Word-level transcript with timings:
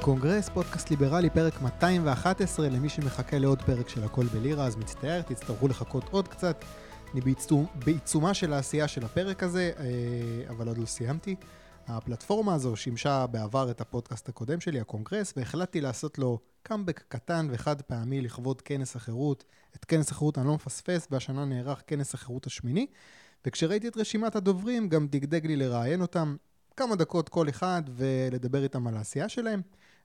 הקונגרס, 0.00 0.48
פודקאסט 0.48 0.90
ליברלי, 0.90 1.30
פרק 1.30 1.62
211, 1.62 2.68
למי 2.68 2.88
שמחכה 2.88 3.38
לעוד 3.38 3.62
פרק 3.62 3.88
של 3.88 4.04
הכל 4.04 4.24
בלירה, 4.26 4.66
אז 4.66 4.76
מצטער, 4.76 5.22
תצטרכו 5.22 5.68
לחכות 5.68 6.04
עוד 6.10 6.28
קצת. 6.28 6.64
אני 7.12 7.20
בעיצום, 7.20 7.66
בעיצומה 7.84 8.34
של 8.34 8.52
העשייה 8.52 8.88
של 8.88 9.04
הפרק 9.04 9.42
הזה, 9.42 9.72
אה, 9.78 9.84
אבל 10.50 10.68
עוד 10.68 10.78
לא 10.78 10.86
סיימתי. 10.86 11.36
הפלטפורמה 11.86 12.54
הזו 12.54 12.76
שימשה 12.76 13.26
בעבר 13.26 13.70
את 13.70 13.80
הפודקאסט 13.80 14.28
הקודם 14.28 14.60
שלי, 14.60 14.80
הקונגרס, 14.80 15.32
והחלטתי 15.36 15.80
לעשות 15.80 16.18
לו 16.18 16.38
קאמבק 16.62 17.04
קטן 17.08 17.48
וחד 17.50 17.82
פעמי 17.82 18.20
לכבוד 18.20 18.60
כנס 18.60 18.96
החירות. 18.96 19.44
את 19.76 19.84
כנס 19.84 20.10
החירות 20.10 20.38
אני 20.38 20.46
לא 20.46 20.54
מפספס, 20.54 21.08
והשנה 21.10 21.44
נערך 21.44 21.82
כנס 21.86 22.14
החירות 22.14 22.46
השמיני, 22.46 22.86
וכשראיתי 23.46 23.88
את 23.88 23.96
רשימת 23.96 24.36
הדוברים 24.36 24.88
גם 24.88 25.06
דגדג 25.08 25.46
לי 25.46 25.56
לראיין 25.56 26.02
אותם 26.02 26.36
כמה 26.76 26.96
דקות 26.96 27.28
כל 27.28 27.48
אחד 27.48 27.82
ולדבר 27.90 28.62
איתם 28.62 28.86
על 28.86 28.96
העשייה 28.96 29.28
שלהם. 29.28 29.62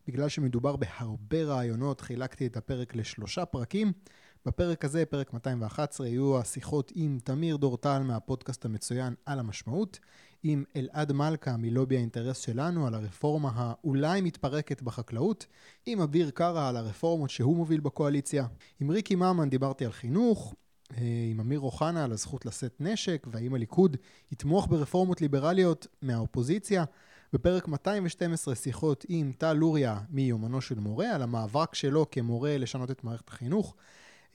בגלל 0.08 0.30
שמדובר 0.30 0.76
בהרבה 0.76 1.44
רעיונות, 1.44 2.02
חילקתי 2.02 2.48
את 2.48 2.58
הפרק 2.58 2.96
לשלושה 2.96 3.46
פרקים. 3.46 3.92
בפרק 4.46 4.86
הזה, 4.86 5.06
פרק 5.06 5.34
211, 5.34 6.08
יהיו 6.08 6.40
השיחות 6.40 6.92
עם 6.96 7.20
תמיר 7.24 7.58
דורטל 7.58 8.00
מהפודקאסט 8.00 8.66
המצוין 8.66 9.14
על 9.26 9.40
המשמעות, 9.40 10.00
עם 10.44 10.64
אלעד 10.76 11.12
מלכה 11.12 11.58
מלובי 11.58 11.98
האינטרס 11.98 12.40
שלנו 12.40 12.88
על 12.88 12.94
הרפורמה 12.94 13.52
האולי 13.56 14.22
מתפרקת 14.22 14.82
בחקלאות, 14.82 15.46
עם 15.86 16.02
אביר 16.02 16.30
קארה 16.30 16.70
על 16.70 16.78
הרפורמות 16.78 17.30
שהוא 17.30 17.56
מוביל 17.56 17.80
בקואליציה, 17.80 18.48
עם 18.80 18.92
ריקי 18.92 19.16
ממן 19.16 19.50
דיברתי 19.50 19.86
על 19.86 19.92
חינוך, 19.92 20.56
אה, 20.98 21.28
עם 21.32 21.40
אמיר 21.40 21.60
אוחנה 21.60 22.04
על 22.04 22.12
הזכות 22.12 22.46
לשאת 22.46 22.76
נשק, 22.80 23.28
והאם 23.32 23.54
הליכוד 23.54 23.98
יתמוך 24.32 24.68
ברפורמות 24.68 25.22
ליברליות 25.22 25.88
מהאופוזיציה. 26.02 26.84
בפרק 27.36 27.68
212 27.68 28.56
שיחות 28.56 29.06
עם 29.10 29.32
טל 29.38 29.54
לוריה 29.54 30.00
מיומנו 30.10 30.62
של 30.62 30.80
מורה, 30.80 31.16
על 31.16 31.22
המאבק 31.22 31.76
שלו 31.76 32.06
כמורה 32.12 32.58
לשנות 32.58 32.92
את 32.92 33.04
מערכת 33.04 33.30
החינוך. 33.30 33.76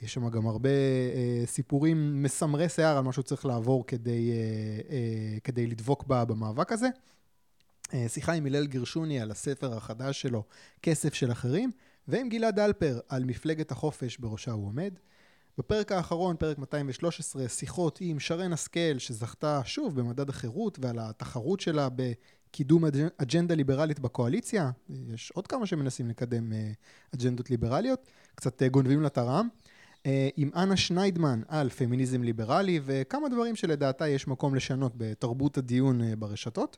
יש 0.03 0.15
שם 0.15 0.29
גם 0.29 0.47
הרבה 0.47 0.69
אה, 0.69 1.47
סיפורים 1.47 2.23
מסמרי 2.23 2.69
שיער 2.69 2.97
על 2.97 3.05
מה 3.05 3.13
שהוא 3.13 3.23
צריך 3.23 3.47
לעבור 3.47 3.87
כדי, 3.87 4.31
אה, 4.31 4.37
אה, 4.91 5.41
כדי 5.45 5.67
לדבוק 5.67 6.05
בה, 6.05 6.25
במאבק 6.25 6.73
הזה. 6.73 6.89
אה, 7.95 8.09
שיחה 8.09 8.33
עם 8.33 8.47
הלל 8.47 8.67
גרשוני 8.67 9.21
על 9.21 9.31
הספר 9.31 9.77
החדש 9.77 10.23
שלו, 10.23 10.45
כסף 10.83 11.15
של 11.15 11.33
אחרים, 11.33 11.71
ועם 12.09 12.29
גלעד 12.29 12.59
אלפר 12.59 13.01
על 13.09 13.25
מפלגת 13.25 13.71
החופש 13.71 14.19
בראשה 14.19 14.51
הוא 14.51 14.67
עומד. 14.67 14.95
בפרק 15.59 15.93
האחרון, 15.93 16.37
פרק 16.37 16.59
213, 16.59 17.49
שיחות 17.49 17.99
עם 18.01 18.21
שרן 18.21 18.53
השכל, 18.53 18.99
שזכתה 18.99 19.61
שוב 19.65 20.01
במדד 20.01 20.29
החירות 20.29 20.79
ועל 20.83 20.99
התחרות 20.99 21.61
שלה 21.61 21.89
בקידום 22.51 22.85
אג'נדה 23.17 23.55
ליברלית 23.55 24.01
בקואליציה. 24.01 24.71
יש 25.15 25.33
עוד 25.35 25.47
כמה 25.47 25.67
שמנסים 25.67 26.09
לקדם 26.09 26.53
אה, 26.53 26.71
אג'נדות 27.15 27.51
ליברליות, 27.51 28.07
קצת 28.35 28.63
אה, 28.63 28.69
גונבים 28.69 29.01
לה 29.01 29.07
את 29.07 29.19
הרעם. 29.19 29.49
אה, 30.07 30.29
עם 30.37 30.51
אנה 30.57 30.77
שניידמן 30.77 31.43
על 31.49 31.71
פמיניזם 31.71 32.23
ליברלי 32.23 32.81
וכמה 32.85 33.29
דברים 33.29 33.57
שלדעתה 33.57 34.09
יש 34.09 34.29
מקום 34.29 34.55
לשנות 34.55 34.93
בתרבות 34.97 35.59
הדיון 35.59 36.01
ברשתות. 36.19 36.77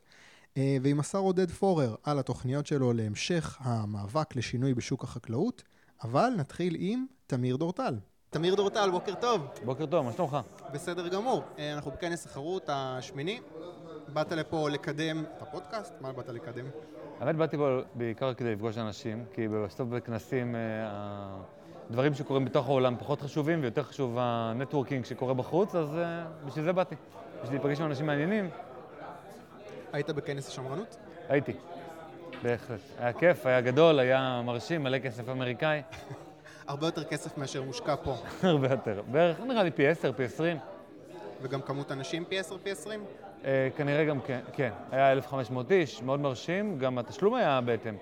ועם 0.81 0.99
השר 0.99 1.17
עודד 1.17 1.51
פורר 1.51 1.95
על 2.03 2.19
התוכניות 2.19 2.65
שלו 2.65 2.93
להמשך 2.93 3.57
המאבק 3.59 4.35
לשינוי 4.35 4.73
בשוק 4.73 5.03
החקלאות. 5.03 5.63
אבל 6.03 6.29
נתחיל 6.37 6.75
עם 6.79 7.05
תמיר 7.27 7.55
דורטל. 7.55 7.95
תמיר 8.29 8.55
דורטל, 8.55 8.89
בוקר 8.91 9.13
טוב. 9.15 9.47
בוקר 9.65 9.85
טוב, 9.85 10.05
מה 10.05 10.11
שלומך? 10.11 10.37
בסדר 10.73 11.07
גמור. 11.07 11.43
אנחנו 11.73 11.91
בכנס 11.91 12.25
החירות 12.25 12.63
השמיני. 12.67 13.39
באת 14.13 14.31
לפה 14.31 14.69
לקדם 14.69 15.23
את 15.37 15.41
הפודקאסט? 15.41 15.93
מה 16.01 16.11
באת 16.11 16.29
לקדם? 16.29 16.65
האמת, 17.19 17.35
באתי 17.35 17.57
פה 17.57 17.79
בעיקר 17.95 18.33
כדי 18.33 18.51
לפגוש 18.53 18.77
אנשים, 18.77 19.25
כי 19.33 19.47
בסוף 19.47 19.89
בכנסים 19.89 20.55
אה, 20.55 20.61
הדברים 21.89 22.13
שקורים 22.13 22.45
בתוך 22.45 22.67
העולם 22.67 22.95
פחות 22.99 23.21
חשובים, 23.21 23.61
ויותר 23.61 23.83
חשוב 23.83 24.17
ה 24.19 24.27
networking 24.27 25.05
שקורה 25.05 25.33
בחוץ, 25.33 25.75
אז 25.75 25.97
אה, 25.97 26.25
בשביל 26.45 26.65
זה 26.65 26.73
באתי. 26.73 26.95
בשביל 27.43 27.59
להיפגש 27.59 27.79
עם 27.79 27.85
אנשים 27.85 28.05
מעניינים. 28.05 28.49
היית 29.93 30.09
בכנס 30.09 30.47
השמרנות? 30.47 30.97
הייתי, 31.29 31.53
בהחלט. 32.43 32.79
היה 32.97 33.13
כיף, 33.13 33.45
היה 33.45 33.61
גדול, 33.61 33.99
היה 33.99 34.41
מרשים, 34.45 34.83
מלא 34.83 34.99
כסף 34.99 35.29
אמריקאי. 35.29 35.81
הרבה 36.67 36.87
יותר 36.87 37.03
כסף 37.03 37.37
מאשר 37.37 37.63
מושקע 37.63 37.95
פה. 37.95 38.15
הרבה 38.43 38.67
יותר. 38.71 39.01
בערך, 39.11 39.39
נראה 39.39 39.63
לי 39.63 39.71
פי 39.71 39.87
10, 39.87 40.11
פי 40.13 40.23
20. 40.23 40.57
וגם 41.41 41.61
כמות 41.61 41.91
אנשים 41.91 42.25
פי 42.25 42.39
10, 42.39 42.57
פי 42.63 42.71
20? 42.71 43.05
אה, 43.45 43.67
כנראה 43.77 44.05
גם 44.05 44.21
כן, 44.21 44.39
כן. 44.53 44.69
היה 44.91 45.11
1,500 45.11 45.71
איש, 45.71 46.01
מאוד 46.01 46.19
מרשים, 46.19 46.77
גם 46.79 46.97
התשלום 46.97 47.33
היה 47.33 47.61
בהתאם. 47.61 47.95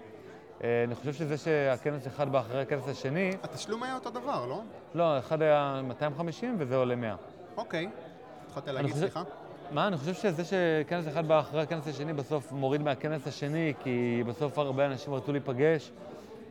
אה, 0.64 0.84
אני 0.84 0.96
חושב 0.96 1.14
שזה 1.14 1.38
שהכנס 1.38 2.08
אחד 2.08 2.32
בא 2.32 2.40
אחרי 2.40 2.62
הכנס 2.62 2.88
השני... 2.88 3.32
התשלום 3.44 3.84
היה 3.84 3.96
אותו 3.96 4.10
דבר, 4.10 4.46
לא? 4.46 4.62
לא, 4.94 5.20
אחד 5.20 5.42
היה 5.42 5.82
250 5.84 6.56
וזה 6.60 6.76
עולה 6.76 6.96
100. 6.96 7.16
אוקיי. 7.58 7.90
התחלת 8.48 8.68
להגיד. 8.68 8.96
סליחה? 8.96 9.24
מה, 9.72 9.88
אני 9.88 9.98
חושב 9.98 10.14
שזה 10.14 10.44
שכנס 10.46 11.08
אחד 11.08 11.28
בא 11.28 11.40
אחרי 11.40 11.62
הכנס 11.62 11.88
השני 11.88 12.14
בסוף 12.14 12.52
מוריד 12.52 12.82
מהכנס 12.82 13.28
השני, 13.28 13.74
כי 13.84 14.24
בסוף 14.28 14.58
הרבה 14.58 14.86
אנשים 14.86 15.14
רצו 15.14 15.32
להיפגש. 15.32 15.92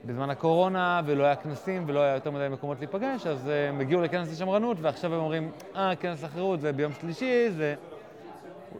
בזמן 0.04 0.30
הקורונה, 0.30 1.00
ולא 1.06 1.24
היה 1.24 1.36
כנסים, 1.36 1.84
ולא 1.86 2.00
היה 2.00 2.14
יותר 2.14 2.30
מדי 2.30 2.48
מקומות 2.50 2.78
להיפגש, 2.78 3.26
אז 3.26 3.46
uh, 3.46 3.50
הם 3.50 3.80
הגיעו 3.80 4.02
לכנס 4.02 4.32
השמרנות, 4.32 4.76
ועכשיו 4.80 5.14
הם 5.14 5.20
אומרים, 5.20 5.50
אה, 5.76 5.96
כנס 5.96 6.24
החירות 6.24 6.60
זה 6.60 6.72
ביום 6.72 6.92
שלישי, 7.00 7.50
זה... 7.50 7.74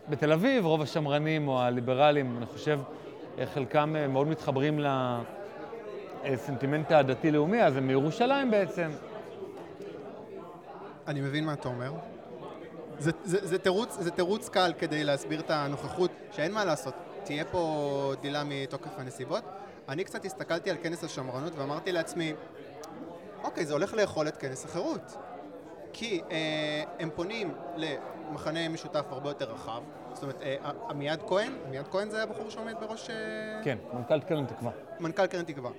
בתל 0.08 0.32
אביב, 0.32 0.64
רוב 0.64 0.82
השמרנים 0.82 1.48
או 1.48 1.60
הליברלים, 1.60 2.36
אני 2.36 2.46
חושב, 2.46 2.80
אה, 3.38 3.46
חלקם 3.46 3.96
אה, 3.96 4.08
מאוד 4.08 4.28
מתחברים 4.28 4.80
לסנטימנט 6.24 6.92
הדתי-לאומי, 6.92 7.62
אז 7.62 7.76
הם 7.76 7.86
מירושלים 7.86 8.50
בעצם. 8.50 8.90
אני 11.06 11.20
מבין 11.20 11.44
מה 11.44 11.52
אתה 11.52 11.68
אומר. 11.68 11.92
זה, 12.98 13.10
זה, 13.24 13.46
זה, 13.46 13.58
תירוץ, 13.58 13.96
זה 14.00 14.10
תירוץ 14.10 14.48
קל 14.48 14.72
כדי 14.78 15.04
להסביר 15.04 15.40
את 15.40 15.50
הנוכחות, 15.50 16.10
שאין 16.32 16.52
מה 16.52 16.64
לעשות, 16.64 16.94
תהיה 17.24 17.44
פה 17.44 18.14
דילה 18.20 18.42
מתוקף 18.44 18.98
הנסיבות. 18.98 19.44
אני 19.88 20.04
קצת 20.04 20.24
הסתכלתי 20.24 20.70
על 20.70 20.76
כנס 20.82 21.04
השמרנות 21.04 21.52
ואמרתי 21.56 21.92
לעצמי, 21.92 22.32
אוקיי, 23.44 23.66
זה 23.66 23.72
הולך 23.72 23.94
לאכול 23.94 24.28
את 24.28 24.36
כנס 24.36 24.64
החירות. 24.64 25.16
כי 25.92 26.20
אה, 26.30 26.82
הם 26.98 27.10
פונים 27.14 27.54
למחנה 28.30 28.68
משותף 28.68 29.04
הרבה 29.10 29.30
יותר 29.30 29.52
רחב. 29.52 29.82
זאת 30.12 30.22
אומרת, 30.22 30.42
אה, 30.42 30.56
עמיעד 30.90 31.22
כהן, 31.28 31.52
עמיעד 31.66 31.88
כהן 31.88 32.10
זה 32.10 32.22
הבחור 32.22 32.50
שעומד 32.50 32.74
בראש... 32.80 33.10
אה... 33.10 33.16
כן, 33.64 33.78
מנכ"ל 33.92 34.20
קרן 34.20 34.46
תקווה. 34.46 34.70
מנכ"ל 35.00 35.26
קרן 35.26 35.44
תקווה. 35.44 35.70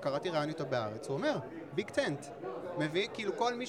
קראתי 0.00 0.30
ראיון 0.30 0.48
איתו 0.48 0.66
בארץ, 0.66 1.08
הוא 1.08 1.16
אומר, 1.16 1.38
big 1.72 1.90
tent. 1.90 2.26
מביא, 2.78 3.08
כאילו 3.14 3.36
כל 3.36 3.54
מי 3.54 3.64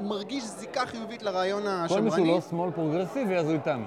שמרגיש 0.00 0.44
זיקה 0.44 0.86
חיובית 0.86 1.22
לרעיון 1.22 1.66
השמרני... 1.66 2.10
כל 2.10 2.16
מי 2.16 2.24
שהוא 2.24 2.34
לא 2.34 2.40
שמאל 2.40 2.70
פרוגרסיבי, 2.70 3.36
אז 3.36 3.46
הוא 3.46 3.54
איתנו. 3.54 3.84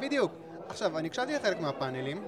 בדיוק. 0.00 0.32
עכשיו, 0.68 0.98
אני 0.98 1.08
הקשבתי 1.08 1.34
לחלק 1.34 1.60
מהפאנלים, 1.60 2.24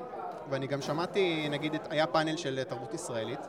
ואני 0.50 0.66
גם 0.66 0.82
שמעתי, 0.82 1.48
נגיד, 1.50 1.72
היה 1.90 2.06
פאנל 2.06 2.36
של 2.36 2.64
תרבות 2.68 2.94
ישראלית 2.94 3.40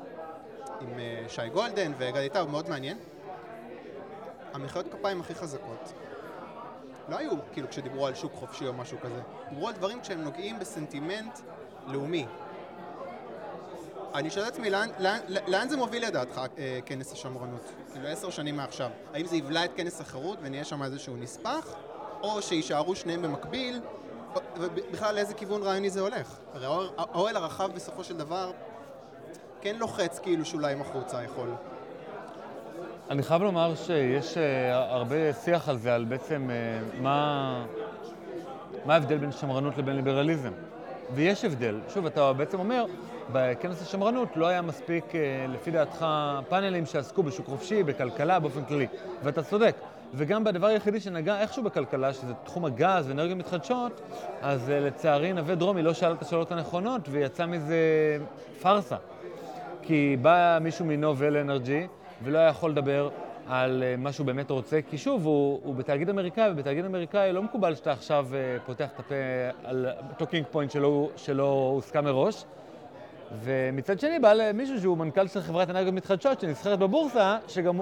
עם 0.81 0.99
אה, 0.99 1.23
שי 1.27 1.49
גולדן 1.53 1.91
וגדי 1.97 2.29
טאו, 2.29 2.47
מאוד 2.47 2.69
מעניין. 2.69 2.97
המחיאות 4.53 4.85
כפיים 4.91 5.21
הכי 5.21 5.35
חזקות 5.35 5.93
לא 7.09 7.17
היו 7.17 7.31
כאילו 7.53 7.69
כשדיברו 7.69 8.07
על 8.07 8.15
שוק 8.15 8.33
חופשי 8.33 8.67
או 8.67 8.73
משהו 8.73 8.97
כזה. 9.01 9.21
דיברו 9.49 9.67
על 9.67 9.73
דברים 9.73 10.01
כשהם 10.01 10.21
נוגעים 10.21 10.59
בסנטימנט 10.59 11.39
לאומי. 11.87 12.25
אני 14.15 14.29
שואל 14.29 14.47
את 14.47 14.51
עצמי, 14.53 14.69
לאן, 14.69 14.89
לאן, 14.99 15.19
לאן 15.47 15.69
זה 15.69 15.77
מוביל 15.77 16.07
לדעתך 16.07 16.41
אה, 16.57 16.79
כנס 16.85 17.13
השמרנות? 17.13 17.71
כאילו 17.91 18.07
עשר 18.07 18.29
שנים 18.29 18.55
מעכשיו. 18.55 18.89
האם 19.13 19.25
זה 19.25 19.35
יבלע 19.35 19.65
את 19.65 19.71
כנס 19.75 20.01
החירות 20.01 20.37
ונהיה 20.41 20.63
שם 20.63 20.83
איזשהו 20.83 21.17
נספח? 21.17 21.75
או 22.21 22.41
שיישארו 22.41 22.95
שניהם 22.95 23.21
במקביל 23.21 23.81
ובכלל 24.57 25.15
לאיזה 25.15 25.33
כיוון 25.33 25.63
רעיוני 25.63 25.89
זה 25.89 26.01
הולך? 26.01 26.37
הרי 26.53 26.65
האוהל 26.97 27.35
הרחב 27.35 27.71
בסופו 27.73 28.03
של 28.03 28.17
דבר 28.17 28.51
כן 29.61 29.75
לוחץ 29.75 30.19
כאילו 30.19 30.45
שוליים 30.45 30.81
החוצה 30.81 31.23
יכול. 31.23 31.55
אני 33.09 33.23
חייב 33.23 33.41
לומר 33.41 33.75
שיש 33.75 34.37
אה, 34.37 34.93
הרבה 34.93 35.33
שיח 35.33 35.69
על 35.69 35.77
זה, 35.77 35.95
על 35.95 36.05
בעצם 36.05 36.49
אה, 36.49 36.55
מה, 37.01 37.65
מה 38.85 38.93
ההבדל 38.93 39.17
בין 39.17 39.31
שמרנות 39.31 39.77
לבין 39.77 39.95
ליברליזם. 39.95 40.51
ויש 41.13 41.45
הבדל. 41.45 41.79
שוב, 41.93 42.05
אתה 42.05 42.33
בעצם 42.33 42.59
אומר, 42.59 42.85
בכנס 43.31 43.81
השמרנות 43.81 44.37
לא 44.37 44.47
היה 44.47 44.61
מספיק, 44.61 45.15
אה, 45.15 45.45
לפי 45.49 45.71
דעתך, 45.71 46.05
פאנלים 46.49 46.85
שעסקו 46.85 47.23
בשוק 47.23 47.45
חופשי, 47.45 47.83
בכלכלה, 47.83 48.39
באופן 48.39 48.65
כללי. 48.65 48.87
ואתה 49.23 49.43
צודק. 49.43 49.75
וגם 50.13 50.43
בדבר 50.43 50.67
היחידי 50.67 50.99
שנגע 50.99 51.41
איכשהו 51.41 51.63
בכלכלה, 51.63 52.13
שזה 52.13 52.33
תחום 52.43 52.65
הגז 52.65 53.07
ואנרגיות 53.07 53.37
מתחדשות, 53.37 54.01
אז 54.41 54.69
לצערי 54.69 55.33
נווה 55.33 55.55
דרומי 55.55 55.81
לא 55.81 55.93
שאל 55.93 56.11
את 56.11 56.21
השאלות 56.21 56.51
הנכונות 56.51 57.01
ויצא 57.09 57.45
מזה 57.45 57.77
פארסה. 58.61 58.95
כי 59.81 60.17
בא 60.21 60.57
מישהו 60.61 60.85
מנובל 60.85 61.37
אנרג'י 61.37 61.87
ולא 62.23 62.37
היה 62.37 62.47
יכול 62.49 62.71
לדבר 62.71 63.09
על 63.47 63.83
אה, 63.83 64.01
מה 64.01 64.11
שהוא 64.11 64.25
באמת 64.27 64.51
רוצה, 64.51 64.79
כי 64.89 64.97
שוב, 64.97 65.25
הוא, 65.25 65.59
הוא 65.63 65.75
בתאגיד 65.75 66.09
אמריקאי, 66.09 66.51
ובתאגיד 66.51 66.85
אמריקאי 66.85 67.33
לא 67.33 67.43
מקובל 67.43 67.75
שאתה 67.75 67.91
עכשיו 67.91 68.27
אה, 68.31 68.65
פותח 68.65 68.89
את 68.95 68.99
הפה 68.99 69.15
על 69.63 69.87
talking 70.17 70.45
point 70.51 70.71
שלא, 70.71 71.09
שלא 71.15 71.71
הוסכם 71.75 72.03
מראש. 72.03 72.45
ומצד 73.43 73.99
שני 73.99 74.19
בא 74.19 74.33
למישהו 74.33 74.81
שהוא 74.81 74.97
מנכ"ל 74.97 75.27
של 75.27 75.41
חברת 75.41 75.69
אנרגיות 75.69 75.93
מתחדשות 75.93 76.39
שנסחרת 76.39 76.79
בבורסה, 76.79 77.37
שגם 77.47 77.79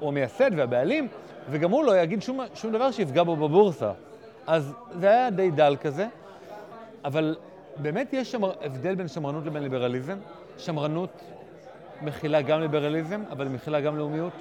הוא 0.00 0.08
המייסד 0.08 0.50
והבעלים, 0.56 1.08
וגם 1.50 1.70
הוא 1.70 1.84
לא 1.84 1.98
יגיד 1.98 2.22
שום, 2.22 2.40
שום 2.54 2.72
דבר 2.72 2.90
שיפגע 2.90 3.22
בו 3.22 3.36
בבורסה. 3.36 3.92
אז 4.46 4.74
זה 5.00 5.10
היה 5.10 5.30
די 5.30 5.50
דל 5.50 5.76
כזה, 5.80 6.06
אבל 7.04 7.36
באמת 7.76 8.12
יש 8.12 8.32
שמר... 8.32 8.52
הבדל 8.62 8.94
בין 8.94 9.08
שמרנות 9.08 9.46
לבין 9.46 9.62
ליברליזם. 9.62 10.18
שמרנות 10.58 11.10
מכילה 12.02 12.42
גם 12.42 12.60
ליברליזם, 12.60 13.22
אבל 13.30 13.48
מכילה 13.48 13.80
גם 13.80 13.98
לאומיות. 13.98 14.32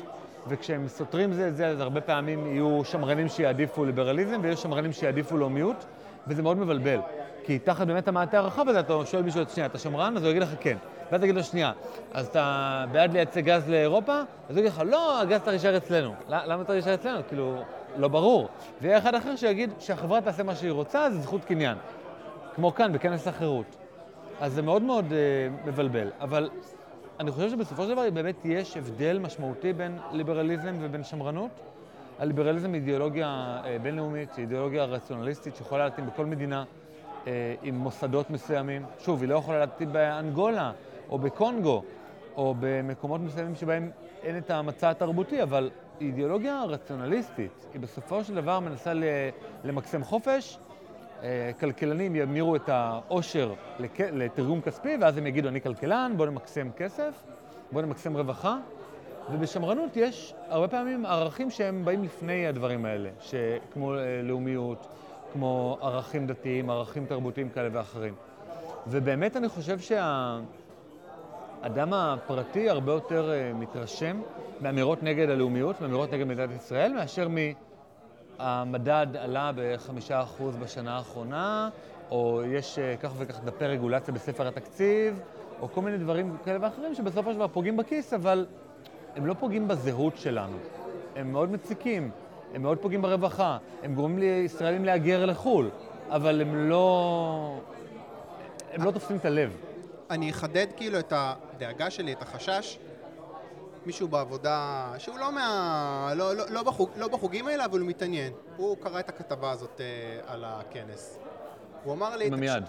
וכשהם 0.48 0.88
סותרים 0.88 1.34
זה 1.34 1.48
את 1.48 1.56
זה, 1.56 1.68
אז 1.68 1.80
הרבה 1.80 2.02
פעמים 2.02 2.48
יהיו 2.48 2.82
שמרנים 2.84 3.28
שיעדיפו 3.28 3.86
ליברליזם 3.86 4.40
ויש 4.44 4.62
שמרנים 4.62 4.94
שיעדיפו 4.94 5.38
לאומיות, 5.38 5.86
וזה 6.28 6.44
מאוד 6.44 6.58
מבלבל. 6.58 7.00
כי 7.44 7.60
תחת 7.60 7.88
באמת 7.88 8.08
המעטה 8.08 8.38
הרחב 8.38 8.70
הזה, 8.70 8.80
אתה 8.80 8.94
שואל 9.06 9.24
מישהו, 9.24 9.42
שנייה, 9.54 9.68
אתה 9.68 9.78
שמרן? 9.78 10.18
אז 10.18 10.24
הוא 10.24 10.30
יגיד 10.30 10.42
לך 10.42 10.50
כן. 10.60 10.78
ואז 11.12 11.22
תגיד 11.22 11.36
לו, 11.36 11.44
שנייה, 11.44 11.72
אז 12.14 12.28
אתה 12.28 12.86
בעד 12.92 13.14
לייצא 13.14 13.42
גז 13.42 13.70
לאירופה? 13.70 14.20
אז 14.20 14.26
הוא 14.50 14.60
יגיד 14.60 14.72
לך, 14.72 14.82
לא, 14.86 15.22
הגז 15.22 15.38
צריך 15.38 15.48
להישאר 15.48 15.78
אצלנו. 15.78 16.14
למה 16.30 16.64
צריך 16.64 16.70
להישאר 16.70 16.94
אצלנו? 16.94 17.20
כאילו, 17.28 17.56
לא 17.98 18.08
ברור. 18.08 18.48
ויהיה 18.82 18.98
אחד 18.98 19.16
אחר 19.16 19.36
שיגיד 19.36 19.70
שהחברה 19.80 20.22
תעשה 20.22 20.44
מה 20.44 20.56
שהיא 20.56 20.72
רוצה, 20.72 21.10
זה 21.10 21.20
זכות 21.20 21.46
קניין. 21.46 21.78
כמו 22.56 22.76
כאן, 22.76 22.94
בכנס 22.94 23.28
החירות. 23.28 23.76
אז 24.42 24.54
זה 24.54 24.62
מאוד 24.62 24.82
מאוד 24.82 25.06
uh, 25.06 25.68
מבלבל. 25.68 26.08
אבל 26.22 26.50
אני 27.20 27.32
חושב 27.32 27.50
שבסופו 27.50 27.84
של 27.84 27.90
דבר 27.90 28.10
באמת 28.14 28.46
יש 28.46 28.78
הבדל 28.78 29.20
משמעותי 29.20 29.74
בין 29.74 29.98
ליברליזם 30.12 30.76
ובין 30.82 31.04
שמרנות. 31.04 31.52
הליברליזם 32.20 32.74
היא 32.74 32.82
אידיאולוגיה 32.82 33.62
uh, 33.64 33.82
בינלאומית, 33.82 34.36
היא 34.36 34.44
אידיאולוגיה 34.44 34.86
רציונליסטית 34.86 35.56
שיכולה 35.56 35.86
להתאים 35.86 36.08
בכל 36.08 36.26
מדינה 36.26 36.64
uh, 36.64 37.28
עם 37.64 37.76
מוסדות 37.76 38.30
מסוימים. 38.30 38.86
שוב, 39.00 39.22
היא 39.22 39.30
לא 39.30 39.36
יכולה 39.36 39.60
להתאים 39.60 39.94
באנגולה 39.94 40.72
או 41.10 41.20
בקונגו 41.20 41.84
או 42.36 42.56
במקומות 42.60 43.22
מסוימים 43.22 43.56
שבהם 43.56 43.92
אין 44.24 44.38
את 44.38 44.52
המצע 44.52 44.90
התרבותי, 44.90 45.44
אבל 45.44 45.70
היא 46.00 46.08
אידיאולוגיה 46.08 46.64
רציונליסטית. 46.64 47.66
היא 47.74 47.82
בסופו 47.82 48.24
של 48.24 48.36
דבר 48.36 48.60
מנסה 48.60 48.94
למקסם 49.64 50.04
חופש, 50.04 50.58
אה, 50.58 50.67
כלכלנים 51.60 52.16
ימירו 52.16 52.56
את 52.56 52.70
העושר 52.70 53.54
לתרגום 54.00 54.62
כספי, 54.62 54.98
ואז 55.02 55.18
הם 55.18 55.28
יגידו, 55.28 55.48
אני 55.50 55.62
כלכלן, 55.62 56.14
בואו 56.18 56.30
נמקסם 56.30 56.70
כסף, 56.78 57.24
בואו 57.72 57.86
נמקסם 57.86 58.18
רווחה. 58.18 58.58
ובשמרנות 59.32 59.98
יש 59.98 60.34
הרבה 60.50 60.68
פעמים 60.68 61.06
ערכים 61.06 61.52
שהם 61.52 61.86
באים 61.86 62.04
לפני 62.04 62.48
הדברים 62.48 62.86
האלה, 62.86 63.10
כמו 63.74 63.94
אה, 63.94 64.22
לאומיות, 64.24 64.88
כמו 65.34 65.78
ערכים 65.82 66.28
דתיים, 66.28 66.70
ערכים 66.70 67.06
תרבותיים 67.06 67.50
כאלה 67.50 67.70
ואחרים. 67.72 68.14
ובאמת 68.88 69.38
אני 69.38 69.50
חושב 69.50 69.80
שהאדם 69.80 70.44
הפרטי 71.94 72.70
הרבה 72.70 72.92
יותר 72.92 73.32
אה, 73.32 73.54
מתרשם 73.54 74.22
מאמירות 74.62 75.04
נגד 75.04 75.30
הלאומיות, 75.30 75.82
מאמירות 75.82 76.14
נגד 76.14 76.28
מדינת 76.28 76.50
ישראל, 76.56 76.94
מאשר 76.94 77.28
מ... 77.30 77.36
המדד 78.40 79.08
עלה 79.20 79.52
בחמישה 79.56 80.22
אחוז 80.22 80.56
בשנה 80.56 80.98
האחרונה, 80.98 81.70
או 82.12 82.42
יש 82.46 82.80
אה, 82.80 82.96
כך 82.98 83.12
וכך 83.18 83.40
דפי 83.44 83.66
רגולציה 83.66 84.14
בספר 84.14 84.48
התקציב, 84.48 85.20
או 85.62 85.72
כל 85.72 85.82
מיני 85.82 85.98
דברים 85.98 86.38
כאלה 86.46 86.58
ואחרים 86.62 86.96
שבסופו 86.96 87.32
של 87.32 87.36
דבר 87.36 87.48
פוגעים 87.48 87.78
בכיס, 87.78 88.14
אבל 88.14 88.46
הם 89.16 89.26
לא 89.26 89.34
פוגעים 89.34 89.68
בזהות 89.68 90.18
שלנו. 90.18 90.58
הם 91.16 91.32
מאוד 91.32 91.52
מציקים, 91.52 92.12
הם 92.54 92.62
מאוד 92.62 92.78
פוגעים 92.78 93.02
ברווחה, 93.02 93.58
הם 93.84 93.96
גורמים 93.96 94.20
לישראלים 94.20 94.86
להגר 94.86 95.26
לחו"ל, 95.26 95.70
אבל 96.10 96.42
הם 96.42 96.70
לא... 96.70 97.60
הם 98.74 98.84
לא 98.84 98.92
תופסים 98.92 99.18
את 99.18 99.26
הלב. 99.26 99.58
אני 100.10 100.30
אחדד 100.30 100.68
כאילו 100.78 101.00
את 101.00 101.14
הדאגה 101.16 101.90
שלי, 101.90 102.14
את 102.14 102.22
החשש. 102.22 102.78
מישהו 103.88 104.08
בעבודה, 104.08 104.94
שהוא 104.98 105.20
לא, 105.20 105.32
מה, 105.32 106.14
לא, 106.16 106.36
לא, 106.36 106.44
לא, 106.50 106.64
בחוג, 106.64 106.90
לא 106.96 107.08
בחוגים 107.08 107.48
האלה, 107.48 107.66
אבל 107.66 107.80
הוא 107.80 107.88
מתעניין. 107.88 108.34
הוא 108.58 108.78
קרא 108.78 109.00
את 109.00 109.10
הכתבה 109.10 109.52
הזאת 109.52 109.82
אה, 109.82 110.34
על 110.34 110.44
הכנס. 110.46 111.20
הוא 111.84 111.94
אמר 111.94 112.16
לי... 112.16 112.28
עם 112.28 112.34
המיד. 112.34 112.64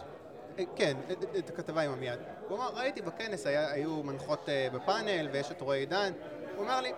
אה, 0.58 0.64
כן, 0.76 0.96
את, 1.38 1.50
הכתבה 1.50 1.82
עם 1.82 1.92
המיד. 1.92 2.18
הוא 2.48 2.58
אמר, 2.58 2.70
ראיתי 2.74 3.02
בכנס, 3.02 3.46
היה, 3.46 3.70
היו 3.70 4.02
מנחות 4.02 4.48
אה, 4.48 4.68
בפאנל 4.72 5.28
ויש 5.32 5.50
את 5.50 5.60
רועי 5.60 5.80
עידן. 5.80 6.12
הוא 6.56 6.64
אמר 6.64 6.80
לי, 6.80 6.92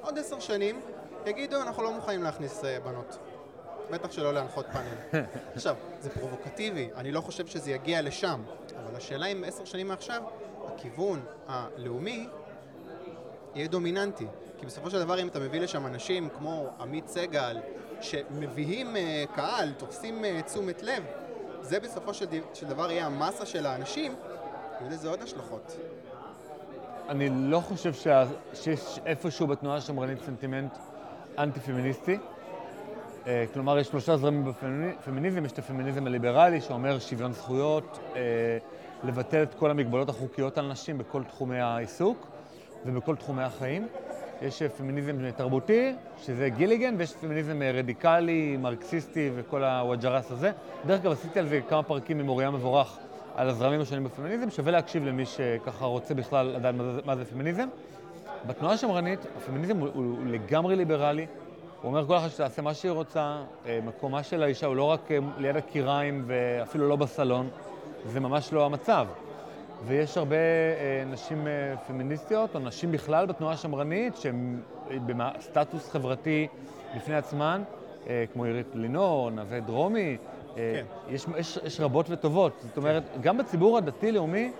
עוד 0.00 0.18
עשר 0.18 0.40
שנים 0.40 0.80
יגידו, 1.26 1.62
אנחנו 1.62 1.82
לא 1.82 1.92
מוכנים 1.92 2.22
להכניס 2.22 2.64
אה, 2.64 2.80
בנות. 2.80 3.18
בטח 3.90 4.12
שלא 4.12 4.34
להנחות 4.34 4.66
פאנל. 4.72 5.24
עכשיו, 5.54 5.76
זה 6.00 6.10
פרובוקטיבי, 6.10 6.88
אני 6.96 7.12
לא 7.12 7.20
חושב 7.20 7.46
שזה 7.46 7.70
יגיע 7.70 8.02
לשם, 8.02 8.42
אבל 8.76 8.96
השאלה 8.96 9.26
אם 9.26 9.44
עשר 9.46 9.64
שנים 9.64 9.88
מעכשיו, 9.88 10.22
הכיוון 10.66 11.24
הלאומי 11.48 12.28
יהיה 13.54 13.68
דומיננטי. 13.68 14.26
כי 14.58 14.66
בסופו 14.66 14.90
של 14.90 14.98
דבר 14.98 15.20
אם 15.20 15.28
אתה 15.28 15.40
מביא 15.40 15.60
לשם 15.60 15.86
אנשים 15.86 16.28
כמו 16.38 16.66
עמית 16.80 17.08
סגל, 17.08 17.56
שמביאים 18.00 18.96
uh, 18.96 19.36
קהל, 19.36 19.72
תופסים 19.72 20.24
uh, 20.24 20.42
תשומת 20.42 20.82
לב, 20.82 21.04
זה 21.60 21.80
בסופו 21.80 22.14
של, 22.14 22.26
של 22.54 22.66
דבר 22.66 22.90
יהיה 22.90 23.06
המסה 23.06 23.46
של 23.46 23.66
האנשים, 23.66 24.14
יהיו 24.80 24.90
לזה 24.90 25.08
עוד 25.08 25.22
השלכות. 25.22 25.76
אני 27.08 27.28
לא 27.32 27.60
חושב 27.60 27.94
שה... 27.94 28.24
שיש 28.54 28.98
איפשהו 29.06 29.46
בתנועה 29.46 29.76
השמרנית 29.76 30.18
סנטימנט 30.22 30.76
אנטי-פמיניסטי. 31.38 32.18
Uh, 33.24 33.26
כלומר, 33.52 33.78
יש 33.78 33.86
שלושה 33.86 34.16
זרמים 34.16 34.44
בפמיניזם, 34.44 35.44
יש 35.44 35.52
את 35.52 35.58
הפמיניזם 35.58 36.06
הליברלי 36.06 36.60
שאומר 36.60 36.98
שוויון 36.98 37.32
זכויות, 37.32 37.98
uh, 38.12 38.16
לבטל 39.06 39.42
את 39.42 39.54
כל 39.54 39.70
המגבלות 39.70 40.08
החוקיות 40.08 40.58
על 40.58 40.72
נשים 40.72 40.98
בכל 40.98 41.24
תחומי 41.24 41.60
העיסוק. 41.60 42.33
ובכל 42.86 43.16
תחומי 43.16 43.42
החיים. 43.42 43.86
יש 44.42 44.62
פמיניזם 44.62 45.30
תרבותי, 45.30 45.92
שזה 46.22 46.48
גיליגן, 46.48 46.94
ויש 46.98 47.14
פמיניזם 47.14 47.62
רדיקלי, 47.62 48.56
מרקסיסטי 48.56 49.30
וכל 49.34 49.64
הוואג'רס 49.64 50.30
הזה. 50.30 50.52
דרך 50.86 51.00
אגב, 51.00 51.12
עשיתי 51.12 51.38
על 51.38 51.46
זה 51.46 51.60
כמה 51.68 51.82
פרקים 51.82 52.20
עם 52.20 52.28
אוריה 52.28 52.50
מבורך 52.50 52.98
על 53.36 53.48
הזרמים 53.48 53.80
השונים 53.80 54.04
בפמיניזם, 54.04 54.50
שווה 54.50 54.72
להקשיב 54.72 55.04
למי 55.04 55.26
שככה 55.26 55.84
רוצה 55.84 56.14
בכלל 56.14 56.46
לדעת 56.46 56.74
מה 56.74 56.84
מה 57.04 57.16
זה 57.16 57.24
פמיניזם. 57.24 57.68
בתנועה 58.46 58.74
השמרנית, 58.74 59.20
הפמיניזם 59.36 59.78
הוא, 59.78 59.88
הוא, 59.94 60.04
הוא 60.04 60.26
לגמרי 60.26 60.76
ליברלי. 60.76 61.26
הוא 61.82 61.90
אומר 61.90 62.06
כל 62.06 62.16
אחד 62.16 62.28
שתעשה 62.28 62.62
מה 62.62 62.74
שהיא 62.74 62.92
רוצה, 62.92 63.42
אה, 63.66 63.78
מקומה 63.84 64.22
של 64.22 64.42
האישה 64.42 64.66
הוא 64.66 64.76
לא 64.76 64.84
רק 64.84 65.10
אה, 65.10 65.18
ליד 65.38 65.56
הקיריים 65.56 66.24
ואפילו 66.26 66.88
לא 66.88 66.96
בסלון, 66.96 67.48
זה 68.06 68.20
ממש 68.20 68.52
לא 68.52 68.66
המצב. 68.66 69.06
ויש 69.86 70.18
הרבה 70.18 70.36
אה, 70.36 71.04
נשים 71.06 71.46
אה, 71.46 71.76
פמיניסטיות, 71.86 72.54
או 72.54 72.60
נשים 72.60 72.92
בכלל 72.92 73.26
בתנועה 73.26 73.54
השמרנית, 73.54 74.16
שהן 74.16 74.60
אה, 74.90 74.96
בסטטוס 75.06 75.90
חברתי 75.90 76.46
בפני 76.96 77.14
עצמן, 77.14 77.62
אה, 78.06 78.24
כמו 78.32 78.44
עירית 78.44 78.66
לינור, 78.74 79.30
נווה 79.30 79.60
דרומי, 79.60 80.16
אה, 80.56 80.56
כן. 80.56 81.14
יש, 81.14 81.26
יש, 81.38 81.58
יש 81.64 81.80
רבות 81.80 82.10
וטובות. 82.10 82.52
זאת 82.60 82.76
אומרת, 82.76 83.02
כן. 83.14 83.20
גם 83.20 83.38
בציבור 83.38 83.78
הדתי-לאומי, 83.78 84.52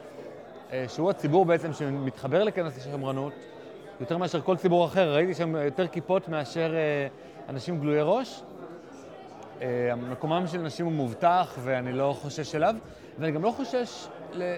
אה, 0.73 0.85
שהוא 0.89 1.11
הציבור 1.11 1.45
בעצם 1.45 1.73
שמתחבר 1.73 2.45
לכנס 2.45 2.79
השמרנות, 2.79 3.33
יותר 4.01 4.19
מאשר 4.19 4.41
כל 4.41 4.57
ציבור 4.57 4.85
אחר, 4.85 5.15
ראיתי 5.15 5.35
שם 5.35 5.57
יותר 5.57 5.87
כיפות 5.87 6.29
מאשר 6.29 6.75
אה, 6.75 7.07
אנשים 7.49 7.81
גלויי 7.81 8.03
ראש. 8.03 8.43
אה, 9.63 9.95
מקומם 10.11 10.47
של 10.47 10.59
נשים 10.59 10.87
הוא 10.87 10.95
מובטח 10.95 11.59
ואני 11.63 11.93
לא 11.93 12.17
חושש 12.23 12.55
אליו, 12.55 12.75
ואני 13.19 13.33
גם 13.33 13.43
לא 13.43 13.51
חושש 13.57 14.07
ל... 14.33 14.55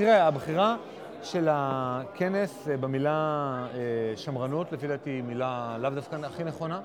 תראה, 0.00 0.26
הבחירה 0.26 0.76
של 1.22 1.48
הכנס 1.50 2.68
אה, 2.68 2.76
במילה 2.76 3.66
אה, 3.74 4.16
שמרנות, 4.16 4.72
לפי 4.72 4.86
דעתי, 4.86 5.10
היא 5.10 5.22
מילה 5.22 5.76
לאו 5.80 5.90
דווקא 5.90 6.16
הכי 6.24 6.44
נכונה. 6.44 6.80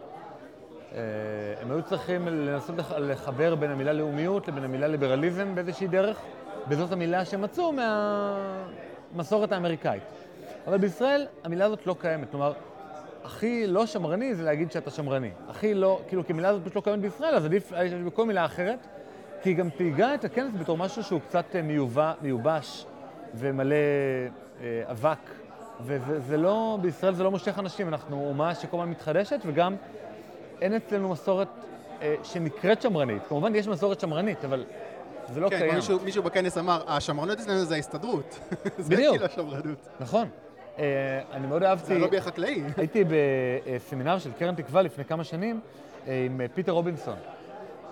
אה, 0.94 1.00
הם 1.62 1.72
היו 1.72 1.84
צריכים 1.84 2.28
לנסות 2.28 2.76
לחבר 2.98 3.56
בין 3.56 3.72
המילה 3.72 3.94
לאומיות 3.94 4.48
לבין 4.48 4.64
המילה 4.64 4.88
ליברליזם 4.88 5.56
באיזושהי 5.56 5.88
דרך, 5.88 6.18
וזאת 6.68 6.92
המילה 6.92 7.26
שמצאו 7.26 7.74
מהמסורת 9.14 9.52
האמריקאית. 9.52 10.04
אבל 10.68 10.78
בישראל 10.78 11.26
המילה 11.44 11.66
הזאת 11.66 11.88
לא 11.88 11.96
קיימת. 12.00 12.32
כלומר, 12.32 12.54
הכי 13.24 13.68
לא 13.68 13.86
שמרני 13.86 14.36
זה 14.36 14.44
להגיד 14.44 14.72
שאתה 14.72 14.92
שמרני. 14.92 15.32
הכי 15.50 15.74
לא, 15.74 16.02
כאילו, 16.08 16.26
כי 16.26 16.34
המילה 16.34 16.50
הזאת 16.50 16.62
פשוט 16.62 16.76
לא 16.76 16.82
קיימת 16.82 17.02
בישראל, 17.02 17.36
אז 17.36 17.46
עדיף 17.46 17.72
בכל 18.06 18.26
מילה 18.26 18.46
אחרת, 18.46 18.88
כי 19.44 19.50
היא 19.50 19.58
גם 19.58 19.70
תהיגה 19.70 20.14
את 20.14 20.26
הכנס 20.26 20.52
בתור 20.60 20.78
משהו 20.78 21.04
שהוא 21.04 21.22
קצת 21.28 21.56
מיובא, 21.64 22.14
מיובש. 22.22 22.86
ומלא 23.38 23.76
אה, 24.62 24.84
אבק, 24.92 25.30
וזה 25.82 26.38
לא, 26.38 26.78
בישראל 26.82 27.14
זה 27.14 27.24
לא 27.24 27.32
מושך 27.32 27.60
אנשים, 27.60 27.88
אנחנו 27.88 28.28
אומה 28.28 28.56
שכל 28.56 28.78
הזמן 28.78 28.90
מתחדשת, 28.90 29.40
וגם 29.46 29.76
אין 30.62 30.74
אצלנו 30.74 31.10
מסורת 31.10 31.48
אה, 32.02 32.16
שנקראת 32.24 32.82
שמרנית. 32.82 33.22
כמובן 33.28 33.56
יש 33.56 33.68
מסורת 33.68 34.00
שמרנית, 34.00 34.46
אבל 34.46 34.66
זה 35.34 35.40
לא 35.40 35.50
כן, 35.50 35.58
קיים. 35.58 35.70
כן, 35.70 35.76
מישהו, 35.76 36.00
מישהו 36.04 36.24
בכנס 36.24 36.58
אמר, 36.58 36.84
השמרנות 36.88 37.40
אצלנו 37.40 37.66
זה 37.66 37.76
ההסתדרות. 37.76 38.40
בדיוק. 38.64 38.88
זה 38.88 38.96
כאילו 38.96 39.26
השמרנות. 39.26 39.88
נכון. 40.00 40.30
אה, 40.76 40.80
אני 41.32 41.48
מאוד 41.48 41.64
אהבתי... 41.64 41.88
זה 41.88 41.96
הלובי 41.96 42.18
החקלאי. 42.18 42.64
הייתי 42.78 43.04
בסמינר 43.04 44.20
של 44.20 44.32
קרן 44.40 44.56
תקווה 44.56 44.82
לפני 44.82 45.06
כמה 45.06 45.24
שנים 45.24 45.60
אה, 45.60 46.10
עם 46.26 46.42
פיטר 46.54 46.72
רובינסון. 46.72 47.16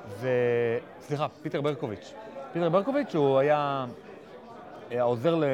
ו... 0.08 0.30
סליחה, 1.02 1.28
פיטר 1.42 1.62
ברקוביץ'. 1.62 2.14
פיטר 2.54 2.70
ברקוביץ' 2.70 3.16
הוא 3.16 3.40
היה 3.40 3.58
אה, 3.58 3.86
העוזר 5.00 5.36
ל, 5.36 5.44
אה, 5.44 5.48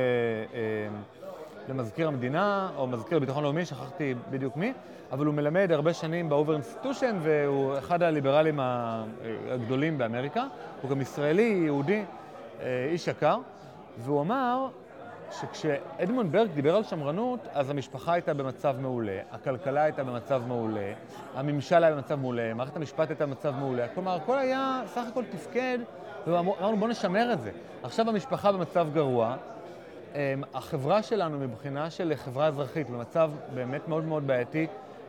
למזכיר 1.69 2.07
המדינה, 2.07 2.69
או 2.77 2.87
מזכיר 2.87 3.17
לביטחון 3.17 3.43
לאומי, 3.43 3.65
שכחתי 3.65 4.15
בדיוק 4.29 4.57
מי, 4.57 4.73
אבל 5.11 5.25
הוא 5.25 5.33
מלמד 5.33 5.71
הרבה 5.71 5.93
שנים 5.93 6.29
ב 6.29 6.33
Hoover 6.33 6.53
Institution, 6.53 7.17
והוא 7.21 7.77
אחד 7.77 8.03
הליברלים 8.03 8.59
ה- 8.59 9.03
הגדולים 9.51 9.97
באמריקה. 9.97 10.43
הוא 10.81 10.89
גם 10.91 11.01
ישראלי, 11.01 11.61
יהודי, 11.65 12.03
אה, 12.61 12.87
איש 12.91 13.07
יקר, 13.07 13.37
והוא 13.97 14.21
אמר 14.21 14.67
שכשאדמונד 15.31 16.31
ברק 16.31 16.49
דיבר 16.53 16.75
על 16.75 16.83
שמרנות, 16.83 17.39
אז 17.53 17.69
המשפחה 17.69 18.13
הייתה 18.13 18.33
במצב 18.33 18.75
מעולה, 18.81 19.19
הכלכלה 19.31 19.83
הייתה 19.83 20.03
במצב 20.03 20.41
מעולה, 20.47 20.93
הממשל 21.35 21.83
היה 21.83 21.95
במצב 21.95 22.15
מעולה, 22.15 22.53
מערכת 22.53 22.75
המשפט 22.75 23.09
הייתה 23.09 23.25
במצב 23.25 23.53
מעולה. 23.59 23.87
כלומר, 23.87 24.15
הכל 24.15 24.37
היה 24.37 24.81
סך 24.85 25.01
הכל 25.11 25.23
תפקד, 25.31 25.79
ואמרנו 26.27 26.77
בואו 26.77 26.89
נשמר 26.89 27.33
את 27.33 27.41
זה. 27.41 27.51
עכשיו 27.83 28.09
המשפחה 28.09 28.51
במצב 28.51 28.87
גרוע, 28.93 29.35
אמ, 30.15 30.19
החברה 30.53 31.03
שלנו 31.03 31.39
מבחינה 31.39 31.89
של 31.89 32.13
חברה 32.15 32.47
אזרחית 32.47 32.89
במצב 32.89 33.31
באמת 33.53 33.87
מאוד 33.87 34.03
מאוד 34.03 34.27
בעייתי, 34.27 34.67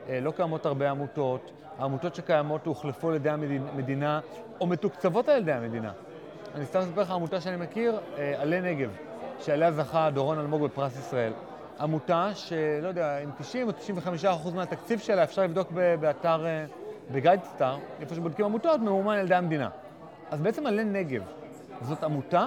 אה, 0.08 0.20
לא 0.20 0.30
קיימות 0.30 0.66
הרבה 0.66 0.90
עמותות, 0.90 1.50
העמותות 1.78 2.14
שקיימות 2.14 2.66
הוחלפו 2.66 3.08
על 3.08 3.14
ידי 3.14 3.30
המדינה 3.30 4.20
או 4.60 4.66
מתוקצבות 4.66 5.28
על 5.28 5.38
ידי 5.38 5.52
המדינה. 5.52 5.92
אני 6.54 6.66
סתם 6.66 6.78
אספר 6.78 7.00
לך 7.00 7.10
עמותה 7.10 7.40
שאני 7.40 7.56
מכיר, 7.56 7.98
אה, 8.18 8.34
עלי 8.38 8.60
נגב, 8.60 8.90
שעליה 9.40 9.72
זכה 9.72 10.10
דורון 10.10 10.38
אלמוג 10.38 10.62
בפרס 10.64 10.98
ישראל. 10.98 11.32
עמותה 11.80 12.30
שלא 12.34 12.88
יודע, 12.88 13.18
עם 13.18 13.30
90 13.38 13.66
או 13.66 13.72
95 13.72 14.24
אחוז 14.24 14.54
מהתקציב 14.54 14.98
שלה, 14.98 15.22
אפשר 15.22 15.42
לבדוק 15.42 15.72
באתר, 16.00 16.46
אה, 16.46 16.64
בגיידסטאר, 17.12 17.78
איפה 18.00 18.14
שבודקים 18.14 18.44
עמותות, 18.44 18.80
ממומן 18.80 19.18
על 19.18 19.24
ידי 19.24 19.34
המדינה. 19.34 19.68
אז 20.30 20.40
בעצם 20.40 20.66
עלי 20.66 20.84
נגב, 20.84 21.22
זאת 21.82 22.04
עמותה, 22.04 22.46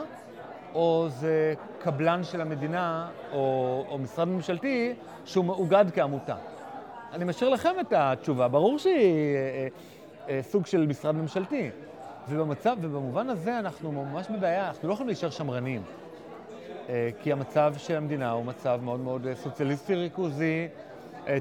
או 0.73 1.07
זה 1.09 1.53
קבלן 1.79 2.23
של 2.23 2.41
המדינה, 2.41 3.09
או, 3.31 3.85
או 3.89 3.97
משרד 3.97 4.27
ממשלתי, 4.27 4.93
שהוא 5.25 5.45
מאוגד 5.45 5.85
כעמותה? 5.93 6.35
אני 7.13 7.25
משאיר 7.25 7.49
לכם 7.49 7.73
את 7.79 7.93
התשובה, 7.95 8.47
ברור 8.47 8.79
שהיא 8.79 8.95
אה, 8.95 9.67
אה, 10.29 10.35
אה, 10.35 10.43
סוג 10.43 10.65
של 10.65 10.87
משרד 10.87 11.15
ממשלתי. 11.15 11.69
ובמצב, 12.29 12.77
ובמובן 12.81 13.29
הזה 13.29 13.59
אנחנו 13.59 13.91
ממש 13.91 14.27
בבעיה, 14.29 14.67
אנחנו 14.67 14.87
לא 14.87 14.93
יכולים 14.93 15.07
להישאר 15.07 15.29
שמרנים. 15.29 15.81
אה, 16.89 17.09
כי 17.21 17.31
המצב 17.31 17.73
של 17.77 17.95
המדינה 17.95 18.31
הוא 18.31 18.45
מצב 18.45 18.79
מאוד 18.83 18.99
מאוד 18.99 19.27
אה, 19.27 19.35
סוציאליסטי 19.35 19.95
ריכוזי, 19.95 20.67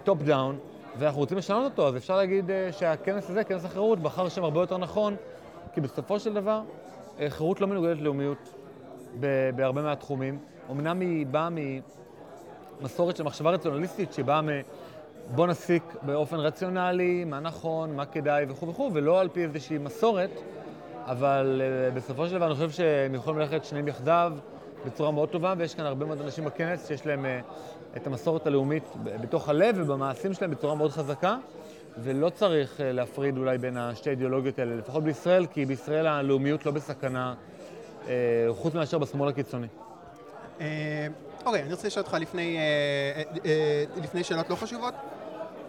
top 0.04 0.22
down, 0.22 0.58
ואנחנו 0.99 1.20
רוצים 1.20 1.38
לשנות 1.38 1.64
אותו, 1.72 1.88
אז 1.88 1.96
אפשר 1.96 2.16
להגיד 2.16 2.50
אה, 2.50 2.72
שהכנס 2.72 3.30
הזה, 3.30 3.44
כנס 3.44 3.64
החירות, 3.64 3.99
בחר 3.99 4.28
שם 4.28 4.44
הרבה 4.44 4.61
יותר 4.61 4.78
נכון, 4.78 5.16
כי 5.72 5.80
בסופו 5.80 6.20
של 6.20 6.34
דבר, 6.34 6.62
אה, 7.20 7.30
חירות 7.30 7.60
לא 7.60 7.66
מנוגדת 7.66 8.00
לאומיות 8.00 8.54
ב- 9.20 9.50
בהרבה 9.56 9.82
מהתחומים. 9.82 10.38
אמנם 10.70 11.00
היא 11.00 11.26
באה 11.26 11.48
ממסורת 12.80 13.16
של 13.16 13.24
מחשבה 13.24 13.50
רציונליסטית, 13.50 14.12
שבאה 14.12 14.42
מ... 14.42 14.48
בוא 15.34 15.46
נסיק 15.46 15.82
באופן 16.02 16.36
רציונלי 16.36 17.24
מה 17.24 17.40
נכון, 17.40 17.96
מה 17.96 18.06
כדאי 18.06 18.44
וכו' 18.48 18.68
וכו', 18.68 18.90
ולא 18.94 19.20
על 19.20 19.28
פי 19.28 19.44
איזושהי 19.44 19.78
מסורת, 19.78 20.30
אבל 21.04 21.62
uh, 21.62 21.94
בסופו 21.94 22.26
של 22.26 22.34
דבר 22.34 22.46
אני 22.46 22.54
חושב 22.54 22.70
שהם 22.70 23.14
יכולים 23.14 23.40
ללכת 23.40 23.64
שניהם 23.64 23.88
יחדיו 23.88 24.32
בצורה 24.86 25.10
מאוד 25.10 25.28
טובה, 25.28 25.54
ויש 25.58 25.74
כאן 25.74 25.86
הרבה 25.86 26.06
מאוד 26.06 26.20
אנשים 26.20 26.44
בכנס 26.44 26.88
שיש 26.88 27.06
להם 27.06 27.24
uh, 27.24 27.96
את 27.96 28.06
המסורת 28.06 28.46
הלאומית 28.46 28.84
בתוך 29.04 29.48
הלב 29.48 29.76
ובמעשים 29.78 30.32
שלהם 30.32 30.50
בצורה 30.50 30.74
מאוד 30.74 30.90
חזקה, 30.90 31.36
ולא 31.99 32.28
צריך 32.28 32.80
uh, 32.80 32.82
להפריד 32.82 33.38
אולי 33.38 33.58
בין 33.58 33.76
השתי 33.76 34.08
האידיאולוגיות 34.11 34.58
האלה, 34.58 34.76
לפחות 34.76 35.04
בישראל, 35.04 35.46
כי 35.46 35.66
בישראל 35.66 36.06
הלאומיות 36.06 36.66
לא 36.66 36.72
בסכנה, 36.72 37.34
uh, 38.04 38.08
חוץ 38.50 38.75
מאשר 38.75 38.99
בשמאל 38.99 39.28
הקיצוני. 39.28 39.66
אה, 40.61 41.06
אוקיי, 41.44 41.62
אני 41.62 41.72
רוצה 41.72 41.87
לשאול 41.87 42.04
אותך 42.04 42.16
לפני, 42.20 42.56
אה, 42.56 42.62
אה, 43.16 43.22
אה, 43.44 43.84
לפני 44.02 44.25
שאלות 44.25 44.50
לא 44.50 44.54
חשובות, 44.54 44.94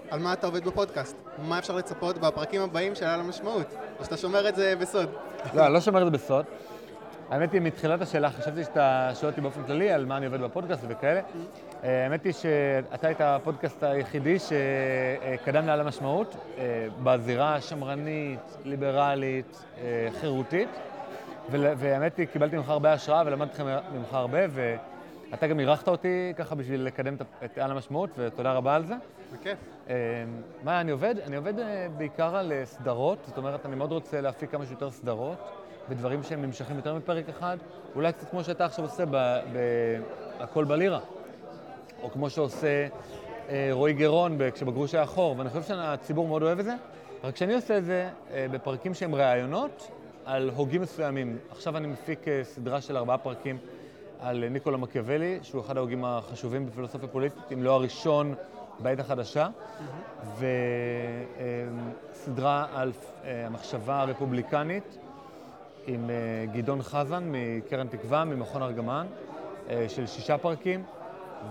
על 0.10 0.20
מה 0.20 0.34
אתה 0.34 0.48
עובד 0.48 0.66
בפודקאסט? 0.66 1.18
מה 1.38 1.60
אפשר 1.60 1.76
לצפות 1.76 2.18
בפרקים 2.18 2.62
הבאים 2.62 2.96
של 2.96 3.06
על 3.06 3.20
המשמעות? 3.20 3.68
או 4.00 4.04
שאתה 4.04 4.18
שומר 4.18 4.50
את 4.50 4.56
זה 4.56 4.76
בסוד? 4.76 5.10
לא, 5.54 5.66
אני 5.66 5.74
לא 5.74 5.82
שומר 5.82 6.00
את 6.00 6.06
זה 6.06 6.12
בסוד. 6.12 6.46
האמת 7.30 7.52
היא, 7.52 7.62
מתחילת 7.62 8.02
השאלה 8.02 8.30
חשבתי 8.30 8.64
שאתה 8.64 9.12
שואל 9.14 9.32
אותי 9.32 9.42
באופן 9.42 9.64
כללי 9.64 9.92
על 9.92 10.06
מה 10.06 10.18
אני 10.18 10.26
עובד 10.26 10.42
בפודקאסט 10.42 10.84
וכאלה. 10.88 11.22
אה, 11.84 12.04
האמת 12.04 12.24
היא 12.24 12.34
שאתה 12.34 13.08
היית 13.08 13.22
הפודקאסט 13.22 13.84
היחידי 13.84 14.38
שקדם 14.40 15.68
לעל 15.68 15.80
המשמעות, 15.80 16.36
אה, 16.58 16.88
בזירה 17.04 17.56
השמרנית, 17.56 18.58
ליברלית, 18.66 19.64
אה, 19.82 20.08
חירותית. 20.22 20.70
והאמת 21.50 22.18
היא, 22.18 22.28
קיבלתי 22.28 22.58
ממך 22.58 22.70
הרבה 22.70 22.94
השראה 22.94 23.24
ולמדתי 23.26 23.64
ממך 23.94 24.14
הרבה, 24.14 24.40
ואתה 24.50 25.48
גם 25.48 25.60
אירחת 25.60 25.88
אותי 25.88 26.34
ככה 26.38 26.56
בשביל 26.56 26.82
לקדם 26.84 27.16
את- 27.46 27.58
על 27.58 27.72
המשמעות, 27.72 28.10
ותודה 28.18 28.54
רבה 28.54 28.76
על 28.76 28.86
זה. 28.86 28.94
בכיף. 29.34 29.58
מה 30.64 30.82
אני 30.82 30.92
עובד? 30.92 31.16
אני 31.28 31.36
עובד 31.36 31.54
בעיקר 31.98 32.36
על 32.36 32.52
סדרות, 32.64 33.18
זאת 33.28 33.38
אומרת, 33.38 33.66
אני 33.66 33.76
מאוד 33.76 33.92
רוצה 33.92 34.22
להפיק 34.22 34.52
כמה 34.52 34.66
שיותר 34.66 34.92
סדרות, 34.92 35.38
ודברים 35.90 36.24
שהם 36.24 36.42
נמשכים 36.42 36.76
יותר 36.76 36.96
מפרק 36.96 37.30
אחד, 37.30 37.58
אולי 37.96 38.14
קצת 38.14 38.30
כמו 38.30 38.44
שאתה 38.44 38.66
עכשיו 38.66 38.86
עושה 38.86 39.04
ב"הכל 39.12 40.64
בלירה", 40.64 41.00
או 42.02 42.12
כמו 42.12 42.30
שעושה 42.30 42.88
אה, 43.50 43.70
רועי 43.72 43.94
גרון 43.94 44.38
כשבגרוש 44.54 44.96
היה 44.96 45.06
חור, 45.06 45.36
ואני 45.38 45.50
חושב 45.50 45.62
שהציבור 45.62 46.28
מאוד 46.28 46.44
אוהב 46.44 46.60
את 46.60 46.66
זה, 46.66 46.76
רק 47.24 47.36
שאני 47.36 47.54
עושה 47.54 47.78
את 47.78 47.86
זה 47.86 48.10
אה, 48.32 48.46
בפרקים 48.52 48.94
שהם 48.94 49.16
ראיונות 49.16 49.92
על 50.26 50.52
הוגים 50.56 50.82
מסוימים. 50.82 51.38
עכשיו 51.52 51.78
אני 51.78 51.88
מפיק 51.88 52.28
אה, 52.28 52.44
סדרה 52.44 52.82
של 52.82 52.98
ארבעה 52.98 53.18
פרקים 53.18 53.58
על 54.20 54.44
אה, 54.44 54.50
ניקולו 54.50 54.78
מקיאוולי, 54.78 55.40
שהוא 55.42 55.62
אחד 55.62 55.78
ההוגים 55.78 56.06
החשובים 56.06 56.66
בפילוסופיה 56.66 57.08
פוליטית, 57.08 57.52
אם 57.54 57.64
לא 57.64 57.74
הראשון 57.74 58.36
בעת 58.80 59.00
החדשה, 59.00 59.48
וסדרה 62.14 62.66
על 62.74 62.92
אה, 63.26 63.48
המחשבה 63.48 64.02
הרפובליקנית 64.02 64.98
עם 65.88 66.10
אה, 66.10 66.46
גדעון 66.54 66.82
חזן 66.82 67.24
מקרן 67.32 67.88
תקווה, 67.88 68.24
ממכון 68.24 68.62
ארגמן, 68.62 69.08
אה, 69.70 69.86
של 69.90 70.08
שישה 70.08 70.38
פרקים, 70.38 70.84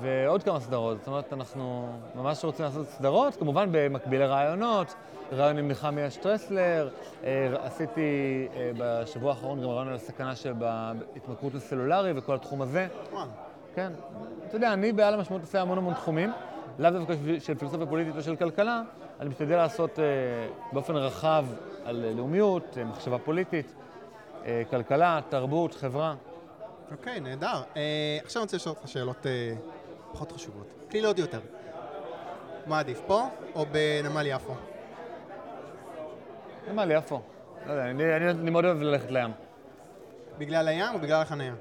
ועוד 0.01 0.43
כמה 0.43 0.61
סדרות. 0.61 0.99
זאת 0.99 1.07
אומרת, 1.07 1.33
אנחנו 1.33 1.89
ממש 2.15 2.45
רוצים 2.45 2.65
לעשות 2.65 2.87
סדרות, 2.89 3.37
כמובן 3.37 3.69
במקביל 3.73 4.21
לרעיונות, 4.21 4.95
רעיון 5.33 5.59
עם 5.59 5.69
נחמיה 5.69 6.11
שטרסלר, 6.11 6.89
אה, 7.25 7.49
עשיתי 7.63 8.49
בשבוע 8.79 9.31
האחרון 9.31 9.63
גם 9.63 9.69
רעיון 9.69 9.89
על 9.89 9.95
הסכנה 9.95 10.37
שבהתמכרות 10.37 11.55
לסלולרי 11.55 12.13
וכל 12.17 12.35
התחום 12.35 12.63
הזה. 12.63 12.87
כן. 13.75 13.93
אתה 14.49 14.57
יודע, 14.57 14.73
אני 14.73 14.93
בעל 14.93 15.15
המשמעות 15.15 15.43
עושה 15.43 15.61
המון 15.61 15.79
המון 15.79 15.95
תחומים, 15.95 16.33
לאו 16.79 16.91
דווקא 16.91 17.15
של 17.39 17.55
פילוסופיה 17.55 17.87
פוליטית 17.87 18.17
או 18.17 18.23
של 18.23 18.37
כלכלה, 18.37 18.83
אני 19.21 19.29
משתדל 19.29 19.57
לעשות 19.57 19.99
באופן 20.73 20.97
רחב 20.97 21.47
על 21.85 22.13
לאומיות, 22.17 22.79
מחשבה 22.87 23.19
פוליטית, 23.19 23.75
כלכלה, 24.71 25.21
תרבות, 25.29 25.75
חברה. 25.75 26.15
אוקיי, 26.93 27.21
נהדר. 27.21 27.63
אה, 27.77 28.19
עכשיו 28.25 28.43
אני 28.43 28.45
רוצה 28.45 28.57
לשאול 28.57 28.75
אותך 28.77 28.89
שאלות 28.89 29.27
אה, 29.27 29.55
פחות 30.13 30.33
חשובות. 30.33 30.67
קלילות 30.89 31.19
יותר. 31.19 31.41
מה 32.67 32.79
עדיף, 32.79 33.01
פה 33.07 33.29
או 33.55 33.67
בנמל 33.67 34.27
יפו? 34.27 34.55
נמל 36.71 36.91
יפו. 36.91 37.21
לא 37.67 37.73
יודע, 37.73 37.91
אני, 37.91 38.17
אני, 38.17 38.31
אני 38.31 38.51
מאוד 38.51 38.65
אוהב 38.65 38.83
ללכת 38.83 39.11
לים, 39.11 39.31
בגלל 40.39 40.69
הים 40.69 40.95
או 40.95 40.99
בגלל 40.99 41.23
החנייה? 41.23 41.55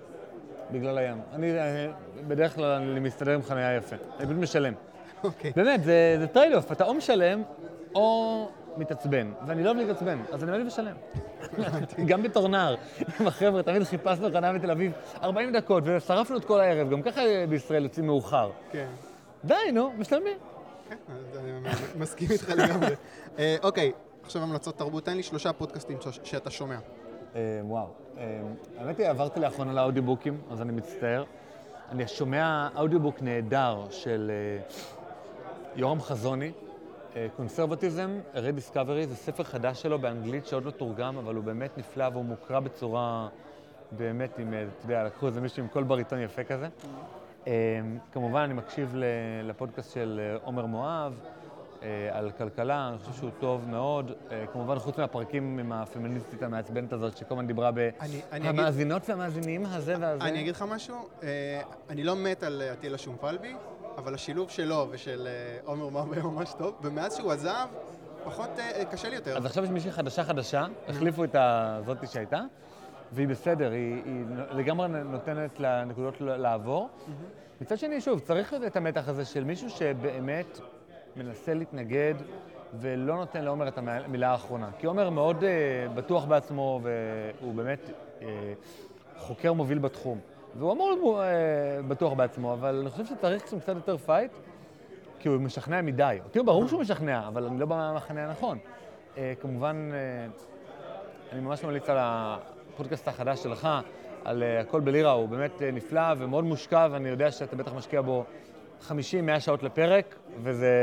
בגלל 0.71 0.97
הים. 0.97 1.21
אני, 1.33 1.51
אני 1.51 1.87
בדרך 2.27 2.55
כלל 2.55 2.65
אני 2.65 2.99
מסתדר 2.99 3.31
עם 3.31 3.41
חניה 3.41 3.75
יפה. 3.75 3.95
אני 4.19 4.25
פשוט 4.25 4.37
משלם. 4.37 4.73
אוקיי. 5.23 5.51
באמת, 5.55 5.83
זה, 5.83 6.15
זה 6.19 6.27
trade 6.27 6.53
off, 6.53 6.71
אתה 6.71 6.83
או 6.83 6.93
משלם 6.93 7.43
או 7.95 8.49
מתעצבן, 8.77 9.31
ואני 9.47 9.63
לא 9.63 9.69
אוהב 9.69 9.79
להתעצבן, 9.79 10.19
אז 10.31 10.43
אני 10.43 10.51
מעדיף 10.51 10.67
לשלם. 10.67 10.95
גם 12.05 12.23
בתור 12.23 12.47
נער, 12.47 12.75
עם 13.19 13.27
החבר'ה, 13.27 13.63
תמיד 13.63 13.83
חיפשנו 13.83 14.31
חניה 14.33 14.53
בתל 14.53 14.71
אביב 14.71 14.91
40 15.23 15.51
דקות, 15.51 15.83
ושרפנו 15.85 16.37
את 16.37 16.45
כל 16.45 16.59
הערב, 16.59 16.89
גם 16.89 17.01
ככה 17.01 17.21
בישראל 17.49 17.83
יוצאים 17.83 18.05
מאוחר. 18.05 18.51
כן. 18.71 18.87
די, 19.45 19.55
נו, 19.73 19.93
משלמים. 19.97 20.37
כן, 20.89 20.95
אני 21.35 21.51
מסכים 21.95 22.27
איתך 22.31 22.49
לגמרי. 22.49 22.95
אה, 23.39 23.55
אוקיי, 23.63 23.91
עכשיו 24.23 24.41
המלצות 24.41 24.77
תרבות. 24.77 25.05
תן 25.05 25.17
לי 25.17 25.23
שלושה 25.23 25.53
פודקאסטים 25.53 25.97
שאתה 26.23 26.49
שומע. 26.49 26.77
אה, 27.35 27.59
וואו. 27.63 27.87
אה, 28.17 28.41
האמת 28.77 28.97
היא, 28.97 29.07
עברתי 29.07 29.39
לאחרונה 29.39 29.73
לאודיובוקים, 29.73 30.41
אז 30.51 30.61
אני 30.61 30.71
מצטער. 30.71 31.23
אני 31.89 32.07
שומע 32.07 32.67
אודיובוק 32.75 33.21
נהדר 33.21 33.85
של 33.89 34.31
יורם 35.75 36.01
חזוני, 36.01 36.51
קונסרבטיזם, 37.35 38.19
רדיסקאברי, 38.33 39.07
זה 39.07 39.15
ספר 39.15 39.43
חדש 39.43 39.81
שלו 39.81 39.99
באנגלית 39.99 40.45
שעוד 40.45 40.65
לא 40.65 40.71
תורגם, 40.71 41.17
אבל 41.17 41.35
הוא 41.35 41.43
באמת 41.43 41.77
נפלא 41.77 42.07
והוא 42.13 42.25
מוקרא 42.25 42.59
בצורה 42.59 43.27
באמת 43.91 44.39
עם, 44.39 44.53
אה, 44.53 44.63
אתה 44.63 44.85
יודע, 44.85 45.03
לקחו 45.03 45.27
איזה 45.27 45.41
מישהו 45.41 45.63
עם 45.63 45.69
קול 45.69 45.83
בריטון 45.83 46.19
יפה 46.19 46.43
כזה. 46.43 46.67
אה, 47.47 47.53
כמובן, 48.11 48.39
אני 48.39 48.53
מקשיב 48.53 48.95
לפודקאסט 49.43 49.93
של 49.93 50.19
אה, 50.23 50.37
עומר 50.43 50.65
מואב, 50.65 51.19
על 52.11 52.31
כלכלה, 52.37 52.89
אני 52.89 52.97
חושב 52.97 53.13
שהוא 53.13 53.29
טוב 53.39 53.69
מאוד. 53.69 54.11
כמובן, 54.53 54.79
חוץ 54.79 54.97
מהפרקים 54.97 55.59
עם 55.59 55.71
הפמיניסטית 55.71 56.43
המעצבנת 56.43 56.93
הזאת, 56.93 57.17
שכל 57.17 57.33
הזמן 57.33 57.47
דיברה 57.47 57.71
במאזינות 57.71 59.09
והמאזינים, 59.09 59.65
הזה 59.65 59.95
והזה. 59.99 60.23
אני 60.23 60.41
אגיד 60.41 60.55
לך 60.55 60.65
משהו, 60.69 60.95
אני 61.89 62.03
לא 62.03 62.15
מת 62.15 62.43
על 62.43 62.61
אטילה 62.73 62.97
שומפלבי, 62.97 63.53
אבל 63.97 64.13
השילוב 64.13 64.49
שלו 64.49 64.87
ושל 64.91 65.27
אה, 65.27 65.57
עומר 65.65 65.89
מרבה 65.89 66.21
ממש 66.21 66.53
טוב, 66.57 66.75
ומאז 66.81 67.17
שהוא 67.17 67.31
עזב, 67.31 67.67
פחות 68.23 68.49
אה, 68.59 68.85
קשה 68.85 69.09
לי 69.09 69.15
יותר. 69.15 69.37
אז 69.37 69.45
עכשיו 69.45 69.63
יש 69.63 69.69
מישהי 69.69 69.91
חדשה 69.91 70.23
חדשה, 70.23 70.65
החליפו 70.87 71.23
את 71.23 71.35
הזאתי 71.39 72.07
שהייתה, 72.07 72.41
והיא 73.11 73.27
בסדר, 73.27 73.71
היא, 73.71 74.01
היא 74.05 74.25
לגמרי 74.51 74.87
נותנת 74.87 75.59
לנקודות 75.59 76.15
לעבור. 76.21 76.89
מצד 77.61 77.77
שני, 77.77 78.01
שוב, 78.01 78.19
צריך 78.19 78.53
את 78.67 78.75
המתח 78.75 79.07
הזה 79.07 79.25
של 79.25 79.43
מישהו 79.43 79.69
שבאמת 79.69 80.59
מנסה 81.15 81.53
להתנגד 81.53 82.13
ולא 82.79 83.15
נותן 83.15 83.43
לעומר 83.43 83.67
את 83.67 83.77
המילה 83.77 84.31
האחרונה. 84.31 84.69
כי 84.79 84.87
עומר 84.87 85.09
מאוד 85.09 85.43
uh, 85.43 85.91
בטוח 85.95 86.25
בעצמו, 86.25 86.81
והוא 86.83 87.53
באמת 87.53 87.89
uh, 87.89 88.23
חוקר 89.17 89.53
מוביל 89.53 89.79
בתחום. 89.79 90.19
והוא 90.59 90.71
אמור 90.71 90.91
להיות 90.91 91.01
uh, 91.03 91.87
בטוח 91.87 92.13
בעצמו, 92.13 92.53
אבל 92.53 92.79
אני 92.81 92.89
חושב 92.89 93.05
שצריך 93.05 93.47
שם 93.47 93.59
קצת 93.59 93.75
יותר 93.75 93.97
פייט. 93.97 94.31
כי 95.19 95.27
הוא 95.27 95.37
משכנע 95.37 95.81
מדי. 95.81 96.19
הוא 96.35 96.45
ברור 96.45 96.67
שהוא 96.67 96.81
משכנע, 96.81 97.27
אבל 97.27 97.45
אני 97.45 97.59
לא 97.59 97.65
במחנה 97.65 98.25
הנכון. 98.25 98.57
Uh, 99.15 99.17
כמובן, 99.41 99.91
uh, 99.91 101.33
אני 101.33 101.41
ממש 101.41 101.63
ממליץ 101.63 101.89
על 101.89 101.97
הפודקאסט 101.99 103.07
החדש 103.07 103.43
שלך, 103.43 103.67
על 104.25 104.43
הכל 104.43 104.79
בלירה, 104.79 105.11
הוא 105.11 105.29
באמת 105.29 105.61
נפלא 105.73 106.13
ומאוד 106.17 106.43
מושקע, 106.43 106.87
ואני 106.91 107.09
יודע 107.09 107.31
שאתה 107.31 107.55
בטח 107.55 107.73
משקיע 107.73 108.01
בו 108.01 108.25
50-100 108.87 108.93
שעות 109.39 109.63
לפרק, 109.63 110.15
וזה... 110.43 110.75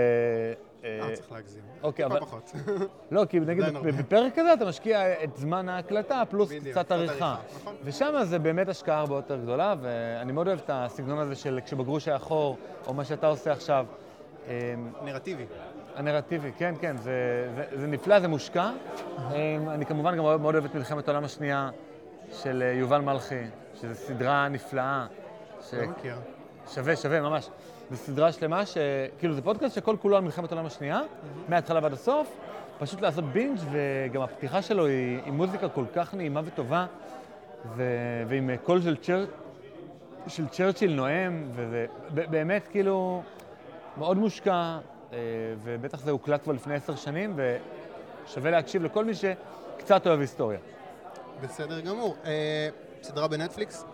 אה, 0.84 1.10
צריך 1.14 1.32
להגזים. 1.32 1.62
אוקיי, 1.82 2.04
טיפה 2.04 2.20
פחות. 2.20 2.52
לא, 3.10 3.24
כי 3.24 3.40
נגיד. 3.40 3.64
בפרק 3.98 4.32
כזה 4.34 4.52
אתה 4.52 4.64
משקיע 4.64 5.24
את 5.24 5.36
זמן 5.36 5.68
ההקלטה 5.68 6.22
פלוס 6.30 6.52
קצת 6.70 6.92
עריכה. 6.92 7.36
נכון. 7.56 7.74
ושם 7.84 8.14
זה 8.22 8.38
באמת 8.38 8.68
השקעה 8.68 8.98
הרבה 8.98 9.16
יותר 9.16 9.36
גדולה, 9.36 9.74
ואני 9.80 10.32
מאוד 10.32 10.46
אוהב 10.46 10.58
את 10.58 10.70
הסגנון 10.72 11.18
הזה 11.18 11.34
של 11.34 11.60
כשבגרוש 11.64 12.08
היה 12.08 12.18
חור, 12.18 12.58
או 12.86 12.94
מה 12.94 13.04
שאתה 13.04 13.26
עושה 13.26 13.52
עכשיו. 13.52 13.86
אמ, 14.46 14.52
נרטיבי. 15.04 15.46
הנרטיבי, 15.96 16.52
כן, 16.58 16.74
כן, 16.80 16.96
זה, 16.96 17.48
זה, 17.56 17.64
זה 17.80 17.86
נפלא, 17.86 18.20
זה 18.20 18.28
מושקע. 18.28 18.70
אמ, 19.18 19.68
אני 19.68 19.86
כמובן 19.86 20.16
גם 20.16 20.22
מאוד 20.22 20.40
מאוד 20.40 20.54
אוהב 20.54 20.64
את 20.64 20.74
מלחמת 20.74 21.08
העולם 21.08 21.24
השנייה 21.24 21.70
של 22.32 22.62
אה, 22.62 22.72
יובל 22.72 23.00
מלכי, 23.00 23.44
שזו 23.74 23.94
סדרה 23.94 24.48
נפלאה. 24.48 25.06
ש... 25.70 25.74
לא 25.74 25.86
מכיר. 25.86 26.16
שווה, 26.74 26.96
שווה, 26.96 27.20
ממש. 27.20 27.48
זו 27.90 27.96
סדרה 27.96 28.32
שלמה, 28.32 28.66
ש... 28.66 28.76
כאילו 29.18 29.34
זה 29.34 29.42
פודקאסט 29.42 29.74
שכל 29.74 29.96
כולו 30.00 30.16
על 30.16 30.22
מלחמת 30.22 30.52
העולם 30.52 30.66
השנייה, 30.66 31.00
מההתחלה 31.48 31.80
ועד 31.82 31.92
הסוף, 31.92 32.28
פשוט 32.78 33.00
לעשות 33.00 33.24
בינג' 33.24 33.58
וגם 33.72 34.22
הפתיחה 34.22 34.62
שלו 34.62 34.86
היא 34.86 35.18
עם 35.24 35.36
מוזיקה 35.36 35.68
כל 35.68 35.84
כך 35.94 36.14
נעימה 36.14 36.40
וטובה, 36.44 36.86
ו... 37.76 37.82
ועם 38.28 38.50
אה, 38.50 38.56
קול 38.56 38.82
של, 38.82 38.96
צ'ר... 38.96 39.24
של 40.26 40.48
צ'רצ'יל 40.48 40.94
נואם, 40.94 41.48
וזה 41.54 41.86
באמת 42.10 42.68
כאילו 42.68 43.22
מאוד 43.96 44.16
מושקע, 44.16 44.78
אה, 45.12 45.18
ובטח 45.62 46.00
זה 46.00 46.10
הוקלט 46.10 46.42
כבר 46.42 46.52
לפני 46.52 46.74
עשר 46.74 46.96
שנים, 46.96 47.36
ושווה 48.26 48.50
להקשיב 48.50 48.82
לכל 48.82 49.04
מי 49.04 49.12
שקצת 49.14 50.06
אוהב 50.06 50.20
היסטוריה. 50.20 50.58
בסדר 51.40 51.80
גמור. 51.80 52.16
אה, 52.24 52.68
סדרה 53.02 53.28
בנטפליקס? 53.28 53.84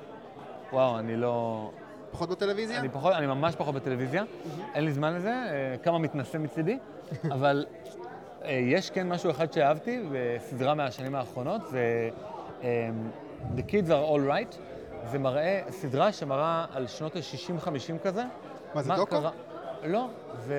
וואו, 0.72 0.98
אני 0.98 1.16
לא... 1.16 1.70
פחות 2.14 2.28
בטלוויזיה? 2.28 2.80
אני 2.80 2.88
פחות, 2.88 3.12
אני 3.12 3.26
ממש 3.26 3.54
פחות 3.56 3.74
בטלוויזיה, 3.74 4.24
אין 4.74 4.84
לי 4.84 4.92
זמן 4.92 5.14
לזה, 5.14 5.30
אה, 5.30 5.76
כמה 5.82 5.98
מתנשא 5.98 6.36
מצידי, 6.36 6.78
אבל 7.34 7.66
אה, 8.44 8.50
יש 8.50 8.90
כן 8.90 9.08
משהו 9.08 9.30
אחד 9.30 9.52
שאהבתי 9.52 10.02
בסדרה 10.12 10.74
מהשנים 10.74 11.14
האחרונות, 11.14 11.66
זה 11.66 12.10
אה, 12.62 12.90
The 13.56 13.60
Kids 13.60 13.88
are 13.88 14.16
All 14.16 14.30
Right, 14.30 14.56
זה 15.10 15.18
מראה, 15.18 15.60
סדרה 15.70 16.12
שמראה 16.12 16.64
על 16.72 16.86
שנות 16.86 17.16
ה-60-50 17.16 17.98
כזה. 18.02 18.24
מה, 18.74 18.82
זה 18.82 18.92
דוקו? 18.96 19.16
לא, 19.84 20.08
זה 20.38 20.56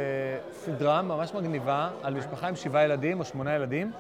סדרה 0.51 1.01
ממש 1.01 1.33
מגניבה 1.33 1.89
על 2.03 2.13
משפחה 2.13 2.47
עם 2.47 2.55
שבעה 2.55 2.83
ילדים 2.83 3.19
או 3.19 3.25
שמונה 3.25 3.55
ילדים. 3.55 3.91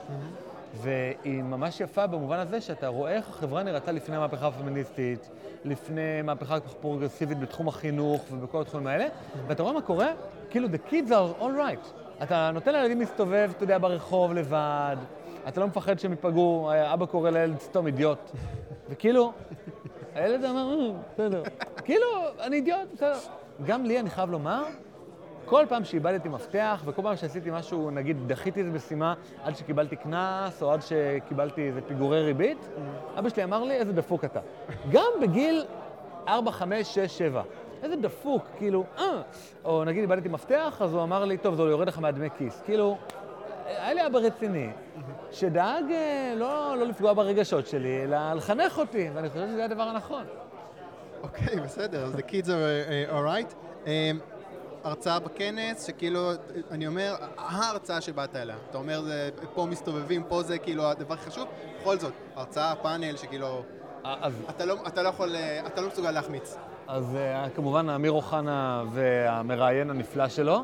והיא 0.77 1.43
ממש 1.43 1.81
יפה 1.81 2.07
במובן 2.07 2.39
הזה 2.39 2.61
שאתה 2.61 2.87
רואה 2.87 3.11
איך 3.11 3.29
החברה 3.29 3.63
נראתה 3.63 3.91
לפני 3.91 4.15
המהפכה 4.15 4.47
הפמיניסטית, 4.47 5.29
לפני 5.65 6.21
מהפכה 6.23 6.59
פרוגרסיבית 6.59 7.39
בתחום 7.39 7.67
החינוך 7.67 8.21
ובכל 8.31 8.61
התחומים 8.61 8.87
האלה, 8.87 9.05
ואתה 9.47 9.63
רואה 9.63 9.73
מה 9.73 9.81
קורה, 9.81 10.07
כאילו 10.49 10.67
the 10.67 10.91
kids 10.91 11.09
are 11.09 11.41
all 11.41 11.57
right. 11.57 12.23
אתה 12.23 12.51
נותן 12.53 12.73
לילדים 12.73 12.99
להסתובב, 12.99 13.51
אתה 13.55 13.63
יודע, 13.63 13.77
ברחוב 13.77 14.33
לבד, 14.33 14.95
אתה 15.47 15.61
לא 15.61 15.67
מפחד 15.67 15.99
שהם 15.99 16.11
ייפגעו, 16.11 16.71
אבא 16.93 17.05
קורא 17.05 17.29
לילד 17.29 17.59
סתום 17.59 17.87
אידיוט, 17.87 18.31
וכאילו, 18.89 19.31
הילד 20.15 20.43
אמר, 20.43 20.77
"אה, 20.79 20.91
בסדר. 21.13 21.43
כאילו, 21.83 22.07
אני 22.39 22.55
אידיוט, 22.55 22.87
בסדר. 22.93 23.17
גם 23.65 23.85
לי, 23.85 23.99
אני 23.99 24.09
חייב 24.09 24.31
לומר, 24.31 24.63
כל 25.45 25.65
פעם 25.69 25.83
שאיבדתי 25.83 26.29
מפתח, 26.29 26.81
וכל 26.85 27.01
פעם 27.01 27.15
שעשיתי 27.15 27.49
משהו, 27.51 27.91
נגיד 27.91 28.17
דחיתי 28.27 28.59
איזה 28.59 28.71
משימה 28.71 29.13
עד 29.43 29.55
שקיבלתי 29.55 29.95
קנס, 29.95 30.63
או 30.63 30.71
עד 30.71 30.79
שקיבלתי 30.81 31.67
איזה 31.67 31.81
פיגורי 31.81 32.21
ריבית, 32.21 32.69
אבא 33.19 33.29
שלי 33.29 33.43
אמר 33.43 33.63
לי, 33.63 33.73
איזה 33.73 33.93
דפוק 33.93 34.25
אתה. 34.25 34.39
גם 34.91 35.11
בגיל 35.21 35.65
4, 36.27 36.51
5, 36.51 36.95
6, 36.95 37.17
7. 37.17 37.41
איזה 37.83 37.95
דפוק, 37.95 38.43
כאילו, 38.57 38.83
אה. 38.97 39.21
או 39.65 39.83
נגיד 39.83 40.01
איבדתי 40.01 40.29
מפתח, 40.29 40.77
אז 40.81 40.93
הוא 40.93 41.03
אמר 41.03 41.25
לי, 41.25 41.37
טוב, 41.37 41.55
זה 41.55 41.61
יורד 41.61 41.87
לך 41.87 41.99
מהדמי 41.99 42.29
כיס. 42.37 42.61
כאילו, 42.65 42.97
היה 43.65 43.93
לי 43.93 44.07
אבא 44.07 44.19
רציני, 44.19 44.69
שדאג 45.31 45.83
אה, 45.91 46.33
לא, 46.37 46.77
לא 46.77 46.85
לפגוע 46.85 47.13
ברגשות 47.13 47.67
שלי, 47.67 48.03
אלא 48.03 48.33
לחנך 48.33 48.77
אותי, 48.77 49.09
ואני 49.13 49.29
חושב 49.29 49.47
שזה 49.47 49.65
הדבר 49.65 49.83
הנכון. 49.83 50.23
אוקיי, 51.23 51.59
בסדר, 51.59 52.03
אז 52.03 52.15
the 52.15 52.21
kids 52.21 52.47
are 52.47 53.09
uh, 53.09 53.13
alright. 53.13 53.53
Um, 53.85 54.34
הרצאה 54.85 55.19
בכנס, 55.19 55.83
שכאילו, 55.87 56.31
אני 56.71 56.87
אומר, 56.87 57.15
ההרצאה 57.37 58.01
שבאת 58.01 58.35
אליה. 58.35 58.55
אתה 58.69 58.77
אומר, 58.77 59.01
זה, 59.01 59.29
פה 59.53 59.65
מסתובבים, 59.65 60.23
פה 60.23 60.43
זה 60.43 60.57
כאילו 60.57 60.89
הדבר 60.89 61.13
הכי 61.13 61.29
חשוב. 61.29 61.47
בכל 61.81 61.97
זאת, 61.99 62.13
הרצאה, 62.35 62.75
פאנל, 62.75 63.17
שכאילו, 63.17 63.63
אז 64.03 64.33
אתה 64.49 64.65
לא, 64.65 64.75
אתה 64.87 65.03
לא 65.03 65.09
יכול, 65.09 65.35
אה, 65.35 65.67
אתה 65.67 65.81
לא 65.81 65.87
מסוגל 65.87 66.11
להחמיץ. 66.11 66.57
אז 66.87 67.17
כמובן 67.55 67.89
אמיר 67.89 68.11
אוחנה 68.11 68.83
והמראיין 68.91 69.89
הנפלא 69.89 70.29
שלו, 70.29 70.63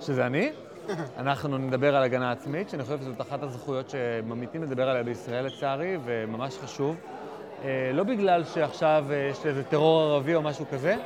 שזה 0.00 0.26
אני, 0.26 0.52
אנחנו 1.18 1.58
נדבר 1.58 1.96
על 1.96 2.02
הגנה 2.02 2.32
עצמית, 2.32 2.70
שאני 2.70 2.82
חושב 2.82 3.00
שזאת 3.00 3.20
אחת 3.20 3.42
הזכויות 3.42 3.90
שממיתים 3.90 4.62
לדבר 4.62 4.88
עליה 4.88 5.02
בישראל 5.02 5.46
לצערי, 5.46 5.98
וממש 6.04 6.58
חשוב. 6.58 6.96
לא 7.92 8.02
בגלל 8.02 8.44
שעכשיו 8.44 9.04
יש 9.30 9.46
איזה 9.46 9.64
טרור 9.64 10.02
ערבי 10.02 10.34
או 10.34 10.42
משהו 10.42 10.64
כזה, 10.72 10.96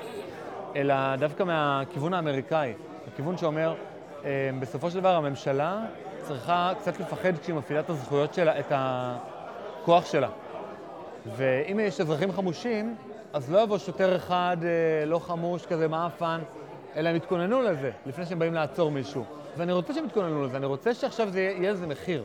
אלא 0.77 1.17
דווקא 1.17 1.43
מהכיוון 1.43 2.15
האמריקאי, 2.15 2.73
הכיוון 3.13 3.37
שאומר, 3.37 3.75
uh, 3.75 4.25
בסופו 4.61 4.91
של 4.91 5.01
דבר 5.01 5.15
הממשלה 5.15 5.81
צריכה 6.23 6.73
קצת 6.79 7.01
לפחד 7.01 7.39
כשהיא 7.39 7.57
מפעילה 7.57 7.81
את 7.81 7.91
הזכויות 7.91 8.35
שלה, 8.35 8.59
את 8.59 8.67
הכוח 8.71 10.07
שלה. 10.07 10.29
ואם 11.37 11.81
יש 11.81 12.01
אזרחים 12.01 12.33
חמושים, 12.33 12.95
אז 13.33 13.51
לא 13.51 13.59
יבוא 13.59 13.79
שוטר 13.79 14.17
אחד 14.17 14.57
אה, 14.63 15.07
לא 15.07 15.19
חמוש 15.19 15.67
כזה 15.67 15.89
מעפן, 15.89 16.41
אלא 16.97 17.09
הם 17.09 17.17
יתכוננו 17.17 17.63
לזה, 17.63 17.91
לפני 18.07 18.27
שהם 18.27 18.39
באים 18.39 18.55
לעצור 18.55 18.91
מישהו. 18.91 19.25
ואני 19.57 19.73
רוצה 19.73 19.95
שהם 19.95 20.05
יתכוננו 20.05 20.45
לזה, 20.45 20.57
אני 20.57 20.67
רוצה 20.67 20.95
שעכשיו 20.95 21.29
זה 21.29 21.41
יהיה 21.41 21.73
לזה 21.73 21.87
מחיר. 21.87 22.25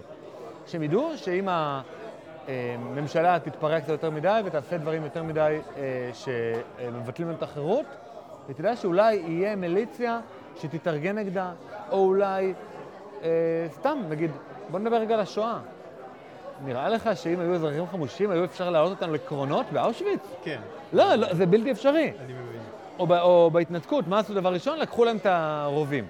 שהם 0.67 0.83
ידעו 0.83 1.11
שאם 1.15 1.47
הממשלה 2.47 3.39
תתפרע 3.39 3.79
קצת 3.79 3.89
יותר 3.89 4.09
מדי 4.09 4.41
ותעשה 4.45 4.77
דברים 4.77 5.03
יותר 5.03 5.23
מדי 5.23 5.59
אה, 5.77 6.09
שמבטלים 6.13 7.27
להם 7.27 7.37
את 7.37 7.43
החירות, 7.43 7.85
היא 8.47 8.55
תדע 8.55 8.75
שאולי 8.75 9.15
יהיה 9.15 9.55
מיליציה 9.55 10.19
שתתארגן 10.61 11.17
נגדה, 11.17 11.51
או 11.91 12.05
אולי 12.05 12.53
אה, 13.23 13.29
סתם, 13.71 13.99
נגיד, 14.09 14.31
בוא 14.71 14.79
נדבר 14.79 14.95
רגע 14.95 15.13
על 15.13 15.19
השואה. 15.19 15.59
נראה 16.65 16.89
לך 16.89 17.09
שאם 17.15 17.39
היו 17.39 17.53
אזרחים 17.53 17.87
חמושים, 17.87 18.31
היו 18.31 18.43
אפשר 18.43 18.69
להעלות 18.69 18.91
אותם 18.91 19.13
לקרונות 19.13 19.65
באושוויץ? 19.71 20.21
כן, 20.43 20.61
לא, 20.93 21.15
לא, 21.15 21.33
זה 21.33 21.45
בלתי 21.45 21.71
אפשרי. 21.71 22.11
אני 22.19 22.33
מבין. 22.33 22.61
או, 22.99 23.07
ב, 23.07 23.11
או 23.11 23.49
בהתנתקות, 23.53 24.07
מה 24.07 24.19
עשו 24.19 24.33
דבר 24.33 24.53
ראשון? 24.53 24.79
לקחו 24.79 25.05
להם 25.05 25.17
את 25.17 25.25
הרובים. 25.25 26.05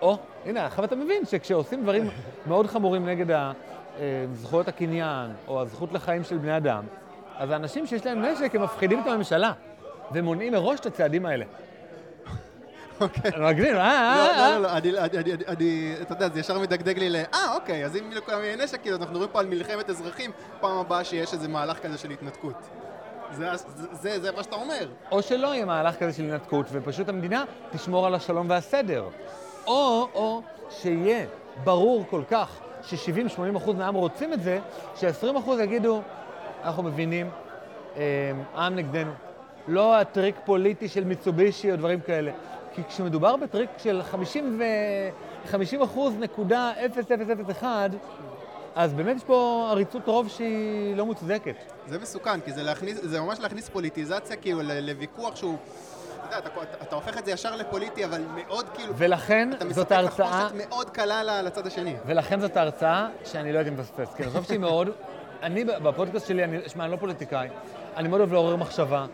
או, 0.00 0.18
הנה, 0.46 0.66
עכשיו 0.66 0.84
אתה 0.84 0.96
מבין 0.96 1.24
שכשעושים 1.24 1.82
דברים 1.82 2.08
מאוד 2.48 2.66
חמורים 2.66 3.06
נגד 3.06 3.30
אה, 3.30 3.52
זכויות 4.32 4.68
הקניין, 4.68 5.30
או 5.48 5.60
הזכות 5.60 5.92
לחיים 5.92 6.24
של 6.24 6.38
בני 6.38 6.56
אדם, 6.56 6.84
אז 7.38 7.50
האנשים 7.50 7.86
שיש 7.86 8.06
להם 8.06 8.22
נשק, 8.22 8.54
הם 8.54 8.62
מפחידים 8.62 9.00
את 9.00 9.06
הממשלה, 9.06 9.52
ומונעים 10.12 10.52
מראש 10.52 10.80
את 10.80 10.86
הצעדים 10.86 11.26
האלה. 11.26 11.44
אוקיי. 13.00 13.30
אני 13.34 13.44
מגזים, 13.44 13.76
אה, 13.76 14.14
לא, 14.16 14.32
אה, 14.32 14.36
לא, 14.36 14.42
אה. 14.42 14.58
לא, 14.58 14.72
אני, 14.72 14.98
אני, 14.98 15.32
אני, 15.48 15.94
אתה 16.02 16.12
יודע, 16.14 16.28
זה 16.28 16.40
ישר 16.40 16.58
מדגדג 16.58 16.98
לי 16.98 17.10
ל... 17.10 17.16
אה, 17.16 17.54
אוקיי, 17.54 17.84
אז 17.84 17.96
אם 17.96 18.10
לכולם 18.12 18.42
יהיה 18.42 18.56
נשק, 18.56 18.80
כאילו, 18.82 18.96
אנחנו 18.96 19.12
מדברים 19.12 19.30
פה 19.32 19.40
על 19.40 19.46
מלחמת 19.46 19.90
אזרחים, 19.90 20.30
פעם 20.60 20.78
הבאה 20.78 21.04
שיש 21.04 21.32
איזה 21.32 21.48
מהלך 21.48 21.78
כזה 21.78 21.98
של 21.98 22.10
התנתקות. 22.10 22.56
זה, 23.92 24.30
מה 24.36 24.42
שאתה 24.42 24.56
אומר. 24.56 24.88
או 25.10 25.22
שלא 25.22 25.46
יהיה 25.46 25.64
מהלך 25.64 25.96
כזה 25.98 26.12
של 26.12 26.24
התנתקות, 26.24 26.66
ופשוט 26.72 27.08
המדינה 27.08 27.44
תשמור 27.72 28.06
על 28.06 28.14
השלום 28.14 28.50
והסדר. 28.50 29.08
או, 29.66 30.08
או 30.14 30.42
שיהיה 30.70 31.26
ברור 31.64 32.04
כל 32.10 32.22
כך 32.30 32.58
ש-70-80 32.82 33.56
אחוז 33.56 33.76
מהעם 33.76 33.94
רוצים 33.94 34.32
את 34.32 34.42
זה, 34.42 34.60
ש-20 34.96 35.38
אחוז 35.38 35.60
יגידו, 35.60 36.02
אנחנו 36.64 36.82
מבינים, 36.82 37.30
אה, 37.96 38.02
העם 38.54 38.74
נגדנו. 38.74 39.12
לא 39.68 40.00
הטריק 40.00 40.36
פוליטי 40.44 40.88
של 40.88 41.04
מיצובישי 41.04 41.72
או 41.72 41.76
דברים 41.76 42.00
כאלה. 42.00 42.32
כי 42.74 42.82
כשמדובר 42.84 43.36
בטריק 43.36 43.70
של 43.78 44.02
50 44.02 44.58
ו... 44.60 44.62
50 45.46 45.82
אחוז 45.82 46.14
נקודה 46.18 46.72
0001, 47.48 47.90
אז 48.74 48.94
באמת 48.94 49.16
יש 49.16 49.24
פה 49.24 49.68
עריצות 49.70 50.08
רוב 50.08 50.28
שהיא 50.28 50.96
לא 50.96 51.06
מוצדקת. 51.06 51.54
זה 51.86 51.98
מסוכן, 51.98 52.40
כי 52.40 52.52
זה, 52.52 52.62
להכניס, 52.62 52.98
זה 53.02 53.20
ממש 53.20 53.40
להכניס 53.40 53.68
פוליטיזציה 53.68 54.36
כאילו 54.36 54.60
לוויכוח 54.62 55.36
שהוא... 55.36 55.56
אתה, 56.28 56.38
אתה, 56.38 56.48
אתה, 56.48 56.62
אתה 56.82 56.94
הופך 56.94 57.18
את 57.18 57.24
זה 57.24 57.30
ישר 57.30 57.56
לפוליטי, 57.56 58.04
אבל 58.04 58.22
מאוד 58.34 58.68
כאילו... 58.68 58.92
ולכן 58.96 59.50
אתה 59.52 59.64
זאת 59.64 59.70
מספק 59.70 59.92
ההרצאה, 59.92 60.46
תחמושת 60.46 60.68
מאוד 60.68 60.90
קלה 60.90 61.42
לצד 61.42 61.66
השני. 61.66 61.94
ולכן 62.06 62.40
זאת 62.40 62.56
ההרצאה 62.56 63.08
שאני 63.24 63.52
לא 63.52 63.58
הייתי 63.58 63.70
מפספס. 63.70 64.14
כי 64.14 64.22
אני 64.22 64.30
חושב 64.30 64.42
שהיא 64.42 64.58
מאוד, 64.58 64.88
אני 65.42 65.64
בפודקאסט 65.64 66.26
שלי, 66.26 66.44
אני, 66.44 66.58
שמע, 66.66 66.84
אני 66.84 66.92
לא 66.92 66.96
פוליטיקאי, 66.96 67.48
אני 67.96 68.08
מאוד 68.08 68.20
אוהב 68.20 68.32
לעורר 68.32 68.56
מחשבה. 68.56 69.06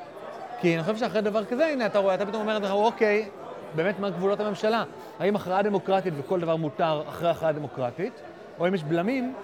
כי 0.62 0.74
אני 0.74 0.82
חושב 0.82 0.96
שאחרי 0.96 1.20
דבר 1.20 1.44
כזה, 1.44 1.66
הנה, 1.66 1.86
אתה 1.86 1.98
רואה, 1.98 2.14
אתה 2.14 2.26
פתאום 2.26 2.42
אומר 2.42 2.54
לעצמך, 2.54 2.70
אוקיי, 2.70 3.28
באמת, 3.74 4.00
מה 4.00 4.10
גבולות 4.10 4.40
הממשלה? 4.40 4.84
האם 5.18 5.36
הכרעה 5.36 5.62
דמוקרטית 5.62 6.14
וכל 6.16 6.40
דבר 6.40 6.56
מותר 6.56 7.02
אחרי 7.08 7.30
הכרעה 7.30 7.52
דמוקרטית, 7.52 8.12
או 8.58 8.68
אם 8.68 8.74
יש 8.74 8.84
בלמים 8.84 9.34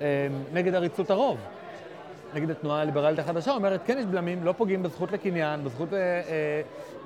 אה, 0.00 0.26
נגד 0.52 0.74
עריצות 0.74 1.10
הרוב? 1.10 1.38
נגיד 2.34 2.50
התנועה 2.50 2.80
הליברלית 2.80 3.18
החדשה 3.18 3.52
אומרת, 3.52 3.80
כן 3.86 3.98
יש 3.98 4.04
בלמים, 4.04 4.44
לא 4.44 4.52
פוגעים 4.52 4.82
בזכות 4.82 5.12
לקניין, 5.12 5.64
בזכות 5.64 5.92
אה, 5.92 5.98
אה, 5.98 6.22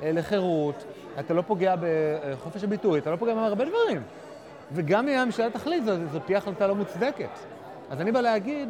אה, 0.03 0.13
לחירות, 0.13 0.85
אתה 1.21 1.35
לא 1.35 1.43
פוגע 1.43 1.75
בחופש 1.81 2.65
הביטוי, 2.65 2.99
אתה 2.99 3.11
לא 3.11 3.17
פוגע 3.17 3.35
בהרבה 3.35 3.65
דברים. 3.65 4.03
וגם 4.73 5.09
אם 5.09 5.19
הממשלה 5.19 5.51
תחליט, 5.51 5.85
זו 6.13 6.19
תהיה 6.19 6.39
החלטה 6.39 6.67
לא 6.67 6.75
מוצדקת. 6.75 7.39
אז 7.91 8.01
אני 8.01 8.13
בא 8.13 8.21
להגיד, 8.21 8.69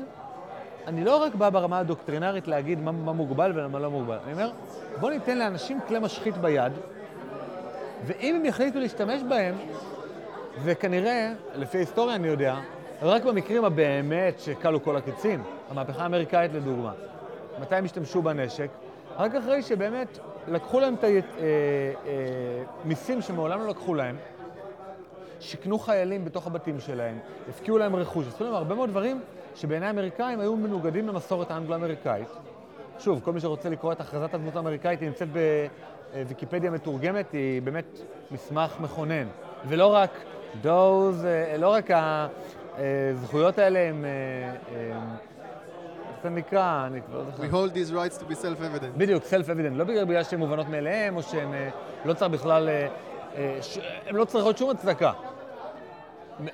אני 0.87 1.05
לא 1.05 1.23
רק 1.23 1.35
בא 1.35 1.51
ברמה 1.51 1.79
הדוקטרינרית 1.79 2.49
להגיד 2.49 2.79
מה, 2.81 2.93
מה 2.93 3.12
מוגבל 3.12 3.53
ומה 3.55 3.79
לא 3.79 3.90
מוגבל. 3.90 4.19
אני 4.25 4.33
אומר, 4.33 4.51
בוא 5.01 5.11
ניתן 5.11 5.38
לאנשים 5.38 5.79
כלי 5.88 5.99
משחית 5.99 6.37
ביד, 6.37 6.73
ואם 8.07 8.35
הם 8.35 8.45
יחליטו 8.45 8.79
להשתמש 8.79 9.23
בהם, 9.23 9.55
וכנראה, 10.64 11.33
לפי 11.55 11.79
ההיסטוריה 11.79 12.16
אני 12.16 12.29
יודע, 12.29 12.57
רק 13.03 13.25
במקרים 13.25 13.64
הבאמת 13.64 14.40
שכלו 14.40 14.83
כל 14.83 14.97
הקיצים, 14.97 15.43
המהפכה 15.71 16.03
האמריקאית 16.03 16.53
לדוגמה, 16.55 16.93
מתי 17.61 17.75
הם 17.75 17.85
השתמשו 17.85 18.23
בנשק? 18.23 18.69
רק 19.19 19.35
אחרי 19.35 19.62
שבאמת 19.62 20.19
לקחו 20.49 20.81
להם 20.81 20.95
את 20.95 21.05
המיסים 22.85 23.23
שמעולם 23.23 23.61
לא 23.61 23.69
לקחו 23.69 23.95
להם, 23.95 24.16
שיכנו 25.40 25.79
חיילים 25.79 26.25
בתוך 26.25 26.47
הבתים 26.47 26.81
שלהם, 26.81 27.19
הפקיעו 27.49 27.79
להם 27.79 27.97
רכוש, 27.97 28.27
עשו 28.29 28.45
להם 28.45 28.55
הרבה 28.55 28.75
מאוד 28.75 28.90
דברים 28.90 29.21
שבעיני 29.54 29.86
האמריקאים 29.86 30.40
היו 30.40 30.56
מנוגדים 30.56 31.08
למסורת 31.08 31.50
האנגלו-אמריקאית. 31.50 32.28
שוב, 32.98 33.20
כל 33.24 33.32
מי 33.32 33.40
שרוצה 33.40 33.68
לקרוא 33.68 33.92
את 33.92 34.00
הכרזת 34.00 34.34
הדמות 34.34 34.56
האמריקאית, 34.56 35.00
היא 35.00 35.08
נמצאת 35.08 35.28
בוויקיפדיה 36.12 36.70
מתורגמת, 36.70 37.32
היא 37.32 37.62
באמת 37.62 37.98
מסמך 38.30 38.80
מכונן. 38.80 39.26
ולא 39.68 39.94
רק 39.94 40.10
those, 40.62 41.24
אה, 41.24 41.56
לא 41.58 41.68
רק 41.68 41.90
הזכויות 42.78 43.58
האלה 43.58 43.78
הם, 43.78 44.04
אה, 44.04 44.10
אה, 44.10 44.98
איך 46.08 46.22
זה 46.22 46.30
נקרא? 46.30 46.86
אני 46.86 47.02
כבר 47.02 47.18
לא 47.18 47.24
זוכר. 47.24 47.42
We 47.42 47.52
hold 47.52 47.74
these 47.74 47.92
rights 47.92 48.22
to 48.22 48.32
be 48.32 48.34
self-evident. 48.34 48.98
בדיוק, 48.98 49.22
self-evident, 49.24 49.74
לא 49.74 49.84
בגלל 49.84 50.24
שהן 50.24 50.38
מובנות 50.38 50.68
מאליהן, 50.68 51.16
או 51.16 51.22
שהן 51.22 51.54
אה, 51.54 51.68
לא 52.04 52.14
צריך 52.14 52.32
בכלל, 52.32 52.68
הן 54.06 54.14
לא 54.14 54.24
צריכות 54.24 54.58
שום 54.58 54.70
הצדקה. 54.70 55.12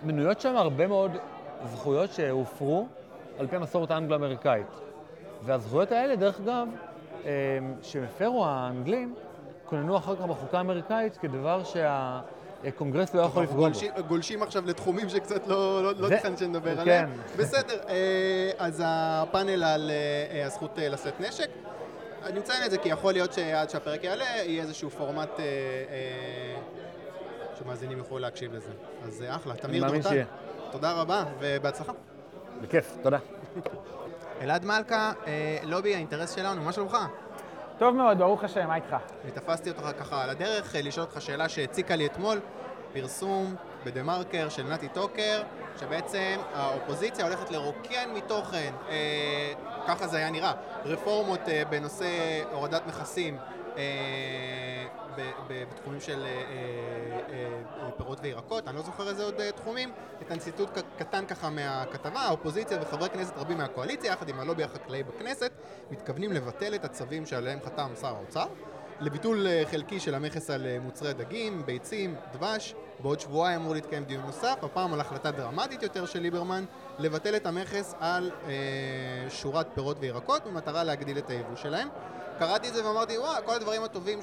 מנויות 0.03 0.41
שם 0.41 0.57
הרבה 0.57 0.87
מאוד 0.87 1.11
זכויות 1.65 2.13
שהופרו 2.13 2.87
על 3.39 3.47
פי 3.47 3.57
המסורת 3.57 3.91
האנגלו-אמריקאית. 3.91 4.67
והזכויות 5.45 5.93
האלה, 5.93 6.17
דרך 6.17 6.41
אגב, 6.41 6.69
אה, 7.25 7.31
שהפרו 7.83 8.47
האנגלים, 8.47 9.15
כוננו 9.65 9.97
אחר 9.97 10.17
כך 10.17 10.23
בחוקה 10.23 10.59
האמריקאית 10.59 11.17
כדבר 11.17 11.63
שהקונגרס 11.65 13.15
לא 13.15 13.23
יכול 13.23 13.43
לפגוע 13.43 13.69
בו. 13.69 14.03
גולשים, 14.09 14.43
עכשיו 14.43 14.67
לתחומים 14.67 15.09
שקצת 15.09 15.47
לא, 15.47 15.83
לא, 15.83 15.93
לא 15.99 16.17
תכנן 16.17 16.37
שנדבר 16.37 16.75
כן. 16.75 16.81
עליהם. 16.81 17.13
בסדר, 17.37 17.79
אה, 17.89 18.51
אז 18.59 18.83
הפאנל 18.87 19.65
על 19.65 19.91
אה, 19.91 20.47
הזכות 20.47 20.79
לשאת 20.79 21.21
נשק. 21.21 21.49
אני 22.23 22.39
מציין 22.39 22.65
את 22.65 22.71
זה 22.71 22.79
כי 22.79 22.89
יכול 22.89 23.13
להיות 23.13 23.33
שעד 23.33 23.71
שהפרק 23.71 24.05
יעלה, 24.05 24.25
יהיה 24.25 24.63
איזשהו 24.63 24.91
פורמט 24.91 25.31
שמאזינים 27.59 27.99
יוכלו 27.99 28.19
להקשיב 28.19 28.55
לזה. 28.55 28.71
אז 29.05 29.25
אחלה, 29.29 29.55
תמיר 29.55 29.89
דורטל. 29.89 30.23
תודה 30.71 30.93
רבה 30.93 31.25
ובהצלחה. 31.41 31.93
בכיף, 32.63 32.97
תודה. 33.03 33.19
אלעד 34.41 34.65
מלכה, 34.65 35.13
אה, 35.27 35.59
לובי 35.63 35.95
האינטרס 35.95 36.35
שלנו, 36.35 36.63
מה 36.63 36.73
שלומך? 36.73 36.97
טוב 37.79 37.95
מאוד, 37.95 38.19
ברוך 38.19 38.45
השם, 38.45 38.69
מה 38.69 38.75
איתך? 38.75 38.97
אני 39.25 39.33
תפסתי 39.33 39.71
אותך 39.71 39.91
ככה 39.99 40.25
על 40.25 40.31
הדרך, 40.31 40.77
אה, 40.77 40.83
לשאול 40.83 41.07
אותך 41.07 41.21
שאלה 41.21 41.49
שהציקה 41.49 41.97
לי 41.97 42.07
אתמול, 42.07 42.41
פרסום 42.93 43.55
בדה 43.85 44.03
מרקר 44.03 44.49
של 44.49 44.63
נתי 44.63 44.89
טוקר, 44.89 45.43
שבעצם 45.81 46.37
האופוזיציה 46.55 47.25
הולכת 47.25 47.51
לרוקן 47.51 48.11
מתוכן, 48.15 48.73
אה, 48.89 49.53
ככה 49.89 50.07
זה 50.07 50.17
היה 50.17 50.31
נראה, 50.31 50.53
רפורמות 50.85 51.49
אה, 51.49 51.63
בנושא 51.71 52.09
הורדת 52.53 52.87
מכסים 52.87 53.39
אה, 53.77 54.86
בתחומים 55.49 56.01
של 56.01 56.25
אה, 56.25 56.29
אה, 56.29 57.49
אה, 57.83 57.91
פירות 57.97 58.19
וירקות, 58.23 58.69
אני 58.69 58.77
לא 58.77 58.83
זוכר 58.83 59.09
איזה 59.09 59.25
עוד 59.25 59.51
תחומים, 59.51 59.93
ניתן 60.21 60.39
ציטוט 60.39 60.79
ק- 60.79 60.83
קטן 60.99 61.27
ככה 61.27 61.51
מהכתבה, 61.51 62.21
האופוזיציה 62.21 62.79
וחברי 62.83 63.09
כנסת 63.09 63.37
רבים 63.37 63.59
מהקואליציה, 63.59 64.13
יחד 64.13 64.29
עם 64.29 64.41
הלובי 64.41 64.65
החקלאי 64.65 65.03
בכנסת, 65.03 65.53
מתכוונים 65.91 66.33
לבטל 66.33 66.75
את 66.75 66.85
הצווים 66.85 67.27
שעליהם 67.27 67.59
חתם 67.65 67.93
שר 68.01 68.07
האוצר. 68.07 68.47
לביטול 69.01 69.47
חלקי 69.71 70.01
של 70.01 70.15
המכס 70.15 70.51
על 70.51 70.67
מוצרי 70.81 71.13
דגים, 71.13 71.67
ביצים, 71.67 72.15
דבש. 72.33 72.75
בעוד 73.01 73.21
שבועיים 73.21 73.61
אמור 73.61 73.75
להתקיים 73.75 74.05
דיון 74.05 74.23
נוסף, 74.27 74.59
הפעם 74.63 74.95
על 74.95 75.01
החלטה 75.01 75.31
דרמטית 75.31 75.83
יותר 75.83 76.07
של 76.07 76.21
ליברמן, 76.21 76.65
לבטל 76.99 77.37
את 77.37 77.47
המכס 77.47 77.95
על 78.01 78.31
שורת 79.29 79.67
פירות 79.75 79.97
וירקות 80.01 80.45
במטרה 80.45 80.85
להגדיל 80.85 81.19
את 81.19 81.31
היבוא 81.31 81.57
שלהם. 81.57 81.89
קראתי 82.39 82.69
את 82.69 82.75
זה 82.75 82.89
ואמרתי, 82.89 83.19
וואו, 83.19 83.45
כל 83.45 83.55
הדברים 83.55 83.85
הטובים 83.85 84.19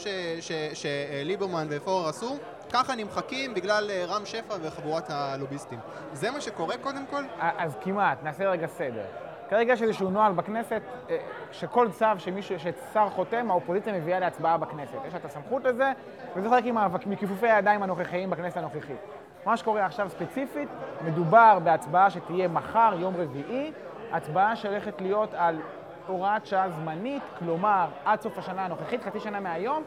שליברמן 0.74 1.68
ופורר 1.70 2.10
עשו, 2.10 2.38
ככה 2.74 2.96
נמחקים 2.96 3.54
בגלל 3.54 3.90
אה, 3.90 4.06
רם 4.08 4.26
שפע 4.26 4.56
וחבורת 4.62 5.10
הלוביסטים. 5.10 5.80
זה 6.14 6.32
מה 6.32 6.42
שקורה 6.42 6.78
קודם 6.78 7.06
כל? 7.10 7.24
אז 7.40 7.76
כמעט, 7.82 8.24
נעשה 8.24 8.50
רגע 8.50 8.68
סדר. 8.68 9.04
כרגע 9.50 9.74
יש 9.74 9.82
איזשהו 9.82 10.10
נוהל 10.10 10.34
בכנסת, 10.34 10.82
אה, 11.10 11.18
שכל 11.52 11.92
צו 11.92 12.06
שמישהו, 12.18 12.56
ששר 12.60 13.10
חותם, 13.10 13.52
האופוזיציה 13.52 13.94
מביאה 13.94 14.20
להצבעה 14.20 14.58
בכנסת. 14.58 14.98
יש 15.08 15.14
לה 15.14 15.20
את 15.20 15.26
הסמכות 15.26 15.64
לזה, 15.64 15.92
וזה 16.36 16.50
חלק 16.50 16.64
מכיפופי 17.06 17.50
הידיים 17.50 17.84
הנוכחיים 17.84 18.30
בכנסת 18.30 18.58
הנוכחית. 18.58 18.98
מה 19.46 19.58
שקורה 19.58 19.86
עכשיו 19.86 20.10
ספציפית, 20.10 20.70
מדובר 21.02 21.60
בהצבעה 21.64 22.10
שתהיה 22.10 22.48
מחר, 22.48 22.94
יום 23.00 23.14
רביעי, 23.18 23.72
הצבעה 24.12 24.56
שהולכת 24.56 25.02
להיות 25.02 25.30
על 25.34 25.60
הוראת 26.08 26.46
שעה 26.46 26.70
זמנית, 26.70 27.24
כלומר, 27.40 27.88
עד 28.06 28.22
סוף 28.22 28.38
השנה 28.38 28.66
הנוכחית, 28.66 29.04
חצי 29.04 29.20
שנה 29.20 29.40
מהיום, 29.40 29.84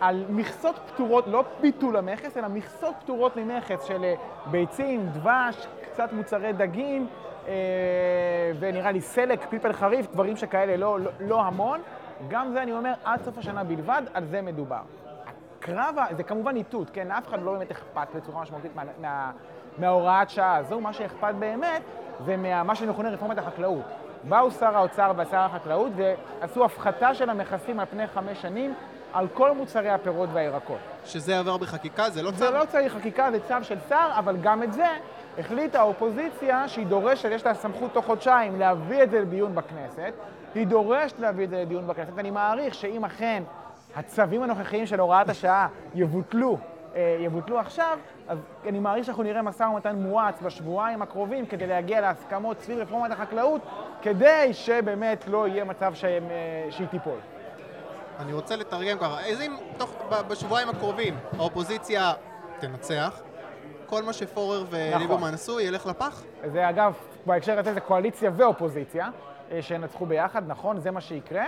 על 0.00 0.24
מכסות 0.28 0.76
פטורות, 0.86 1.26
לא 1.26 1.44
ביטול 1.60 1.96
המכס, 1.96 2.36
אלא 2.36 2.48
מכסות 2.48 2.94
פטורות 3.00 3.36
ממכס 3.36 3.84
של 3.84 4.04
אה, 4.04 4.14
ביצים, 4.46 5.06
דבש, 5.06 5.66
קצת 5.92 6.12
מוצרי 6.12 6.52
דגים, 6.52 7.06
אה, 7.48 7.52
ונראה 8.60 8.92
לי 8.92 9.00
סלק, 9.00 9.46
פלפל 9.50 9.72
חריף, 9.72 10.06
דברים 10.12 10.36
שכאלה, 10.36 10.76
לא, 10.76 11.00
לא, 11.00 11.10
לא 11.20 11.40
המון. 11.40 11.80
גם 12.28 12.52
זה 12.52 12.62
אני 12.62 12.72
אומר, 12.72 12.92
עד 13.04 13.22
סוף 13.24 13.38
השנה 13.38 13.64
בלבד, 13.64 14.02
על 14.14 14.24
זה 14.24 14.42
מדובר. 14.42 14.82
הקרב, 15.58 15.94
זה 16.16 16.22
כמובן 16.22 16.56
איתות, 16.56 16.90
כן? 16.90 17.08
לאף 17.08 17.28
אחד 17.28 17.42
לא 17.42 17.52
באמת 17.52 17.70
אכפת 17.70 18.08
בצורה 18.14 18.42
משמעותית 18.42 18.76
מה, 18.76 18.82
מה, 19.00 19.30
מההוראת 19.78 20.30
שעה 20.30 20.56
הזו, 20.56 20.80
מה 20.80 20.92
שאכפת 20.92 21.34
באמת 21.38 21.82
זה 22.24 22.36
מה 22.64 22.74
שמכונה 22.74 23.10
רפורמת 23.10 23.38
החקלאות. 23.38 23.84
באו 24.24 24.50
שר 24.50 24.76
האוצר 24.76 25.12
ושר 25.16 25.38
החקלאות 25.38 25.92
ועשו 25.96 26.64
הפחתה 26.64 27.14
של 27.14 27.30
המכסים 27.30 27.80
על 27.80 27.86
פני 27.86 28.06
חמש 28.06 28.42
שנים 28.42 28.74
על 29.12 29.28
כל 29.34 29.54
מוצרי 29.54 29.90
הפירות 29.90 30.28
והירקות. 30.32 30.78
שזה 31.04 31.38
עבר 31.38 31.56
בחקיקה, 31.56 32.10
זה 32.10 32.22
לא 32.22 32.30
צו? 32.30 32.36
זה 32.36 32.50
לא 32.50 32.64
צריך 32.64 32.92
חקיקה, 32.92 33.30
זה 33.30 33.38
צו 33.48 33.54
של 33.62 33.78
שר, 33.88 34.10
אבל 34.18 34.36
גם 34.36 34.62
את 34.62 34.72
זה 34.72 34.86
החליטה 35.38 35.80
האופוזיציה 35.80 36.68
שהיא 36.68 36.86
דורשת, 36.86 37.28
יש 37.32 37.46
לה 37.46 37.54
סמכות 37.54 37.92
תוך 37.92 38.06
חודשיים 38.06 38.58
להביא 38.58 39.02
את 39.02 39.10
זה 39.10 39.20
לדיון 39.20 39.54
בכנסת, 39.54 40.12
היא 40.54 40.66
דורשת 40.66 41.18
להביא 41.18 41.44
את 41.44 41.50
זה 41.50 41.62
לדיון 41.62 41.86
בכנסת, 41.86 42.12
ואני 42.14 42.30
מעריך 42.30 42.74
שאם 42.74 43.04
אכן 43.04 43.42
הצווים 43.96 44.42
הנוכחיים 44.42 44.86
של 44.86 45.00
הוראת 45.00 45.28
השעה 45.28 45.68
יבוטלו, 45.94 46.58
אה, 46.94 47.16
יבוטלו 47.20 47.58
עכשיו, 47.58 47.98
אז 48.32 48.38
אני 48.66 48.78
מעריך 48.78 49.04
שאנחנו 49.04 49.22
נראה 49.22 49.42
משא 49.42 49.62
ומתן 49.62 49.96
מואץ 49.96 50.34
בשבועיים 50.42 51.02
הקרובים 51.02 51.46
כדי 51.46 51.66
להגיע 51.66 52.00
להסכמות 52.00 52.60
סביב 52.60 52.78
רפורמת 52.78 53.10
החקלאות, 53.10 53.60
כדי 54.02 54.48
שבאמת 54.52 55.24
לא 55.28 55.48
יהיה 55.48 55.64
מצב 55.64 55.94
שהם, 55.94 56.22
אה, 56.30 56.66
שהיא 56.70 56.86
תיפול. 56.86 57.18
אני 58.18 58.32
רוצה 58.32 58.56
לתרגם 58.56 58.98
ככה, 58.98 59.24
איזה 59.24 59.44
אם 59.44 59.56
תוך, 59.76 59.94
בשבועיים 60.28 60.68
הקרובים 60.68 61.16
האופוזיציה 61.38 62.12
תנצח, 62.60 63.20
כל 63.86 64.02
מה 64.02 64.12
שפורר 64.12 64.62
נכון. 64.62 64.78
וליברמן 64.96 65.34
עשו 65.34 65.60
ילך 65.60 65.86
לפח? 65.86 66.22
זה 66.52 66.68
אגב, 66.68 66.94
בהקשר 67.26 67.58
הזה 67.58 67.74
זה 67.74 67.80
קואליציה 67.80 68.30
ואופוזיציה, 68.36 69.08
אה, 69.52 69.62
שינצחו 69.62 70.06
ביחד, 70.06 70.42
נכון, 70.46 70.80
זה 70.80 70.90
מה 70.90 71.00
שיקרה. 71.00 71.44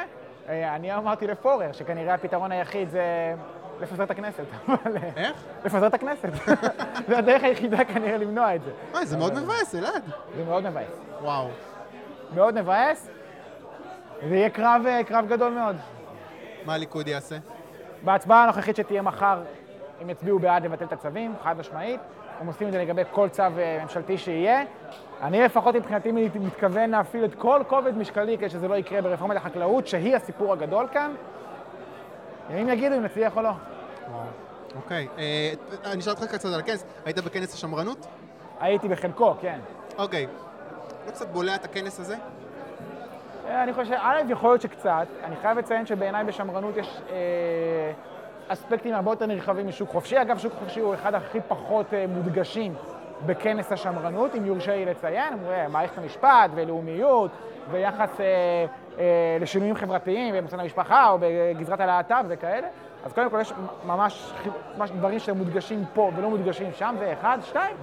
אה, 0.48 0.76
אני 0.76 0.96
אמרתי 0.96 1.26
לפורר, 1.26 1.72
שכנראה 1.72 2.14
הפתרון 2.14 2.52
היחיד 2.52 2.90
זה 2.90 3.34
לפזר 3.80 4.04
את 4.04 4.10
הכנסת. 4.10 4.44
אה, 4.68 4.74
איך? 5.16 5.36
לפזר 5.64 5.86
את 5.86 5.94
הכנסת. 5.94 6.28
זה 7.08 7.18
הדרך 7.18 7.42
היחידה 7.44 7.84
כנראה 7.84 8.16
למנוע 8.16 8.54
את 8.54 8.62
זה. 8.62 8.70
אוי, 8.94 9.06
זה 9.06 9.16
מאוד 9.16 9.42
מבאס, 9.42 9.74
אלעד. 9.74 10.02
זה 10.36 10.44
מאוד 10.44 10.70
מבאס. 10.70 11.00
וואו. 11.20 11.48
מאוד 12.34 12.60
מבאס, 12.60 13.08
זה 14.28 14.34
יהיה 14.36 14.50
קרב, 14.50 14.82
אה, 14.86 15.04
קרב 15.04 15.26
גדול 15.28 15.52
מאוד. 15.52 15.76
מה 16.64 16.74
הליכוד 16.74 17.08
יעשה? 17.08 17.36
בהצבעה 18.02 18.42
הנוכחית 18.44 18.76
שתהיה 18.76 19.02
מחר, 19.02 19.42
הם 20.00 20.10
יצביעו 20.10 20.38
בעד 20.38 20.64
לבטל 20.64 20.84
את 20.84 20.92
הצווים, 20.92 21.34
חד 21.42 21.58
משמעית. 21.58 22.00
הם 22.40 22.46
עושים 22.46 22.66
את 22.66 22.72
זה 22.72 22.78
לגבי 22.78 23.02
כל 23.10 23.28
צו 23.28 23.42
אה, 23.42 23.80
ממשלתי 23.82 24.18
שיהיה. 24.18 24.62
אני 25.22 25.42
לפחות 25.42 25.74
מבחינתי 25.74 26.12
מתכוון 26.40 26.90
להפעיל 26.90 27.24
את 27.24 27.34
כל 27.34 27.62
כובד 27.68 27.98
משקלי 27.98 28.38
כדי 28.38 28.48
שזה 28.48 28.68
לא 28.68 28.74
יקרה 28.74 29.02
ברפורמת 29.02 29.36
החקלאות, 29.36 29.86
שהיא 29.86 30.16
הסיפור 30.16 30.52
הגדול 30.52 30.86
כאן. 30.92 31.14
ימים 32.50 32.68
יגידו 32.68 32.94
אם 32.96 33.02
נצליח 33.02 33.36
או 33.36 33.42
לא. 33.42 33.50
אוקיי. 34.76 35.08
אה, 35.18 35.52
אני 35.84 36.00
אשאל 36.00 36.12
אותך 36.12 36.24
קצת 36.24 36.48
על 36.52 36.60
הכנס. 36.60 36.84
היית 37.04 37.18
בכנס 37.18 37.54
השמרנות? 37.54 38.06
הייתי 38.60 38.88
בחלקו, 38.88 39.34
כן. 39.40 39.58
אוקיי. 39.98 40.26
לא 41.06 41.10
קצת 41.10 41.28
בולע 41.28 41.54
את 41.54 41.64
הכנס 41.64 42.00
הזה? 42.00 42.16
אה, 43.48 43.62
אני 43.62 43.72
חושב, 43.72 43.94
א', 43.98 44.22
יכול 44.28 44.50
להיות 44.50 44.60
שקצת. 44.60 45.06
אני 45.24 45.36
חייב 45.36 45.58
לציין 45.58 45.86
שבעיניי 45.86 46.24
בשמרנות 46.24 46.76
יש 46.76 47.00
אה, 47.10 47.92
אספקטים 48.48 48.94
הרבה 48.94 49.12
יותר 49.12 49.26
נרחבים 49.26 49.68
משוק 49.68 49.90
חופשי. 49.90 50.22
אגב, 50.22 50.38
שוק 50.38 50.52
חופשי 50.58 50.80
הוא 50.80 50.94
אחד 50.94 51.14
הכי 51.14 51.38
פחות 51.48 51.94
אה, 51.94 52.04
מודגשים 52.08 52.74
בכנס 53.26 53.72
השמרנות, 53.72 54.34
אם 54.34 54.46
יורשה 54.46 54.76
לי 54.76 54.84
לציין. 54.84 55.34
מערכת 55.68 55.98
המשפט 55.98 56.50
ולאומיות 56.54 57.30
ויחס 57.70 58.20
אה, 58.20 58.66
לשינויים 59.40 59.74
חברתיים 59.74 60.34
במוסד 60.34 60.60
המשפחה 60.60 61.10
או 61.10 61.18
בגזרת 61.20 61.80
הלהט"ב 61.80 62.24
וכאלה. 62.28 62.68
אז 63.04 63.12
קודם 63.12 63.30
כל 63.30 63.38
יש 63.40 63.52
ממש, 63.86 64.32
ממש 64.78 64.90
דברים 64.90 65.18
שמודגשים 65.18 65.84
פה 65.94 66.10
ולא 66.16 66.30
מודגשים 66.30 66.72
שם, 66.72 66.94
זה 66.98 67.12
אחד. 67.12 67.38
שתיים, 67.42 67.76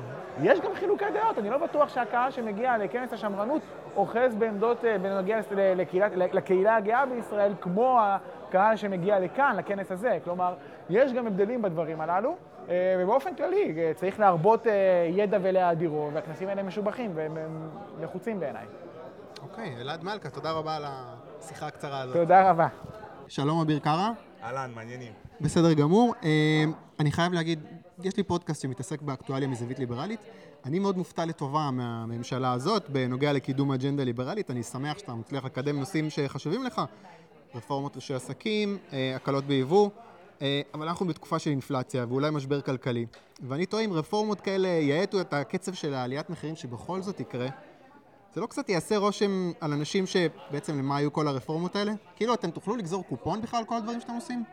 יש 0.43 0.59
גם 0.59 0.73
חילוקי 0.73 1.05
דעות, 1.13 1.37
אני 1.37 1.49
לא 1.49 1.57
בטוח 1.57 1.89
שהקהל 1.89 2.31
שמגיע 2.31 2.77
לכנס 2.77 3.13
השמרנות 3.13 3.61
אוחז 3.95 4.35
בעמדות 4.35 4.85
אה, 4.85 4.97
בנוגע 4.97 5.39
לקהילה, 6.15 6.75
הגאה 6.75 7.05
בישראל, 7.05 7.53
כמו 7.61 7.99
הקהל 8.01 8.75
שמגיע 8.75 9.19
לכאן, 9.19 9.55
לכנס 9.57 9.91
הזה. 9.91 10.17
כלומר, 10.23 10.53
יש 10.89 11.13
גם 11.13 11.27
הבדלים 11.27 11.61
בדברים 11.61 12.01
הללו, 12.01 12.35
אה, 12.69 12.95
ובאופן 12.99 13.35
כללי 13.35 13.73
אה, 13.77 13.91
צריך 13.95 14.19
להרבות 14.19 14.67
ידע 15.09 15.37
ולהאדירו, 15.41 16.09
והכנסים 16.13 16.47
האלה 16.47 16.63
משובחים 16.63 17.11
והם 17.15 17.37
נחוצים 18.01 18.39
בעיניי. 18.39 18.65
אוקיי, 19.41 19.75
אלעד 19.81 20.03
מלכה, 20.03 20.29
תודה 20.29 20.51
רבה 20.51 20.75
על 20.75 20.83
השיחה 20.87 21.67
הקצרה 21.67 22.01
הזאת. 22.01 22.15
תודה 22.15 22.49
רבה. 22.49 22.67
שלום, 23.27 23.59
אביר 23.59 23.79
קארה. 23.79 24.11
אהלן, 24.43 24.71
מעניינים. 24.75 25.13
בסדר 25.41 25.73
גמור. 25.73 26.13
אני 26.99 27.11
חייב 27.11 27.33
להגיד, 27.33 27.59
יש 28.03 28.17
לי 28.17 28.23
פודקאסט 28.23 28.61
שמתעסק 28.61 29.01
באקטואליה 29.01 29.47
מזווית 29.47 29.79
ליברלית. 29.79 30.19
אני 30.65 30.79
מאוד 30.79 30.97
מופתע 30.97 31.25
לטובה 31.25 31.71
מהממשלה 31.71 32.51
הזאת 32.53 32.89
בנוגע 32.89 33.33
לקידום 33.33 33.71
אג'נדה 33.71 34.03
ליברלית. 34.03 34.51
אני 34.51 34.63
שמח 34.63 34.97
שאתה 34.97 35.13
מצליח 35.13 35.45
לקדם 35.45 35.79
נושאים 35.79 36.09
שחשובים 36.09 36.63
לך, 36.63 36.81
רפורמות 37.55 37.95
רישוי 37.95 38.15
עסקים, 38.15 38.77
אה, 38.93 39.15
הקלות 39.15 39.43
ביבוא, 39.43 39.89
אה, 40.41 40.61
אבל 40.73 40.87
אנחנו 40.87 41.07
בתקופה 41.07 41.39
של 41.39 41.49
אינפלציה 41.49 42.05
ואולי 42.09 42.31
משבר 42.31 42.61
כלכלי. 42.61 43.05
ואני 43.41 43.65
טועה 43.65 43.83
אם 43.83 43.93
רפורמות 43.93 44.41
כאלה 44.41 44.67
יאטו 44.67 45.21
את 45.21 45.33
הקצב 45.33 45.73
של 45.73 45.93
העליית 45.93 46.29
מחירים 46.29 46.55
שבכל 46.55 47.01
זאת 47.01 47.19
יקרה. 47.19 47.47
זה 48.33 48.41
לא 48.41 48.45
קצת 48.47 48.69
יעשה 48.69 48.97
רושם 48.97 49.51
על 49.59 49.73
אנשים 49.73 50.05
שבעצם 50.07 50.79
למה 50.79 50.97
היו 50.97 51.13
כל 51.13 51.27
הרפורמות 51.27 51.75
האלה? 51.75 51.91
כאילו 52.15 52.33
אתם 52.33 52.51
תוכלו 52.51 52.75
לגזור 52.75 53.03
קופון 53.03 53.41
בכלל 53.41 53.59
על 53.59 53.65
כל 53.65 53.75
הדברים 53.75 54.01
שאתם 54.01 54.13
עושים? 54.13 54.43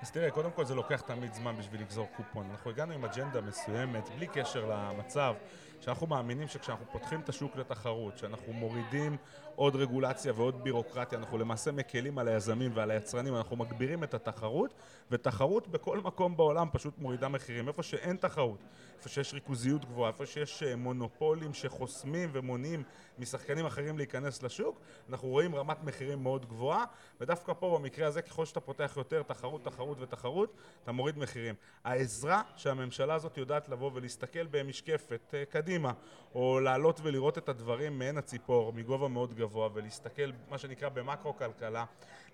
אז 0.00 0.10
תראה, 0.10 0.30
קודם 0.30 0.50
כל 0.50 0.64
זה 0.64 0.74
לוקח 0.74 1.00
תמיד 1.00 1.34
זמן 1.34 1.56
בשביל 1.58 1.80
לגזור 1.80 2.06
קופון. 2.16 2.46
אנחנו 2.50 2.70
הגענו 2.70 2.92
עם 2.92 3.04
אג'נדה 3.04 3.40
מסוימת, 3.40 4.08
בלי 4.16 4.26
קשר 4.26 4.70
למצב, 4.70 5.34
שאנחנו 5.80 6.06
מאמינים 6.06 6.48
שכשאנחנו 6.48 6.86
פותחים 6.92 7.20
את 7.20 7.28
השוק 7.28 7.56
לתחרות, 7.56 8.18
שאנחנו 8.18 8.52
מורידים 8.52 9.16
עוד 9.58 9.76
רגולציה 9.76 10.32
ועוד 10.36 10.64
בירוקרטיה, 10.64 11.18
אנחנו 11.18 11.38
למעשה 11.38 11.72
מקלים 11.72 12.18
על 12.18 12.28
היזמים 12.28 12.70
ועל 12.74 12.90
היצרנים, 12.90 13.36
אנחנו 13.36 13.56
מגבירים 13.56 14.04
את 14.04 14.14
התחרות, 14.14 14.74
ותחרות 15.10 15.68
בכל 15.68 16.00
מקום 16.00 16.36
בעולם 16.36 16.68
פשוט 16.72 16.98
מורידה 16.98 17.28
מחירים. 17.28 17.68
איפה 17.68 17.82
שאין 17.82 18.16
תחרות, 18.16 18.58
איפה 18.98 19.08
שיש 19.08 19.34
ריכוזיות 19.34 19.84
גבוהה, 19.84 20.10
איפה 20.10 20.26
שיש 20.26 20.62
אה, 20.62 20.76
מונופולים 20.76 21.54
שחוסמים 21.54 22.28
ומונעים 22.32 22.82
משחקנים 23.18 23.66
אחרים 23.66 23.98
להיכנס 23.98 24.42
לשוק, 24.42 24.80
אנחנו 25.08 25.28
רואים 25.28 25.54
רמת 25.54 25.84
מחירים 25.84 26.22
מאוד 26.22 26.46
גבוהה, 26.46 26.84
ודווקא 27.20 27.52
פה 27.52 27.78
במקרה 27.78 28.06
הזה, 28.06 28.22
ככל 28.22 28.44
שאתה 28.44 28.60
פותח 28.60 28.94
יותר 28.96 29.22
תחרות, 29.22 29.64
תחרות 29.64 30.00
ותחרות, 30.00 30.54
אתה 30.82 30.92
מוריד 30.92 31.18
מחירים. 31.18 31.54
העזרה 31.84 32.42
שהממשלה 32.56 33.14
הזאת 33.14 33.38
יודעת 33.38 33.68
לבוא 33.68 33.90
ולהסתכל 33.94 34.46
במשקפת 34.46 35.34
אה, 35.34 35.44
קדימה, 35.68 35.92
או 36.34 36.60
לעלות 36.60 37.00
ולראות 37.02 37.38
את 37.38 37.48
הדברים 37.48 37.98
מעין 37.98 38.18
הציפור, 38.18 38.72
מגובה 38.72 39.08
מאוד 39.08 39.34
גבוה, 39.34 39.68
ולהסתכל, 39.74 40.30
מה 40.50 40.58
שנקרא 40.58 40.88
במקרו-כלכלה, 40.88 41.84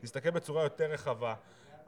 להסתכל 0.03 0.31
בצורה 0.31 0.63
יותר 0.63 0.85
רחבה 0.91 1.35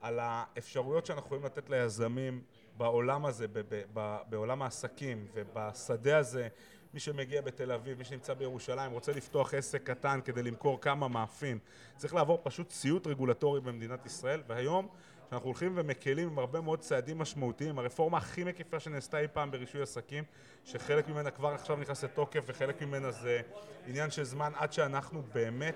על 0.01 0.19
האפשרויות 0.23 1.07
שאנחנו 1.07 1.27
יכולים 1.27 1.45
לתת 1.45 1.71
ליזמים 1.71 2.43
בעולם 2.77 3.27
הזה, 3.27 3.49
ב- 3.49 3.59
ב- 3.69 3.83
ב- 3.95 4.19
בעולם 4.29 4.63
העסקים 4.63 5.27
ובשדה 5.35 6.19
הזה, 6.19 6.49
מי 6.95 7.01
שמגיע 7.01 7.43
בתל 7.43 7.73
אביב, 7.73 7.99
מי 7.99 8.05
שנמצא 8.05 8.35
בירושלים, 8.35 8.93
רוצה 8.93 9.13
לפתוח 9.13 9.55
עסק 9.55 9.83
קטן 9.83 10.21
כדי 10.25 10.43
למכור 10.43 10.81
כמה 10.81 11.09
מאפים, 11.09 11.59
צריך 11.97 12.15
לעבור 12.15 12.41
פשוט 12.43 12.71
סיוט 12.71 13.07
רגולטורי 13.07 13.61
במדינת 13.61 14.07
ישראל, 14.07 14.43
והיום 14.47 14.89
שאנחנו 15.31 15.47
הולכים 15.47 15.73
ומקלים 15.75 16.29
עם 16.29 16.39
הרבה 16.39 16.61
מאוד 16.61 16.79
צעדים 16.79 17.19
משמעותיים, 17.19 17.79
הרפורמה 17.79 18.19
הכי 18.19 18.45
מקיפה 18.45 18.81
שנעשתה 18.81 19.19
אי 19.19 19.29
פעם 19.29 19.51
ברישוי 19.51 19.83
עסקים, 19.83 20.25
שחלק 20.65 21.09
ממנה 21.09 21.31
כבר 21.31 21.49
עכשיו 21.49 21.77
נכנס 21.77 22.05
לתוקף 22.05 22.45
וחלק 22.47 22.83
ממנה 22.83 23.11
זה 23.11 23.41
עניין 23.87 24.11
של 24.11 24.25
זמן 24.25 24.53
עד 24.57 24.73
שאנחנו 24.73 25.23
באמת 25.35 25.75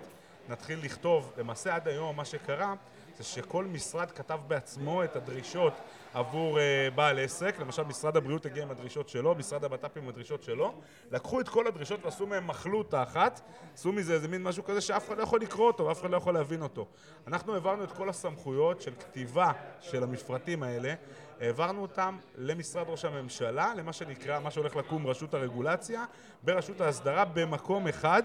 נתחיל 0.48 0.84
לכתוב, 0.84 1.32
למעשה 1.38 1.74
עד 1.74 1.88
היום 1.88 2.16
מה 2.16 2.24
שקרה 2.24 2.74
שכל 3.22 3.64
משרד 3.64 4.10
כתב 4.10 4.38
בעצמו 4.48 5.04
את 5.04 5.16
הדרישות 5.16 5.72
עבור 6.14 6.58
uh, 6.58 6.60
בעל 6.94 7.18
עסק, 7.18 7.58
למשל 7.58 7.82
משרד 7.82 8.16
הבריאות 8.16 8.46
הגיע 8.46 8.62
עם 8.62 8.70
הדרישות 8.70 9.08
שלו, 9.08 9.34
משרד 9.34 9.64
הבט"פ 9.64 9.96
עם 9.96 10.08
הדרישות 10.08 10.42
שלו, 10.42 10.74
לקחו 11.10 11.40
את 11.40 11.48
כל 11.48 11.66
הדרישות 11.66 12.04
ועשו 12.04 12.26
מהם 12.26 12.46
מחלוטה 12.46 13.02
אחת, 13.02 13.40
עשו 13.74 13.92
מזה 13.92 14.14
איזה 14.14 14.28
מין 14.28 14.42
משהו 14.42 14.64
כזה 14.64 14.80
שאף 14.80 15.08
אחד 15.08 15.18
לא 15.18 15.22
יכול 15.22 15.40
לקרוא 15.40 15.66
אותו 15.66 15.86
ואף 15.86 16.00
אחד 16.00 16.10
לא 16.10 16.16
יכול 16.16 16.34
להבין 16.34 16.62
אותו. 16.62 16.86
אנחנו 17.26 17.54
העברנו 17.54 17.84
את 17.84 17.92
כל 17.92 18.08
הסמכויות 18.08 18.80
של 18.80 18.92
כתיבה 19.00 19.52
של 19.80 20.02
המפרטים 20.02 20.62
האלה, 20.62 20.94
העברנו 21.40 21.82
אותם 21.82 22.16
למשרד 22.36 22.88
ראש 22.88 23.04
הממשלה, 23.04 23.72
למה 23.76 23.92
שנקרא, 23.92 24.40
מה 24.40 24.50
שהולך 24.50 24.76
לקום 24.76 25.06
רשות 25.06 25.34
הרגולציה, 25.34 26.04
ברשות 26.42 26.80
ההסדרה 26.80 27.24
במקום 27.24 27.88
אחד, 27.88 28.22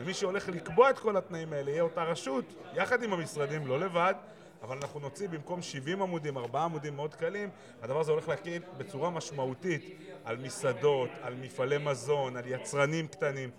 ומי 0.00 0.14
שהולך 0.14 0.48
לקבוע 0.48 0.90
את 0.90 0.98
כל 0.98 1.16
התנאים 1.16 1.52
האלה 1.52 1.70
יהיה 1.70 1.82
אותה 1.82 2.02
רשות, 2.02 2.44
יחד 2.74 3.02
עם 3.02 3.12
המשרדים, 3.12 3.66
לא 3.66 3.80
לבד, 3.80 4.14
אבל 4.64 4.76
אנחנו 4.82 5.00
נוציא 5.00 5.28
במקום 5.28 5.62
70 5.62 6.02
עמודים, 6.02 6.38
4 6.38 6.64
עמודים 6.64 6.96
מאוד 6.96 7.14
קלים, 7.14 7.50
הדבר 7.82 8.00
הזה 8.00 8.12
הולך 8.12 8.28
להקליט 8.28 8.62
בצורה 8.78 9.10
משמעותית 9.10 9.82
על 10.24 10.36
מסעדות, 10.36 11.10
על 11.22 11.34
מפעלי 11.34 11.78
מזון, 11.78 12.36
על 12.36 12.44
יצרנים 12.46 13.08
קטנים, 13.08 13.50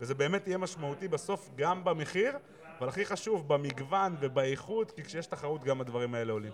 וזה 0.00 0.14
באמת 0.14 0.46
יהיה 0.46 0.58
משמעותי 0.58 1.08
בסוף 1.08 1.50
גם 1.56 1.84
במחיר, 1.84 2.32
אבל 2.78 2.88
הכי 2.88 3.04
חשוב, 3.04 3.48
במגוון 3.48 4.16
ובאיכות, 4.20 4.90
כי 4.90 5.02
כשיש 5.02 5.26
תחרות 5.26 5.64
גם 5.64 5.80
הדברים 5.80 6.14
האלה 6.14 6.32
עולים. 6.32 6.52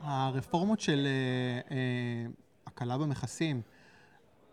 הרפורמות 0.00 0.80
של 0.80 1.06
אה, 1.06 1.76
אה, 1.76 2.26
הקלה 2.66 2.98
במכסים 2.98 3.62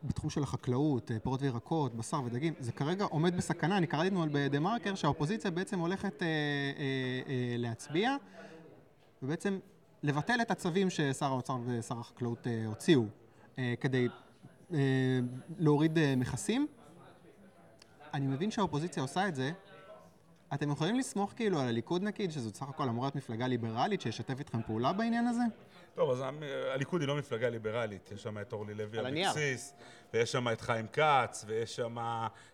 בתחום 0.03 0.29
של 0.29 0.43
החקלאות, 0.43 1.11
אה, 1.11 1.19
פירות 1.19 1.41
וירקות, 1.41 1.95
בשר 1.95 2.21
ודגים, 2.25 2.53
זה 2.59 2.71
כרגע 2.71 3.05
עומד 3.05 3.37
בסכנה. 3.37 3.77
אני 3.77 3.87
קראתי 3.87 4.07
אתמול 4.07 4.29
בדה 4.31 4.59
מרקר 4.59 4.95
שהאופוזיציה 4.95 5.51
בעצם 5.51 5.79
הולכת 5.79 6.23
אה, 6.23 6.27
אה, 6.27 6.33
אה, 7.27 7.55
להצביע 7.57 8.15
ובעצם 9.23 9.59
לבטל 10.03 10.41
את 10.41 10.51
הצווים 10.51 10.89
ששר 10.89 11.25
האוצר 11.25 11.57
ושר 11.65 11.99
החקלאות 11.99 12.47
אה, 12.47 12.65
הוציאו 12.65 13.05
אה, 13.59 13.73
כדי 13.79 14.07
אה, 14.73 15.19
להוריד 15.59 15.97
אה, 15.97 16.15
מכסים. 16.15 16.67
אני 18.13 18.27
מבין 18.27 18.51
שהאופוזיציה 18.51 19.03
עושה 19.03 19.27
את 19.27 19.35
זה. 19.35 19.51
אתם 20.53 20.71
יכולים 20.71 20.99
לסמוך 20.99 21.33
כאילו 21.35 21.59
על 21.59 21.67
הליכוד 21.67 22.03
נגיד, 22.03 22.31
שזאת 22.31 22.55
סך 22.55 22.69
הכל 22.69 22.89
אמורה 22.89 23.05
להיות 23.05 23.15
מפלגה 23.15 23.47
ליברלית, 23.47 24.01
שישתף 24.01 24.39
איתכם 24.39 24.61
פעולה 24.61 24.93
בעניין 24.93 25.27
הזה? 25.27 25.41
טוב, 25.95 26.11
אז 26.11 26.23
הליכוד 26.73 27.01
היא 27.01 27.07
לא 27.07 27.15
מפלגה 27.15 27.49
ליברלית, 27.49 28.11
יש 28.11 28.23
שם 28.23 28.37
את 28.37 28.53
אורלי 28.53 28.73
לוי 28.73 28.99
אבקסיס, 28.99 29.73
ויש 30.13 30.31
שם 30.31 30.47
את 30.47 30.61
חיים 30.61 30.87
כץ, 30.87 31.45
ויש 31.47 31.75
שם... 31.75 31.97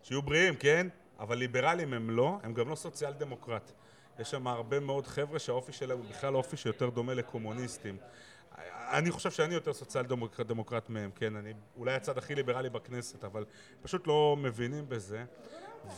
שיהיו 0.04 0.22
בריאים, 0.22 0.56
כן? 0.56 0.88
אבל 1.20 1.38
ליברלים 1.38 1.94
הם 1.94 2.10
לא, 2.10 2.38
הם 2.44 2.54
גם 2.54 2.70
לא 2.70 2.76
סוציאל 2.76 3.14
דמוקרט. 3.14 3.72
יש 4.20 4.32
שם 4.32 4.48
הרבה 4.48 4.80
מאוד 4.80 5.08
חבר'ה 5.08 5.40
שהאופי 5.40 5.72
שלהם 5.72 5.98
הוא 5.98 6.06
בכלל 6.10 6.36
אופי 6.36 6.58
שיותר 6.58 6.90
דומה 6.90 7.14
לקומוניסטים. 7.14 7.98
אני 8.72 9.12
חושב 9.12 9.32
שאני 9.32 9.54
יותר 9.54 9.74
סוציאל 9.74 10.06
דמוקרט, 10.06 10.48
דמוקרט 10.48 10.90
מהם, 10.90 11.12
כן, 11.16 11.36
אני 11.36 11.54
אולי 11.78 11.94
הצד 11.94 12.18
הכי 12.18 12.36
ליברלי 12.36 12.70
בכנסת, 12.70 13.24
אבל 13.24 13.46
פשוט 13.82 14.08
לא 14.08 14.36
מבינים 14.40 14.90
בזה. 14.90 15.26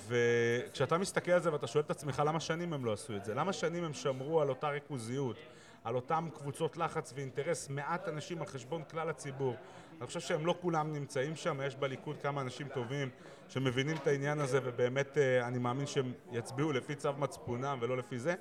וכשאתה 0.08 0.98
מסתכל 0.98 1.32
על 1.32 1.42
זה 1.42 1.54
ואתה 1.54 1.68
שואל 1.68 1.84
את 1.84 1.92
עצמך 1.92 2.24
למה 2.26 2.40
שנים 2.40 2.74
הם 2.74 2.86
לא 2.86 2.94
עשו 2.94 3.16
את 3.16 3.26
זה, 3.26 3.34
למה 3.34 3.54
שנים 3.54 3.84
הם 3.84 3.94
שמרו 3.94 4.42
על 4.42 4.50
אותה 4.50 4.70
ריכוזיות, 4.70 5.38
על 5.84 5.96
אותם 5.96 6.30
קבוצות 6.34 6.78
לחץ 6.78 7.14
ואינטרס, 7.16 7.70
מעט 7.70 8.08
אנשים 8.08 8.40
על 8.40 8.46
חשבון 8.48 8.84
כלל 8.84 9.10
הציבור. 9.10 9.56
אני 9.98 10.08
חושב 10.08 10.20
שהם 10.20 10.46
לא 10.46 10.56
כולם 10.62 10.94
נמצאים 10.94 11.36
שם, 11.36 11.60
יש 11.66 11.76
בליכוד 11.76 12.18
כמה 12.22 12.42
אנשים 12.42 12.68
טובים 12.68 13.10
שמבינים 13.50 13.98
את 13.98 14.08
העניין 14.08 14.40
הזה 14.40 14.60
ובאמת 14.64 15.18
אה, 15.18 15.48
אני 15.48 15.58
מאמין 15.58 15.88
שהם 15.88 16.14
יצביעו 16.32 16.72
לפי 16.72 16.96
צו 16.96 17.14
מצפונם 17.14 17.78
ולא 17.82 17.98
לפי 17.98 18.20
זה, 18.20 18.36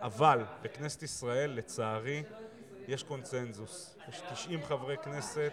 אבל 0.00 0.44
בכנסת 0.62 1.02
ישראל, 1.02 1.50
לצערי, 1.50 2.22
יש 2.88 3.02
קונצנזוס. 3.02 3.96
יש 4.08 4.22
90 4.32 4.62
חברי 4.62 4.96
כנסת 4.96 5.52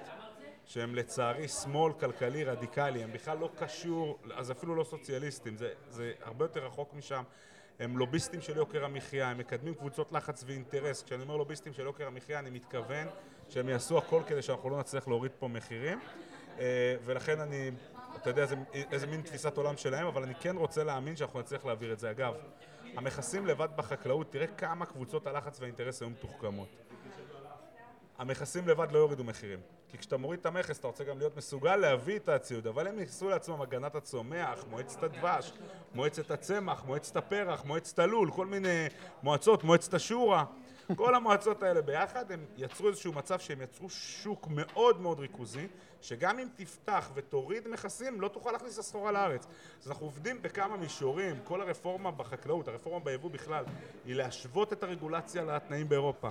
שהם 0.66 0.96
לצערי 0.96 1.48
שמאל 1.48 1.94
כלכלי 1.94 2.44
רדיקלי, 2.44 3.04
הם 3.04 3.14
בכלל 3.14 3.38
לא 3.38 3.50
קשור, 3.58 4.20
אז 4.34 4.52
אפילו 4.52 4.76
לא 4.76 4.84
סוציאליסטים, 4.84 5.58
זה, 5.58 5.74
זה 5.90 6.12
הרבה 6.22 6.46
יותר 6.46 6.66
רחוק 6.66 6.94
משם. 6.94 7.24
הם 7.80 7.98
לוביסטים 7.98 8.42
של 8.42 8.58
יוקר 8.58 8.86
המחיה, 8.86 9.30
הם 9.32 9.38
מקדמים 9.38 9.74
קבוצות 9.74 10.12
לחץ 10.12 10.44
ואינטרס. 10.48 11.04
כשאני 11.04 11.24
אומר 11.24 11.38
לוביסטים 11.38 11.74
של 11.74 11.84
יוקר 11.84 12.08
המחיה, 12.08 12.40
אני 12.40 12.50
מתכוון 12.50 13.08
שהם 13.50 13.70
יעשו 13.70 13.98
הכל 13.98 14.22
כדי 14.28 14.42
שאנחנו 14.42 14.70
לא 14.70 14.80
נצליח 14.80 15.08
להוריד 15.08 15.32
פה 15.40 15.48
מחירים. 15.48 16.00
אה, 16.60 16.96
ולכן 17.06 17.40
אני, 17.40 17.72
אתה 18.16 18.30
יודע 18.30 18.42
איזה, 18.42 18.56
איזה 18.92 19.08
מין 19.08 19.22
תפיסת 19.22 19.58
עולם 19.58 19.78
שלהם, 19.78 20.08
אבל 20.08 20.24
אני 20.24 20.36
כן 20.36 20.58
רוצה 20.58 20.84
להאמין 20.84 21.16
שאנחנו 21.16 21.40
נצליח 21.40 21.66
להעביר 21.66 21.94
את 21.94 22.00
זה. 22.00 22.12
אגב, 22.12 22.34
המכסים 22.96 23.46
לבד 23.46 23.70
בחקלאות, 23.76 24.32
תראה 24.32 24.48
כמה 24.48 24.86
קבוצות 24.86 25.28
הלחץ 25.28 25.60
והאינטרס 25.60 26.02
היו 26.02 26.10
מתוחכמות. 26.10 26.70
המכסים 28.18 28.68
לבד 28.68 28.92
לא 28.92 28.98
יורידו 28.98 29.24
מחירים. 29.24 29.60
כי 29.90 29.98
כשאתה 29.98 30.18
מוריד 30.18 30.40
את 30.40 30.46
המכס 30.46 30.80
אתה 30.80 30.88
רוצה 30.88 31.04
גם 31.04 31.18
להיות 31.18 31.38
מסוגל 31.38 31.76
להביא 31.76 32.16
את 32.16 32.30
הציוד, 32.30 32.68
אבל 32.68 32.88
הם 32.88 33.00
ייחסו 33.00 33.30
לעצמם 33.30 33.62
הגנת 33.62 33.96
הצומח, 33.96 34.66
מועצת 34.70 35.04
הדבש, 35.04 35.54
מועצת 35.94 36.32
הצמח, 36.32 36.84
מועצת 36.86 37.16
הפרח, 37.16 37.66
מועצת 37.66 38.00
הלול, 38.00 38.32
כל 38.32 38.46
מיני 38.46 38.88
מועצות, 39.24 39.64
מועצת 39.64 39.94
השורא. 39.94 40.44
כל 40.96 41.16
המועצות 41.16 41.64
האלה 41.64 41.82
ביחד, 41.82 42.32
הם 42.32 42.46
יצרו 42.58 42.88
איזשהו 42.88 43.14
מצב 43.14 43.40
שהם 43.40 43.62
יצרו 43.62 43.90
שוק 43.90 44.48
מאוד 44.50 45.02
מאוד 45.02 45.20
ריכוזי, 45.20 45.68
שגם 46.02 46.40
אם 46.40 46.48
תפתח 46.56 47.12
ותוריד 47.14 47.68
מכסים, 47.68 48.22
לא 48.22 48.28
תוכל 48.28 48.52
להכניס 48.52 48.74
את 48.74 48.80
הסחורה 48.80 49.12
לארץ. 49.12 49.48
אז 49.84 49.88
אנחנו 49.88 50.06
עובדים 50.06 50.42
בכמה 50.42 50.78
מישורים, 50.78 51.36
כל 51.44 51.62
הרפורמה 51.62 52.12
בחקלאות, 52.12 52.68
הרפורמה 52.68 53.06
ביבוא 53.06 53.32
בכלל, 53.32 53.64
היא 54.06 54.16
להשוות 54.16 54.74
את 54.74 54.84
הרגולציה 54.84 55.44
לתנאים 55.44 55.90
באירופה. 55.90 56.30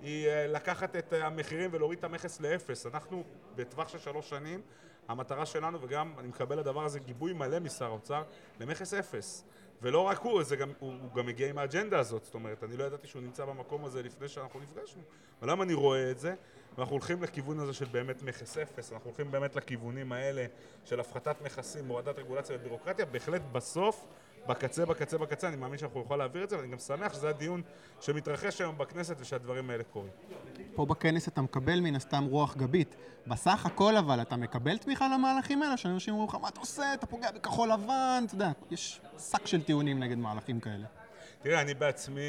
היא 0.00 0.28
אה, 0.28 0.46
לקחת 0.46 0.96
את 0.96 1.12
המחירים 1.12 1.70
ולהוריד 1.72 1.98
את 1.98 2.04
המכס 2.04 2.40
לאפס. 2.40 2.86
אנחנו 2.86 3.24
בטווח 3.56 3.88
של 3.88 3.98
שלוש 3.98 4.28
שנים, 4.28 4.60
המטרה 5.08 5.46
שלנו, 5.46 5.78
וגם 5.82 6.14
אני 6.18 6.28
מקבל 6.28 6.58
לדבר 6.58 6.84
הזה 6.84 6.98
גיבוי 6.98 7.32
מלא 7.32 7.58
משר 7.58 7.84
האוצר, 7.84 8.22
למכס 8.60 8.94
אפס. 8.94 9.44
ולא 9.82 10.00
רק 10.00 10.18
הוא, 10.18 10.42
גם, 10.58 10.72
הוא, 10.78 10.92
הוא 11.02 11.14
גם 11.14 11.26
מגיע 11.26 11.48
עם 11.50 11.58
האג'נדה 11.58 11.98
הזאת, 11.98 12.24
זאת 12.24 12.34
אומרת, 12.34 12.64
אני 12.64 12.76
לא 12.76 12.84
ידעתי 12.84 13.06
שהוא 13.06 13.22
נמצא 13.22 13.44
במקום 13.44 13.84
הזה 13.84 14.02
לפני 14.02 14.28
שאנחנו 14.28 14.60
נפגשנו, 14.60 15.02
אבל 15.42 15.50
למה 15.50 15.64
אני 15.64 15.74
רואה 15.74 16.10
את 16.10 16.18
זה? 16.18 16.34
ואנחנו 16.78 16.92
הולכים 16.92 17.22
לכיוון 17.22 17.60
הזה 17.60 17.72
של 17.72 17.84
באמת 17.84 18.22
מכס 18.22 18.58
אפס, 18.58 18.92
אנחנו 18.92 19.06
הולכים 19.06 19.30
באמת 19.30 19.56
לכיוונים 19.56 20.12
האלה 20.12 20.46
של 20.84 21.00
הפחתת 21.00 21.36
מכסים, 21.42 21.88
הורדת 21.88 22.18
רגולציה 22.18 22.56
ובירוקרטיה, 22.56 23.04
בהחלט 23.06 23.42
בסוף 23.52 24.06
בקצה, 24.48 24.86
בקצה, 24.86 25.18
בקצה, 25.18 25.48
אני 25.48 25.56
מאמין 25.56 25.78
שאנחנו 25.78 26.00
נוכל 26.00 26.16
להעביר 26.16 26.44
את 26.44 26.50
זה, 26.50 26.56
ואני 26.56 26.68
גם 26.68 26.78
שמח 26.78 27.14
שזה 27.14 27.28
הדיון 27.28 27.62
שמתרחש 28.00 28.60
היום 28.60 28.78
בכנסת 28.78 29.16
ושהדברים 29.20 29.70
האלה 29.70 29.84
קורים. 29.84 30.10
פה 30.74 30.86
בכנס 30.86 31.28
אתה 31.28 31.42
מקבל 31.42 31.80
מן 31.80 31.96
הסתם 31.96 32.24
רוח 32.24 32.56
גבית. 32.56 32.96
בסך 33.26 33.66
הכל 33.66 33.96
אבל 33.96 34.22
אתה 34.22 34.36
מקבל 34.36 34.78
תמיכה 34.78 35.08
למהלכים 35.08 35.62
האלה, 35.62 35.76
שאנשים 35.76 36.14
אומרים 36.14 36.28
לך, 36.28 36.34
מה 36.34 36.48
אתה 36.48 36.60
עושה? 36.60 36.94
אתה 36.94 37.06
פוגע 37.06 37.30
בכחול 37.30 37.72
לבן, 37.72 38.24
אתה 38.26 38.34
יודע, 38.34 38.50
יש 38.70 39.00
שק 39.18 39.46
של 39.46 39.62
טיעונים 39.62 40.02
נגד 40.02 40.18
מהלכים 40.18 40.60
כאלה. 40.60 41.01
תראה, 41.42 41.60
אני 41.60 41.74
בעצמי 41.74 42.22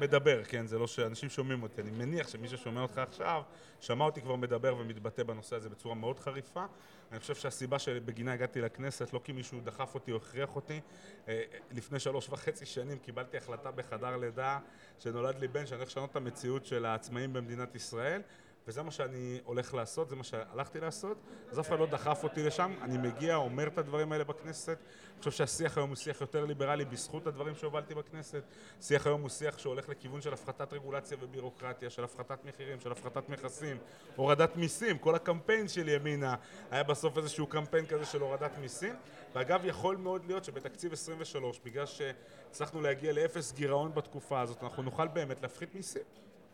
מדבר, 0.00 0.44
כן? 0.44 0.66
זה 0.66 0.78
לא 0.78 0.86
שאנשים 0.86 1.28
שומעים 1.28 1.62
אותי. 1.62 1.80
אני 1.80 1.90
מניח 1.90 2.28
שמי 2.28 2.48
ששומע 2.48 2.82
אותך 2.82 2.98
עכשיו, 2.98 3.42
שמע 3.80 4.04
אותי 4.04 4.20
כבר 4.20 4.36
מדבר 4.36 4.76
ומתבטא 4.76 5.22
בנושא 5.22 5.56
הזה 5.56 5.68
בצורה 5.68 5.94
מאוד 5.94 6.18
חריפה. 6.18 6.64
אני 7.12 7.20
חושב 7.20 7.34
שהסיבה 7.34 7.78
שבגינה 7.78 8.32
הגעתי 8.32 8.60
לכנסת, 8.60 9.12
לא 9.12 9.20
כי 9.24 9.32
מישהו 9.32 9.60
דחף 9.60 9.94
אותי 9.94 10.12
או 10.12 10.16
הכריח 10.16 10.56
אותי, 10.56 10.80
אה, 11.28 11.42
לפני 11.70 11.98
שלוש 11.98 12.28
וחצי 12.28 12.66
שנים 12.66 12.98
קיבלתי 12.98 13.36
החלטה 13.36 13.70
בחדר 13.70 14.16
לידה 14.16 14.58
שנולד 14.98 15.38
לי 15.38 15.48
בן 15.48 15.66
שאני 15.66 15.78
הולך 15.78 15.90
לשנות 15.90 16.10
את 16.10 16.16
המציאות 16.16 16.66
של 16.66 16.84
העצמאים 16.84 17.32
במדינת 17.32 17.74
ישראל. 17.74 18.22
וזה 18.66 18.82
מה 18.82 18.90
שאני 18.90 19.40
הולך 19.44 19.74
לעשות, 19.74 20.08
זה 20.08 20.16
מה 20.16 20.24
שהלכתי 20.24 20.80
לעשות, 20.80 21.16
אז 21.50 21.60
אף 21.60 21.68
אחד 21.68 21.78
לא 21.78 21.86
דחף 21.86 22.24
אותי 22.24 22.42
לשם, 22.42 22.72
אני 22.82 22.98
מגיע, 22.98 23.36
אומר 23.36 23.66
את 23.66 23.78
הדברים 23.78 24.12
האלה 24.12 24.24
בכנסת, 24.24 24.78
אני 25.12 25.18
חושב 25.18 25.30
שהשיח 25.30 25.78
היום 25.78 25.88
הוא 25.88 25.96
שיח 25.96 26.20
יותר 26.20 26.44
ליברלי 26.44 26.84
בזכות 26.84 27.26
הדברים 27.26 27.54
שהובלתי 27.54 27.94
בכנסת, 27.94 28.42
שיח 28.80 29.06
היום 29.06 29.20
הוא 29.20 29.28
שיח 29.28 29.58
שהולך 29.58 29.88
לכיוון 29.88 30.20
של 30.20 30.32
הפחתת 30.32 30.72
רגולציה 30.72 31.16
ובירוקרטיה, 31.20 31.90
של 31.90 32.04
הפחתת 32.04 32.44
מחירים, 32.44 32.80
של 32.80 32.92
הפחתת 32.92 33.28
מכסים, 33.28 33.78
הורדת 34.16 34.56
מיסים, 34.56 34.98
כל 34.98 35.14
הקמפיין 35.14 35.68
של 35.68 35.88
ימינה 35.88 36.34
היה 36.70 36.82
בסוף 36.82 37.18
איזשהו 37.18 37.46
קמפיין 37.46 37.86
כזה 37.86 38.04
של 38.04 38.20
הורדת 38.20 38.58
מיסים, 38.60 38.94
ואגב 39.34 39.64
יכול 39.64 39.96
מאוד 39.96 40.24
להיות 40.24 40.44
שבתקציב 40.44 40.92
23, 40.92 41.60
בגלל 41.64 41.86
שהצלחנו 41.86 42.80
להגיע 42.80 43.12
לאפס 43.12 43.52
גירעון 43.52 43.94
בתקופה 43.94 44.40
הזאת, 44.40 44.62
אנחנו 44.62 44.82
נוכל 44.82 45.08
באמת 45.08 45.42
להפחית 45.42 45.74
מיסים 45.74 46.02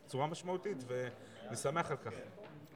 בצורה 0.05 0.27
משמעותית, 0.27 0.79
ו... 0.88 1.09
אני 1.48 1.56
שמח 1.56 1.90
על 1.90 1.96
כך. 1.96 2.12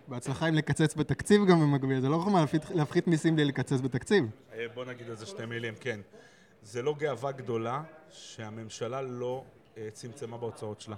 בהצלחה 0.09 0.47
עם 0.47 0.55
לקצץ 0.55 0.95
בתקציב 0.95 1.47
גם 1.51 1.61
במקביל, 1.61 2.01
זה 2.01 2.09
לא 2.09 2.27
להפחית, 2.35 2.71
להפחית 2.71 3.07
מיסים 3.07 3.37
בלי 3.37 3.45
לקצץ 3.45 3.81
בתקציב. 3.81 4.25
אה, 4.53 4.67
בוא 4.75 4.85
נגיד 4.85 5.11
על 5.11 5.17
זה 5.17 5.27
שתי 5.27 5.47
מילים, 5.47 5.75
כן. 5.81 6.01
זה 6.63 6.83
לא 6.83 6.95
גאווה 6.99 7.33
גדולה 7.33 7.83
שהממשלה 8.11 9.03
לא 9.03 9.45
אה, 9.77 9.89
צמצמה 9.93 10.39
בהוצאות 10.39 10.81
שלה. 10.81 10.97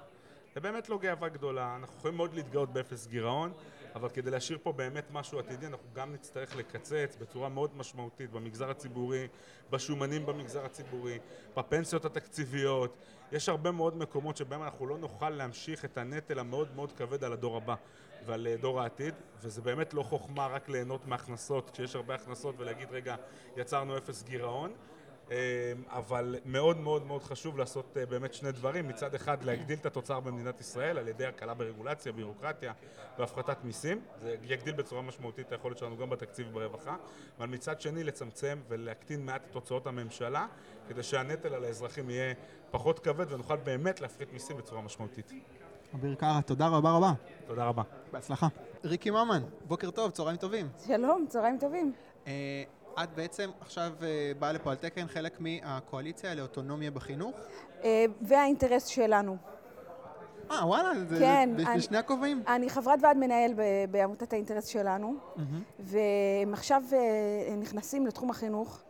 זה 0.54 0.60
באמת 0.60 0.88
לא 0.88 0.98
גאווה 0.98 1.28
גדולה, 1.28 1.76
אנחנו 1.76 1.96
יכולים 1.98 2.16
מאוד 2.16 2.34
להתגאות 2.34 2.72
באפס 2.72 3.06
גירעון, 3.06 3.52
אבל 3.94 4.08
כדי 4.08 4.30
להשאיר 4.30 4.58
פה 4.62 4.72
באמת 4.72 5.04
משהו 5.10 5.38
עתידי, 5.38 5.66
אנחנו 5.66 5.88
גם 5.94 6.12
נצטרך 6.12 6.56
לקצץ 6.56 7.16
בצורה 7.20 7.48
מאוד 7.48 7.76
משמעותית 7.76 8.30
במגזר 8.30 8.70
הציבורי, 8.70 9.28
בשומנים 9.70 10.26
במגזר 10.26 10.64
הציבורי, 10.64 11.18
בפנסיות 11.56 12.04
התקציביות. 12.04 12.96
יש 13.32 13.48
הרבה 13.48 13.70
מאוד 13.70 13.96
מקומות 13.96 14.36
שבהם 14.36 14.62
אנחנו 14.62 14.86
לא 14.86 14.98
נוכל 14.98 15.30
להמשיך 15.30 15.84
את 15.84 15.98
הנטל 15.98 16.38
המאוד 16.38 16.68
מאוד 16.76 16.92
כבד 16.92 17.24
על 17.24 17.32
הדור 17.32 17.56
הבא 17.56 17.74
ועל 18.26 18.46
אה, 18.46 18.56
דור 18.56 18.80
העתיד, 18.80 19.14
וזה 19.40 19.62
באמת 19.62 19.94
לא 19.94 20.02
חוכמה 20.02 20.46
רק 20.46 20.68
ליהנות 20.68 21.06
מהכנסות 21.06 21.70
כשיש 21.70 21.96
הרבה 21.96 22.14
הכנסות 22.14 22.54
ולהגיד 22.58 22.88
רגע, 22.90 23.16
יצרנו 23.56 23.98
אפס 23.98 24.22
גירעון. 24.22 24.72
אמ, 25.30 25.34
אבל 25.88 26.36
מאוד 26.44 26.76
מאוד 26.80 27.06
מאוד 27.06 27.22
חשוב 27.22 27.58
לעשות 27.58 27.96
אה, 27.96 28.06
באמת 28.06 28.34
שני 28.34 28.52
דברים, 28.52 28.88
מצד 28.88 29.14
אחד 29.14 29.42
להגדיל 29.44 29.78
את 29.78 29.86
התוצר 29.86 30.20
במדינת 30.20 30.60
ישראל 30.60 30.98
על 30.98 31.08
ידי 31.08 31.26
הקלה 31.26 31.54
ברגולציה, 31.54 32.12
בירוקרטיה 32.12 32.72
והפחתת 33.18 33.64
מיסים, 33.64 34.00
זה 34.20 34.36
יגדיל 34.42 34.74
בצורה 34.74 35.02
משמעותית 35.02 35.46
את 35.46 35.52
היכולת 35.52 35.78
שלנו 35.78 35.96
גם 35.96 36.10
בתקציב 36.10 36.46
וברווחה, 36.50 36.96
אבל 37.38 37.46
מצד 37.46 37.80
שני 37.80 38.04
לצמצם 38.04 38.58
ולהקטין 38.68 39.26
מעט 39.26 39.42
את 39.50 39.54
הוצאות 39.54 39.86
הממשלה, 39.86 40.46
כדי 40.88 41.02
שהנטל 41.02 41.54
על 41.54 41.64
האזרחים 41.64 42.10
יהיה 42.10 42.34
פחות 42.70 42.98
כבד 42.98 43.32
ונוכל 43.32 43.56
באמת 43.56 44.00
להפחית 44.00 44.32
מיסים 44.32 44.56
בצורה 44.56 44.80
משמעותית. 44.80 45.32
אביר 45.94 46.14
קארה, 46.14 46.42
תודה 46.42 46.68
רבה 46.68 46.90
רבה. 46.90 47.12
תודה 47.46 47.64
רבה. 47.64 47.82
בהצלחה. 48.12 48.46
ריקי 48.84 49.10
ממן, 49.10 49.42
בוקר 49.66 49.90
טוב, 49.90 50.10
צהריים 50.10 50.36
טובים. 50.36 50.68
שלום, 50.86 51.26
צהריים 51.28 51.58
טובים. 51.58 51.92
את 53.02 53.08
בעצם 53.14 53.50
עכשיו 53.60 53.92
אה, 54.02 54.32
באה 54.38 54.52
לפה 54.52 54.70
על 54.70 54.76
תקן 54.76 55.06
חלק 55.08 55.40
מהקואליציה 55.40 56.34
לאוטונומיה 56.34 56.90
בחינוך? 56.90 57.36
אה, 57.84 58.04
והאינטרס 58.22 58.86
שלנו. 58.86 59.36
אה, 60.50 60.66
וואלה, 60.66 61.04
זה 61.08 61.18
כן, 61.18 61.50
בשני 61.76 61.98
הכובעים? 61.98 62.42
אני 62.48 62.70
חברת 62.70 62.98
ועד 63.02 63.16
מנהל 63.16 63.52
בעמותת 63.90 64.32
האינטרס 64.32 64.66
שלנו, 64.66 65.14
והם 65.78 66.52
עכשיו 66.52 66.82
אה, 66.92 67.56
נכנסים 67.56 68.06
לתחום 68.06 68.30
החינוך. 68.30 68.82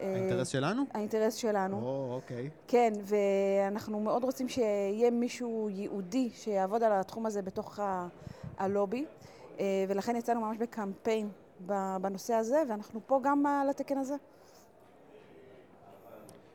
האינטרס 0.00 0.48
שלנו? 0.48 0.82
האינטרס 0.94 1.34
שלנו. 1.34 1.76
או, 1.82 2.14
אוקיי. 2.14 2.50
כן, 2.68 2.92
ואנחנו 3.02 4.00
מאוד 4.00 4.24
רוצים 4.24 4.48
שיהיה 4.48 5.10
מישהו 5.10 5.68
ייעודי 5.70 6.30
שיעבוד 6.34 6.82
על 6.82 6.92
התחום 6.92 7.26
הזה 7.26 7.42
בתוך 7.42 7.78
הלובי, 8.58 9.04
ולכן 9.88 10.16
יצאנו 10.16 10.40
ממש 10.40 10.56
בקמפיין 10.58 11.28
בנושא 12.00 12.34
הזה, 12.34 12.62
ואנחנו 12.68 13.00
פה 13.06 13.20
גם 13.22 13.46
על 13.46 13.70
התקן 13.70 13.98
הזה. 13.98 14.14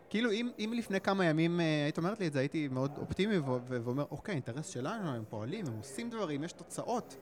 כאילו, 0.09 0.31
אם, 0.31 0.49
אם 0.59 0.73
לפני 0.75 1.01
כמה 1.01 1.25
ימים 1.25 1.59
אה, 1.59 1.83
היית 1.83 1.97
אומרת 1.97 2.19
לי 2.19 2.27
את 2.27 2.33
זה, 2.33 2.39
הייתי 2.39 2.67
מאוד 2.67 2.97
אופטימי 2.97 3.37
ואומר, 3.67 4.05
אוקיי, 4.11 4.33
אינטרס 4.33 4.67
שלנו, 4.67 5.09
הם 5.09 5.23
פועלים, 5.29 5.65
הם 5.67 5.77
עושים 5.77 6.09
דברים, 6.09 6.43
יש 6.43 6.51
תוצאות. 6.51 7.17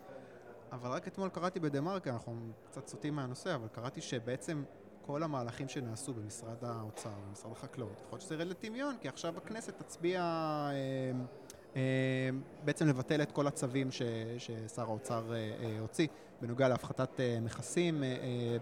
אבל 0.71 0.89
רק 0.89 1.07
אתמול 1.07 1.29
קראתי 1.29 1.59
בדה 1.59 1.81
מרקר, 1.81 2.09
אנחנו 2.09 2.35
קצת 2.71 2.87
סוטים 2.87 3.15
מהנושא, 3.15 3.55
אבל 3.55 3.67
קראתי 3.67 4.01
שבעצם 4.01 4.63
כל 5.01 5.23
המהלכים 5.23 5.67
שנעשו 5.67 6.13
במשרד 6.13 6.63
האוצר, 6.63 7.09
במשרד 7.29 7.51
החקלאות, 7.51 7.91
יכול 7.91 8.09
להיות 8.11 8.21
שזה 8.21 8.35
ירד 8.35 8.47
לטמיון, 8.47 8.95
כי 9.01 9.07
עכשיו 9.07 9.37
הכנסת 9.37 9.81
תצביע 9.81 10.21
אה, 10.21 10.71
אה, 10.71 11.11
בעצם 12.65 12.87
לבטל 12.87 13.21
את 13.21 13.31
כל 13.31 13.47
הצווים 13.47 13.91
ש, 13.91 14.01
ששר 14.37 14.81
האוצר 14.81 15.33
אה, 15.33 15.35
אה, 15.35 15.79
הוציא 15.79 16.07
בנוגע 16.41 16.67
להפחתת 16.67 17.19
אה, 17.19 17.39
מכסים 17.41 18.03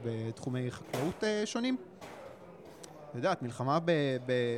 בתחומי 0.03 0.72
חקלאות 0.72 1.24
שונים. 1.45 1.78
את 3.09 3.16
יודעת, 3.16 3.41
מלחמה 3.41 3.80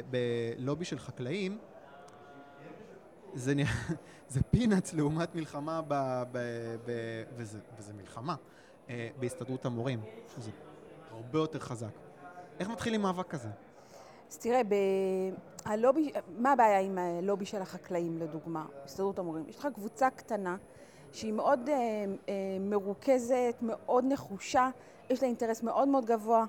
בלובי 0.10 0.86
של 0.86 1.00
חקלאים, 1.00 1.58
זה, 3.34 3.54
זה 4.30 4.40
פינאץ 4.52 4.94
לעומת 4.94 5.36
מלחמה, 5.36 5.82
ב, 5.88 5.94
ב, 6.32 6.38
ב, 6.86 6.92
וזה, 7.38 7.60
וזה 7.78 7.94
מלחמה, 7.94 8.36
בהסתדרות 9.20 9.66
המורים, 9.66 10.02
שזה 10.36 10.52
הרבה 11.12 11.40
יותר 11.40 11.60
חזק. 11.60 11.92
איך 12.60 12.70
מתחילים 12.70 13.02
מאבק 13.02 13.28
כזה? 13.28 13.50
אז 14.32 14.38
תראה, 14.38 14.64
ב... 14.64 14.74
הלובי, 15.66 16.12
מה 16.38 16.52
הבעיה 16.52 16.80
עם 16.80 16.98
הלובי 16.98 17.46
של 17.46 17.62
החקלאים, 17.62 18.18
לדוגמה, 18.18 18.66
הסתדרות 18.86 19.20
המורים? 19.20 19.44
יש 19.48 19.58
לך 19.58 19.68
קבוצה 19.76 20.10
קטנה 20.10 20.58
שהיא 21.12 21.34
מאוד 21.34 21.70
אה, 21.70 21.76
אה, 22.30 22.34
מרוכזת, 22.60 23.56
מאוד 23.62 24.06
נחושה, 24.08 24.70
יש 25.10 25.22
לה 25.22 25.28
אינטרס 25.28 25.64
מאוד 25.64 25.88
מאוד 25.88 26.06
גבוה 26.06 26.46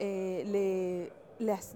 אה, 0.00 0.06
ל... 0.44 0.56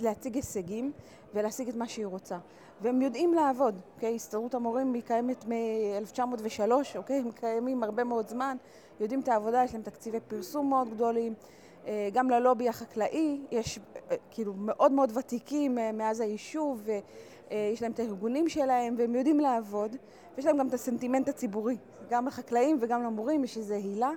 להציג 0.00 0.34
הישגים 0.34 0.92
ולהשיג 1.34 1.68
את 1.68 1.76
מה 1.76 1.88
שהיא 1.88 2.06
רוצה. 2.06 2.38
והם 2.80 3.02
יודעים 3.02 3.34
לעבוד, 3.34 3.74
אוקיי? 3.94 4.14
הסתדרות 4.14 4.54
המורים 4.54 4.94
היא 4.94 5.02
קיימת 5.02 5.44
מ-1903, 5.48 6.70
אוקיי? 6.96 7.16
הם 7.16 7.30
קיימים 7.30 7.82
הרבה 7.82 8.04
מאוד 8.04 8.28
זמן, 8.28 8.56
יודעים 9.00 9.20
את 9.20 9.28
העבודה, 9.28 9.64
יש 9.64 9.72
להם 9.72 9.82
תקציבי 9.82 10.20
פרסום 10.20 10.68
מאוד 10.68 10.94
גדולים. 10.94 11.34
אה, 11.86 12.08
גם 12.12 12.30
ללובי 12.30 12.68
החקלאי 12.68 13.40
יש 13.50 13.78
אה, 14.10 14.16
כאילו 14.30 14.54
מאוד 14.56 14.92
מאוד 14.92 15.16
ותיקים 15.16 15.78
אה, 15.78 15.92
מאז 15.92 16.20
היישוב, 16.20 16.82
ויש 17.50 17.82
להם 17.82 17.92
את 17.92 17.98
הארגונים 17.98 18.48
שלהם, 18.48 18.94
והם 18.98 19.14
יודעים 19.14 19.40
לעבוד, 19.40 19.96
ויש 20.36 20.46
להם 20.46 20.58
גם 20.58 20.68
את 20.68 20.74
הסנטימנט 20.74 21.28
הציבורי. 21.28 21.76
גם 22.10 22.26
לחקלאים 22.26 22.78
וגם 22.80 23.02
למורים 23.02 23.44
יש 23.44 23.56
איזו 23.56 23.74
הילה, 23.74 24.10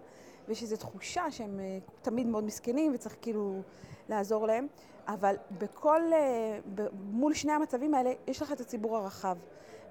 ויש 0.48 0.62
איזו 0.62 0.78
תחושה 0.78 1.32
שהם 1.32 1.60
תמיד 2.02 2.28
מאוד 2.28 2.44
מסכנים 2.44 2.92
וצריך 2.96 3.16
כאילו 3.22 3.62
לעזור 4.10 4.48
להם. 4.48 4.68
אבל 5.08 5.36
בכל, 5.58 6.02
מול 7.12 7.34
שני 7.34 7.52
המצבים 7.52 7.94
האלה, 7.94 8.12
יש 8.28 8.42
לך 8.42 8.52
את 8.52 8.62
הציבור 8.62 8.98
הרחב. 8.98 9.38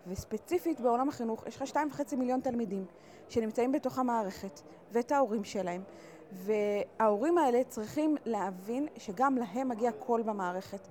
וספציפית 0.07 0.81
בעולם 0.81 1.09
החינוך, 1.09 1.47
יש 1.47 1.57
לך 1.57 1.67
שתיים 1.67 1.89
וחצי 1.89 2.17
מיליון 2.17 2.41
תלמידים 2.41 2.85
שנמצאים 3.29 3.73
בתוך 3.73 3.99
המערכת, 3.99 4.61
ואת 4.93 5.13
ההורים 5.13 5.45
שלהם. 5.45 5.83
וההורים 6.33 7.39
האלה 7.39 7.65
צריכים 7.65 8.17
להבין 8.25 8.87
שגם 8.97 9.37
להם 9.37 9.69
מגיע 9.69 9.93
קול 9.93 10.23
במערכת. 10.23 10.89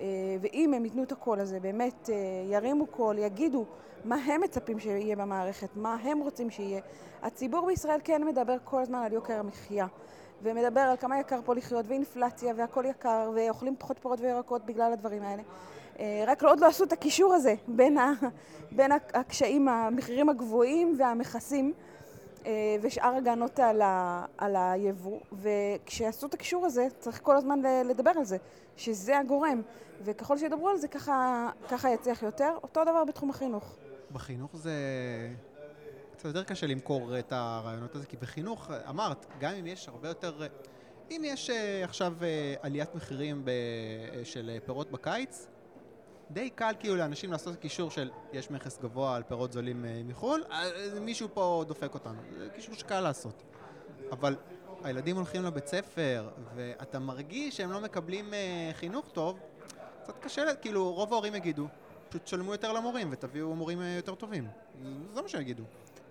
אה, 0.00 0.06
ואם 0.40 0.74
הם 0.74 0.84
ייתנו 0.84 1.02
את 1.02 1.12
הקול 1.12 1.40
הזה, 1.40 1.60
באמת 1.60 2.10
אה, 2.12 2.16
ירימו 2.52 2.86
קול, 2.86 3.18
יגידו 3.18 3.64
מה 4.04 4.16
הם 4.16 4.40
מצפים 4.40 4.80
שיהיה 4.80 5.16
במערכת, 5.16 5.68
מה 5.76 5.94
הם 5.94 6.20
רוצים 6.20 6.50
שיהיה. 6.50 6.80
הציבור 7.22 7.66
בישראל 7.66 8.00
כן 8.04 8.24
מדבר 8.24 8.56
כל 8.64 8.82
הזמן 8.82 8.98
על 8.98 9.12
יוקר 9.12 9.38
המחיה. 9.38 9.86
ומדבר 10.42 10.80
על 10.80 10.96
כמה 10.96 11.20
יקר 11.20 11.40
פה 11.44 11.54
לחיות, 11.54 11.84
ואינפלציה, 11.88 12.54
והכל 12.56 12.84
יקר, 12.86 13.30
ואוכלים 13.34 13.76
פחות 13.78 13.98
פירות 13.98 14.20
וירקות 14.20 14.66
בגלל 14.66 14.92
הדברים 14.92 15.22
האלה. 15.22 15.42
אה, 16.00 16.24
רק 16.26 16.44
עוד 16.44 16.60
לא 16.60 16.66
עשו 16.66 16.84
את 16.84 16.92
הקישור 16.92 17.34
הזה 17.34 17.54
בין, 17.68 17.98
ה, 17.98 18.12
בין 18.70 18.92
הקשיים, 18.92 19.68
המחירים 19.68 20.28
הגבוהים 20.28 20.94
והמכסים. 20.98 21.72
אה, 22.46 22.76
ושאר 22.82 23.14
הגנות 23.16 23.60
על, 23.60 23.82
ה, 23.82 24.24
על 24.38 24.56
היבוא, 24.56 25.20
וכשיעשו 25.32 26.26
את 26.26 26.34
הקישור 26.34 26.66
הזה, 26.66 26.86
צריך 26.98 27.20
כל 27.22 27.36
הזמן 27.36 27.60
לדבר 27.84 28.10
על 28.16 28.24
זה, 28.24 28.36
שזה 28.76 29.18
הגורם, 29.18 29.62
וככל 30.04 30.38
שידברו 30.38 30.68
על 30.68 30.76
זה, 30.76 30.88
ככה, 30.88 31.48
ככה 31.68 31.90
יצליח 31.90 32.22
יותר. 32.22 32.54
אותו 32.62 32.84
דבר 32.84 33.04
בתחום 33.04 33.30
החינוך. 33.30 33.76
בחינוך 34.12 34.56
זה 34.56 34.72
קצת 36.12 36.24
יותר 36.24 36.44
קשה 36.44 36.66
למכור 36.66 37.18
את 37.18 37.32
הרעיונות 37.32 37.94
הזה, 37.94 38.06
כי 38.06 38.16
בחינוך, 38.16 38.70
אמרת, 38.88 39.26
גם 39.40 39.54
אם 39.54 39.66
יש 39.66 39.88
הרבה 39.88 40.08
יותר... 40.08 40.46
אם 41.10 41.22
יש 41.24 41.50
אה, 41.50 41.84
עכשיו 41.84 42.14
אה, 42.22 42.54
עליית 42.62 42.94
מחירים 42.94 43.44
ב, 43.44 43.50
של 44.24 44.58
פירות 44.64 44.90
בקיץ, 44.90 45.46
די 46.32 46.50
קל 46.50 46.72
כאילו 46.80 46.96
לאנשים 46.96 47.32
לעשות 47.32 47.56
קישור 47.56 47.90
של 47.90 48.10
יש 48.32 48.50
מכס 48.50 48.78
גבוה 48.82 49.16
על 49.16 49.22
פירות 49.22 49.52
זולים 49.52 49.84
אה, 49.84 50.02
מחו"ל, 50.04 50.44
אה, 50.52 50.64
מישהו 51.00 51.28
פה 51.34 51.64
דופק 51.68 51.94
אותנו. 51.94 52.18
זה 52.38 52.48
קישור 52.54 52.74
שקל 52.74 53.00
לעשות. 53.00 53.42
אבל 54.12 54.36
הילדים 54.84 55.16
הולכים 55.16 55.42
לבית 55.42 55.66
ספר, 55.66 56.28
ואתה 56.54 56.98
מרגיש 56.98 57.56
שהם 57.56 57.72
לא 57.72 57.80
מקבלים 57.80 58.34
אה, 58.34 58.70
חינוך 58.72 59.08
טוב, 59.12 59.38
קצת 60.02 60.18
קשה, 60.20 60.54
כאילו 60.54 60.92
רוב 60.92 61.12
ההורים 61.12 61.34
יגידו, 61.34 61.66
פשוט 62.08 62.24
תשלמו 62.24 62.52
יותר 62.52 62.72
למורים 62.72 63.08
ותביאו 63.10 63.54
מורים 63.54 63.80
אה, 63.80 63.86
יותר 63.96 64.14
טובים. 64.14 64.46
זה 65.14 65.22
מה 65.22 65.28
שהם 65.28 65.40
יגידו. 65.40 65.62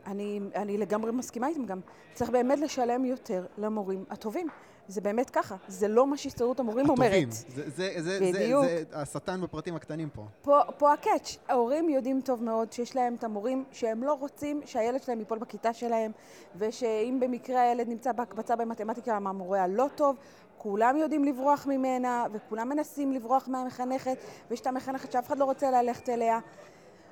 אני, 0.06 0.40
אני 0.56 0.78
לגמרי 0.78 1.12
מסכימה 1.12 1.48
איתם 1.48 1.66
גם. 1.66 1.80
צריך 2.14 2.30
באמת 2.30 2.60
לשלם 2.60 3.06
יותר 3.06 3.46
למורים 3.58 4.06
הטובים. 4.10 4.48
זה 4.88 5.02
באמת 5.02 5.30
ככה, 5.30 5.56
זה 5.68 5.88
לא 5.88 6.08
מה 6.08 6.18
שהסתדרות 6.18 6.60
המורים 6.60 6.90
אומרת. 6.90 7.12
הטובים. 7.12 7.32
זה, 7.32 7.70
זה, 7.70 7.92
זה, 7.96 8.02
זה, 8.02 8.20
בדיוק. 8.34 8.66
זה 8.66 8.84
השטן 8.94 9.42
בפרטים 9.42 9.76
הקטנים 9.76 10.10
פה. 10.10 10.26
פה, 10.42 10.60
פה 10.78 10.94
הקאץ', 10.94 11.38
ההורים 11.48 11.90
יודעים 11.90 12.22
טוב 12.22 12.44
מאוד 12.44 12.74
שיש 12.74 12.96
להם 12.96 13.16
את 13.16 13.24
המורים 13.24 13.64
שהם 13.72 14.04
לא 14.04 14.14
רוצים 14.14 14.62
שהילד 14.66 15.04
שלהם 15.04 15.20
ייפול 15.20 15.38
בכיתה 15.38 15.74
שלהם, 15.74 16.12
ושאם 16.56 17.18
במקרה 17.22 17.62
הילד 17.62 17.88
נמצא 17.88 18.12
בהקבצה 18.12 18.56
במתמטיקה 18.56 19.20
מהמורה 19.20 19.64
הלא 19.64 19.88
טוב, 19.96 20.16
כולם 20.58 20.98
יודעים 20.98 21.24
לברוח 21.24 21.68
ממנה, 21.68 22.26
וכולם 22.32 22.70
מנסים 22.70 23.12
לברוח 23.12 23.48
מהמחנכת, 23.48 24.18
ויש 24.50 24.62
את 24.62 24.68
המחנכת 24.68 25.12
שאף 25.12 25.28
אחד 25.28 25.38
לא 25.38 25.46
רוצה 25.46 25.72
ללכת 25.72 26.10
אליה. 26.10 26.40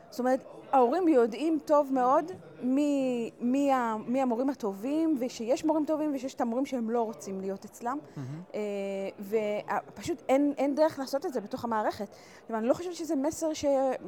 זאת 0.10 0.20
אומרת, 0.20 0.44
ההורים 0.72 1.08
יודעים 1.08 1.60
טוב 1.66 1.94
מאוד 1.94 2.32
מי, 2.62 3.32
מי, 3.40 3.59
מי 4.08 4.22
המורים 4.22 4.50
הטובים, 4.50 5.18
ושיש 5.20 5.66
מורים 5.66 5.86
טובים 5.86 6.16
ושיש 6.16 6.34
את 6.34 6.42
המורים 6.42 6.66
שהם 6.66 6.90
לא 6.90 7.02
רוצים 7.02 7.42
להיות 7.42 7.66
אצלם. 7.66 7.98
אה, 8.56 8.60
ופשוט 9.90 10.24
אין, 10.30 10.54
אין 10.58 10.76
דרך 10.76 11.00
לעשות 11.00 11.26
את 11.26 11.34
זה 11.34 11.42
בתוך 11.42 11.64
המערכת. 11.64 12.08
אני 12.50 12.68
לא 12.68 12.74
חושבת 12.74 12.96
שזה 12.96 13.16
מסר 13.16 13.54
ש, 13.54 13.66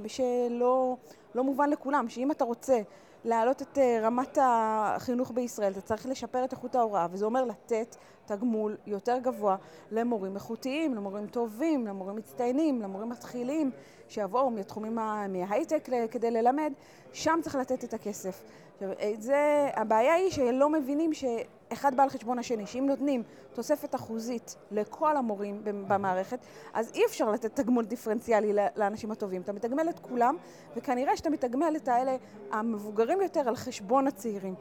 שלא 0.07 0.95
לא 1.35 1.43
מובן 1.43 1.69
לכולם, 1.69 2.09
שאם 2.09 2.31
אתה 2.31 2.45
רוצה 2.45 2.81
להעלות 3.25 3.61
את 3.61 3.77
אה, 3.77 3.99
רמת 4.01 4.37
החינוך 4.41 5.31
בישראל, 5.31 5.71
אתה 5.71 5.81
צריך 5.81 6.05
לשפר 6.05 6.43
את 6.43 6.51
איכות 6.51 6.75
ההוראה, 6.75 7.07
וזה 7.11 7.25
אומר 7.25 7.45
לתת 7.45 7.95
תגמול 8.25 8.77
יותר 8.87 9.17
גבוה 9.17 9.55
למורים 9.91 10.35
איכותיים, 10.35 10.95
למורים 10.95 11.27
טובים, 11.27 11.87
למורים 11.87 12.15
מצטיינים, 12.15 12.81
למורים 12.81 13.09
מתחילים, 13.09 13.71
שיבואו 14.07 14.51
מתחומים 14.51 14.95
מההייטק 15.29 15.89
כדי 16.11 16.31
ללמד, 16.31 16.73
שם 17.13 17.39
צריך 17.43 17.55
לתת 17.55 17.83
את 17.83 17.93
הכסף. 17.93 18.43
עכשיו, 18.81 18.93
אה, 18.99 19.13
זה, 19.19 19.69
הבעיה 19.75 20.13
היא 20.13 20.31
שלא 20.31 20.69
מבינים 20.69 21.13
שאחד 21.13 21.95
בא 21.95 22.03
על 22.03 22.09
חשבון 22.09 22.39
השני, 22.39 22.67
שאם 22.67 22.85
נותנים 22.85 23.23
תוספת 23.53 23.95
אחוזית 23.95 24.55
לכל 24.71 25.17
המורים 25.17 25.61
במערכת, 25.63 26.39
אז 26.73 26.91
אי 26.95 27.05
אפשר 27.05 27.31
לתת 27.31 27.55
תגמול 27.55 27.85
דיפרנציאלי 27.85 28.53
לאנשים 28.75 29.11
הטובים. 29.11 29.41
אתה 29.41 29.53
מתגמל 29.53 29.89
את 29.89 29.99
כולם, 29.99 30.35
וכנראה 30.75 31.17
שאתה 31.17 31.29
מתגמל 31.29 31.73
את 31.75 31.87
האלה 31.87 32.15
המבוגרים 32.51 33.21
יותר 33.21 33.49
על 33.49 33.55
חשבון 33.55 34.07
הצעירים. 34.07 34.55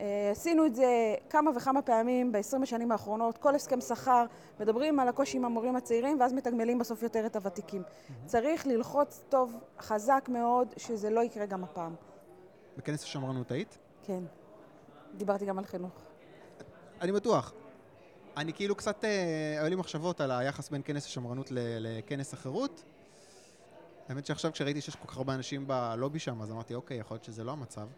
אה, 0.00 0.28
עשינו 0.30 0.66
את 0.66 0.74
זה 0.74 1.14
כמה 1.30 1.50
וכמה 1.56 1.82
פעמים 1.82 2.32
ב-20 2.32 2.62
השנים 2.62 2.92
האחרונות, 2.92 3.38
כל 3.38 3.54
הסכם 3.54 3.80
שכר, 3.80 4.26
מדברים 4.60 5.00
על 5.00 5.08
הקושי 5.08 5.36
עם 5.36 5.44
המורים 5.44 5.76
הצעירים, 5.76 6.20
ואז 6.20 6.32
מתגמלים 6.32 6.78
בסוף 6.78 7.02
יותר 7.02 7.26
את 7.26 7.36
הוותיקים. 7.36 7.82
צריך 8.26 8.66
ללחוץ 8.66 9.22
טוב, 9.28 9.56
חזק 9.80 10.28
מאוד, 10.32 10.74
שזה 10.76 11.10
לא 11.10 11.20
יקרה 11.20 11.46
גם 11.46 11.64
הפעם. 11.64 12.09
בכנס 12.76 13.02
השמרנות 13.04 13.50
היית? 13.50 13.78
כן. 14.02 14.22
דיברתי 15.16 15.46
גם 15.46 15.58
על 15.58 15.64
חינוך. 15.64 15.92
אני 17.00 17.12
בטוח. 17.12 17.52
אני 18.36 18.52
כאילו 18.52 18.74
קצת, 18.74 19.04
אה, 19.04 19.56
היו 19.60 19.68
לי 19.70 19.76
מחשבות 19.76 20.20
על 20.20 20.30
היחס 20.30 20.68
בין 20.68 20.82
כנס 20.84 21.06
השמרנות 21.06 21.50
ל- 21.50 21.58
לכנס 21.80 22.32
החירות. 22.34 22.82
האמת 24.08 24.26
שעכשיו 24.26 24.52
כשראיתי 24.52 24.80
שיש 24.80 24.96
כל 24.96 25.06
כך 25.08 25.16
הרבה 25.16 25.34
אנשים 25.34 25.64
בלובי 25.66 26.18
שם, 26.18 26.42
אז 26.42 26.50
אמרתי, 26.50 26.74
אוקיי, 26.74 26.96
יכול 26.96 27.14
להיות 27.14 27.24
שזה 27.24 27.44
לא 27.44 27.52
המצב. 27.52 27.80
יכול 27.80 27.88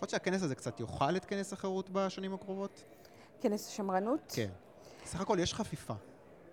להיות 0.00 0.10
שהכנס 0.10 0.42
הזה 0.42 0.54
קצת 0.54 0.80
יאכל 0.80 1.16
את 1.16 1.24
כנס 1.24 1.52
החירות 1.52 1.90
בשנים 1.92 2.34
הקרובות? 2.34 2.84
כנס 3.40 3.68
השמרנות. 3.68 4.32
כן. 4.34 4.48
סך 5.04 5.20
הכל 5.20 5.38
יש 5.40 5.54
חפיפה. 5.54 5.94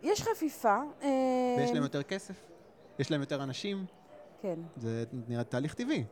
יש 0.04 0.22
חפיפה. 0.22 0.78
אה, 1.02 1.08
ויש 1.58 1.72
להם 1.72 1.84
יותר 1.84 2.04
כסף, 2.04 2.36
יש 3.00 3.12
להם 3.12 3.22
יותר 3.22 3.44
אנשים, 3.44 3.86
כן. 4.46 4.60
זה 4.78 5.04
נראה 5.28 5.44
תהליך 5.44 5.74
טבעי. 5.74 6.04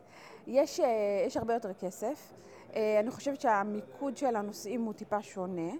יש, 0.47 0.79
אה, 0.79 0.87
יש 1.27 1.37
הרבה 1.37 1.53
יותר 1.53 1.73
כסף. 1.73 2.33
אה, 2.75 2.99
אני 2.99 3.11
חושבת 3.11 3.41
שהמיקוד 3.41 4.17
של 4.17 4.35
הנושאים 4.35 4.81
הוא 4.83 4.93
טיפה 4.93 5.21
שונה. 5.21 5.71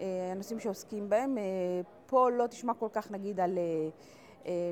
אה, 0.00 0.06
הנושאים 0.32 0.60
שעוסקים 0.60 1.08
בהם. 1.08 1.38
פה 2.06 2.30
לא 2.30 2.46
תשמע 2.46 2.74
כל 2.74 2.88
כך 2.92 3.10
נגיד 3.10 3.40
על 3.40 3.58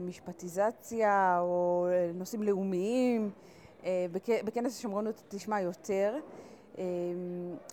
משפטיזציה 0.03 1.39
או 1.41 1.87
נושאים 2.15 2.43
לאומיים. 2.43 3.31
בכ- 3.87 4.45
בכנס 4.45 4.79
השמרנות 4.79 5.23
תשמע 5.29 5.61
יותר. 5.61 6.17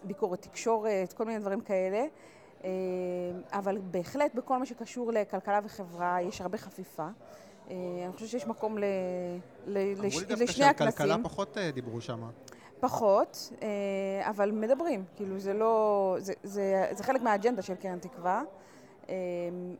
ביקורת 0.03 0.41
תקשורת, 0.41 1.13
כל 1.13 1.25
מיני 1.25 1.39
דברים 1.39 1.61
כאלה. 1.61 2.05
אבל 3.51 3.77
בהחלט 3.77 4.35
בכל 4.35 4.57
מה 4.57 4.65
שקשור 4.65 5.11
לכלכלה 5.11 5.59
וחברה 5.63 6.21
יש 6.21 6.41
הרבה 6.41 6.57
חפיפה. 6.57 7.07
אה, 7.71 8.05
אני 8.05 8.13
חושבת 8.13 8.29
שיש 8.29 8.47
מקום 8.47 8.77
ל, 8.77 8.83
ל, 9.67 9.77
אמרו 9.77 10.03
לש, 10.07 10.17
לי 10.17 10.25
דווקא 10.25 10.43
לשני 10.43 10.55
שעל 10.55 10.73
כלכלה 10.73 10.89
הכנסים. 10.89 11.23
פחות 11.23 11.57
אה, 11.57 11.71
דיברו 11.71 12.01
שם. 12.01 12.21
פחות, 12.79 13.51
אה, 13.61 14.29
אבל 14.29 14.51
מדברים. 14.51 15.03
כאילו, 15.15 15.39
זה 15.39 15.53
לא... 15.53 16.15
זה, 16.19 16.33
זה, 16.43 16.85
זה 16.91 17.03
חלק 17.03 17.21
מהאג'נדה 17.21 17.61
של 17.61 17.75
קרן 17.75 17.99
תקווה. 17.99 18.43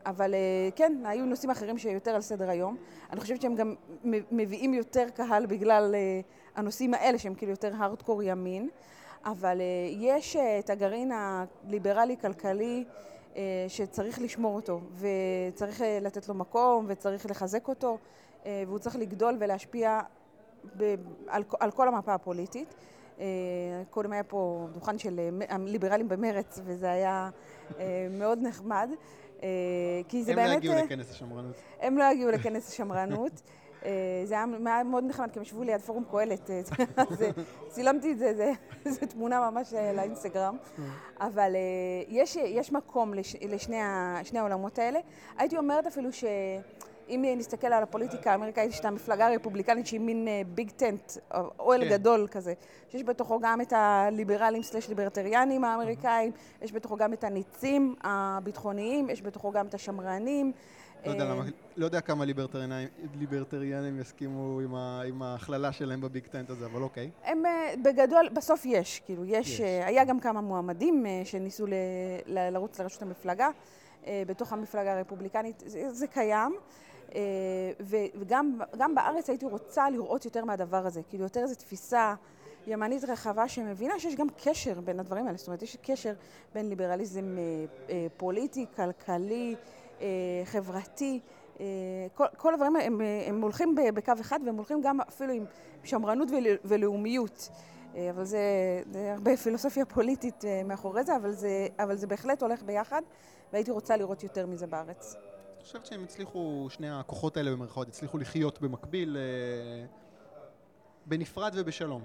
אבל 0.06 0.34
כן, 0.76 1.04
היו 1.06 1.26
נושאים 1.26 1.52
אחרים 1.52 1.78
שיותר 1.78 2.12
על 2.12 2.22
סדר 2.22 2.50
היום. 2.50 2.78
אני 3.12 3.20
חושבת 3.20 3.42
שהם 3.42 3.56
גם 3.56 3.76
מביאים 4.32 4.74
יותר 4.74 5.08
קהל 5.16 5.46
בגלל 5.46 5.96
הנושאים 6.56 6.94
האלה, 6.94 7.18
שהם 7.18 7.36
כאילו 7.36 7.52
יותר 7.52 7.72
הארדקור 7.78 8.24
ימין. 8.24 8.70
אבל 9.26 9.62
יש 9.92 10.36
את 10.36 10.70
הגרעין 10.70 11.12
הליברלי-כלכלי 11.12 12.84
שצריך 13.68 14.22
לשמור 14.22 14.56
אותו, 14.56 14.82
וצריך 15.00 15.82
אה, 15.82 16.00
לתת 16.02 16.28
לו 16.30 16.34
מקום, 16.34 16.86
וצריך 16.88 17.26
לחזק 17.26 17.68
אותו, 17.68 17.98
אה, 18.46 18.64
והוא 18.68 18.80
צריך 18.80 18.96
לגדול 18.96 19.38
ולהשפיע 19.40 20.00
ב- 20.78 20.96
על, 21.28 21.44
על 21.60 21.72
כל 21.72 21.88
המפה 21.88 22.14
הפוליטית. 22.14 22.76
אה, 23.20 23.26
קודם 23.90 24.12
היה 24.12 24.24
פה 24.24 24.68
דוכן 24.74 24.98
של 24.98 25.20
אה, 25.20 25.56
הליברלים 25.56 26.10
במרץ, 26.10 26.60
וזה 26.64 26.92
היה 26.92 27.30
אה, 27.80 28.08
מאוד 28.12 28.40
נחמד. 28.42 28.90
אה, 29.44 29.48
כי 30.08 30.24
זה 30.24 30.32
הם 30.32 30.38
באמת... 30.38 30.50
לא 30.50 30.56
הגיעו 30.58 30.74
אה, 30.74 30.84
לכנס 30.84 31.12
השמרנות. 31.12 31.56
הם 31.80 31.98
לא 31.98 32.04
הגיעו 32.04 32.32
לכנס 32.32 32.70
השמרנות. 32.70 33.42
אה, 33.86 33.92
זה 34.26 34.34
היה 34.66 34.84
מאוד 34.84 35.04
נחמד, 35.04 35.32
כי 35.32 35.40
הם 35.40 35.44
ישבו 35.44 35.64
ליד 35.64 35.82
פורום 35.82 36.04
קהלת. 36.12 36.50
אה, 36.50 36.62
אז, 37.10 37.24
צילמתי 37.68 38.12
את 38.12 38.18
זה, 38.18 38.54
זו 38.86 39.06
תמונה 39.14 39.50
ממש 39.50 39.74
אה, 39.74 39.94
לאינסטגרם. 39.94 40.58
אבל 41.20 41.56
יש, 42.08 42.36
יש 42.36 42.72
מקום 42.72 43.14
לש, 43.14 43.36
לשני 43.36 44.40
העולמות 44.40 44.80
האלה. 44.80 45.00
הייתי 45.38 45.58
אומרת 45.58 45.88
אפילו 45.88 46.14
שאם 46.14 47.26
נסתכל 47.38 47.68
על 47.68 47.84
הפוליטיקה 47.84 48.32
האמריקאית, 48.32 48.72
יש 48.72 48.80
את 48.80 48.86
המפלגה 48.86 49.28
הרפובליקנית 49.28 49.88
שהיא 49.88 50.00
מין 50.00 50.28
ביג 50.48 50.70
טנט, 50.70 51.12
אוהל 51.60 51.84
כן. 51.84 51.90
גדול 51.90 52.28
כזה, 52.32 52.54
שיש 52.90 53.04
בתוכו 53.04 53.40
גם 53.40 53.62
את 53.62 53.74
הליברלים 53.76 54.64
סלש 54.64 54.90
ליברטריאנים 54.90 55.64
האמריקאים, 55.64 56.32
יש 56.62 56.72
בתוכו 56.72 56.98
גם 56.98 57.14
את 57.14 57.24
הניצים 57.24 57.96
הביטחוניים, 58.04 59.10
יש 59.10 59.22
בתוכו 59.22 59.52
גם 59.52 59.68
את 59.68 59.74
השמרנים. 59.74 60.52
לא 61.06 61.12
יודע 61.12 61.24
אה, 61.26 61.30
למה- 61.30 61.44
לא 61.78 61.86
יודע 61.86 62.02
כמה 62.02 62.26
ליברטריאנים- 62.26 62.88
ליברטריאנים 63.20 64.00
יסכימו 64.00 64.60
עם 64.60 64.76
ה- 64.76 65.02
עם 65.08 65.22
ההכללה 65.22 65.72
שלהם 65.72 66.02
בביג 66.02 66.28
טנט 66.28 66.50
הזה, 66.50 66.66
אבל 66.66 66.82
אוקיי. 66.82 67.10
הם 67.24 67.46
אה, 67.46 67.74
בגדול, 67.84 68.30
בסוף 68.34 68.62
יש, 68.66 69.02
כאילו, 69.06 69.26
יש, 69.26 69.50
יש. 69.50 69.62
אה, 69.62 69.88
היה 69.88 70.06
גם 70.06 70.20
כמה 70.20 70.42
מועמדים 70.42 71.06
אה, 71.06 71.22
שניסו 71.26 71.66
ל- 71.68 71.74
ל- 72.26 72.50
לרוץ 72.50 72.80
לראשות 72.80 73.02
המפלגה, 73.02 73.50
אה, 74.08 74.24
בתוך 74.28 74.54
המפלגה 74.54 74.98
הרפובליקנית, 74.98 75.64
זה, 75.66 75.94
זה 75.94 76.08
קיים. 76.08 76.56
אה, 77.16 77.22
וגם 78.20 78.60
גם 78.78 78.96
בארץ 78.96 79.30
הייתי 79.30 79.46
רוצה 79.46 79.90
לראות 79.90 80.26
יותר 80.26 80.46
מהדבר 80.46 80.86
הזה, 80.86 81.02
כאילו 81.10 81.24
יותר 81.24 81.40
איזו 81.40 81.56
תפיסה 81.56 82.14
ימנית 82.68 83.04
רחבה 83.04 83.48
שמבינה 83.48 84.00
שיש 84.00 84.16
גם 84.16 84.28
קשר 84.44 84.82
בין 84.82 85.00
הדברים 85.00 85.28
האלה, 85.28 85.38
זאת 85.38 85.48
אומרת, 85.48 85.64
יש 85.64 85.78
קשר 85.82 86.14
בין 86.54 86.70
ליברליזם 86.70 87.38
אה, 87.38 87.44
אה, 87.90 88.08
פוליטי, 88.18 88.66
כלכלי, 88.76 89.56
אה, 89.56 89.81
חברתי. 90.46 91.20
אה, 91.60 91.66
כל, 92.14 92.26
כל 92.38 92.54
הדברים 92.54 92.76
האלה 92.76 92.88
הם, 92.88 93.02
אה, 93.02 93.24
הם 93.28 93.42
הולכים 93.42 93.76
בקו 93.94 94.14
אחד 94.22 94.40
והם 94.46 94.56
הולכים 94.56 94.82
גם 94.82 95.02
אפילו 95.02 95.34
עם 95.34 95.46
שמרנות 95.84 96.28
ול, 96.32 96.46
ולאומיות. 96.66 97.50
אה, 97.96 98.10
אבל 98.10 98.26
זה, 98.26 98.42
זה 98.92 99.14
הרבה 99.14 99.38
פילוסופיה 99.38 99.86
פוליטית 99.86 100.46
אה, 100.46 100.62
מאחורי 100.64 101.04
זה 101.04 101.16
אבל, 101.16 101.32
זה, 101.32 101.68
אבל 101.80 101.96
זה 101.96 102.08
בהחלט 102.08 102.42
הולך 102.42 102.64
ביחד, 102.64 103.02
והייתי 103.54 103.72
רוצה 103.72 103.98
לראות 103.98 104.24
יותר 104.24 104.46
מזה 104.46 104.68
בארץ. 104.68 105.16
אני 105.16 105.64
חושבת 105.64 105.86
שהם 105.86 106.04
הצליחו, 106.04 106.68
שני 106.70 106.90
הכוחות 106.90 107.38
האלה 107.38 107.52
במרכאות, 107.52 107.88
הצליחו 107.88 108.18
לחיות 108.18 108.62
במקביל, 108.62 109.18
אה, 109.18 109.86
בנפרד 111.06 111.54
ובשלום. 111.56 112.02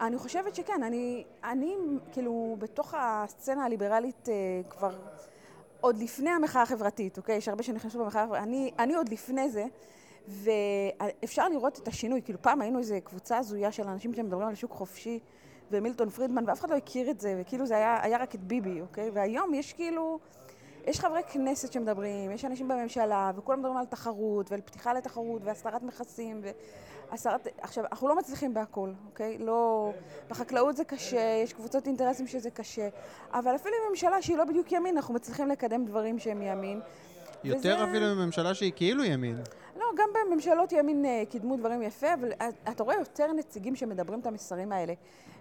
אני 0.00 0.18
חושבת 0.18 0.54
שכן, 0.54 0.82
אני, 0.82 1.24
אני 1.44 1.76
כאילו 2.12 2.56
בתוך 2.58 2.94
הסצנה 2.98 3.64
הליברלית 3.64 4.28
אה, 4.28 4.34
כבר 4.70 4.96
עוד 5.84 5.98
לפני 5.98 6.30
המחאה 6.30 6.62
החברתית, 6.62 7.16
אוקיי? 7.16 7.36
יש 7.36 7.48
הרבה 7.48 7.62
שנכנסו 7.62 7.98
במחאה 7.98 8.22
החברתית, 8.22 8.42
אני, 8.42 8.70
אני 8.78 8.94
עוד 8.94 9.08
לפני 9.08 9.50
זה, 9.50 9.64
ואפשר 10.28 11.48
לראות 11.48 11.78
את 11.78 11.88
השינוי, 11.88 12.22
כאילו 12.22 12.42
פעם 12.42 12.60
היינו 12.60 12.78
איזו 12.78 12.94
קבוצה 13.04 13.38
הזויה 13.38 13.72
של 13.72 13.88
אנשים 13.88 14.14
שמדברים 14.14 14.48
על 14.48 14.54
שוק 14.54 14.72
חופשי 14.72 15.18
ומילטון 15.70 16.10
פרידמן, 16.10 16.44
ואף 16.46 16.60
אחד 16.60 16.70
לא 16.70 16.76
הכיר 16.76 17.10
את 17.10 17.20
זה, 17.20 17.34
וכאילו 17.40 17.66
זה 17.66 17.76
היה, 17.76 17.98
היה 18.02 18.18
רק 18.18 18.34
את 18.34 18.40
ביבי, 18.40 18.80
אוקיי? 18.80 19.10
והיום 19.10 19.54
יש 19.54 19.72
כאילו... 19.72 20.18
יש 20.86 21.00
חברי 21.00 21.22
כנסת 21.32 21.72
שמדברים, 21.72 22.30
יש 22.30 22.44
אנשים 22.44 22.68
בממשלה, 22.68 23.30
וכולם 23.36 23.58
מדברים 23.58 23.76
על 23.76 23.86
תחרות, 23.86 24.50
ועל 24.50 24.60
פתיחה 24.60 24.92
לתחרות, 24.92 25.42
והסרת 25.44 25.82
מכסים, 25.82 26.40
והסרת... 27.14 27.48
עכשיו, 27.60 27.84
אנחנו 27.92 28.08
לא 28.08 28.16
מצליחים 28.16 28.54
בהכל, 28.54 28.90
אוקיי? 29.10 29.38
לא... 29.38 29.92
בחקלאות 30.30 30.76
זה 30.76 30.84
קשה, 30.84 31.40
יש 31.44 31.52
קבוצות 31.52 31.86
אינטרסים 31.86 32.26
שזה 32.26 32.50
קשה, 32.50 32.88
אבל 33.32 33.54
אפילו 33.54 33.74
עם 33.74 33.90
ממשלה 33.90 34.22
שהיא 34.22 34.36
לא 34.36 34.44
בדיוק 34.44 34.72
ימין, 34.72 34.96
אנחנו 34.96 35.14
מצליחים 35.14 35.48
לקדם 35.48 35.84
דברים 35.84 36.18
שהם 36.18 36.42
ימין. 36.42 36.80
יותר 37.44 37.74
וזה- 37.78 37.84
אפילו 37.90 38.06
מממשלה 38.14 38.54
שהיא 38.54 38.72
כאילו 38.76 39.04
ימין. 39.04 39.38
לא, 39.76 39.84
גם 39.96 40.08
בממשלות 40.14 40.72
ימין 40.72 41.04
אה, 41.04 41.22
קידמו 41.30 41.56
דברים 41.56 41.82
יפה, 41.82 42.14
אבל 42.14 42.32
את- 42.32 42.68
אתה 42.70 42.82
רואה 42.82 42.96
יותר 42.96 43.32
נציגים 43.32 43.76
שמדברים 43.76 44.20
את 44.20 44.26
המסרים 44.26 44.72
האלה. 44.72 44.92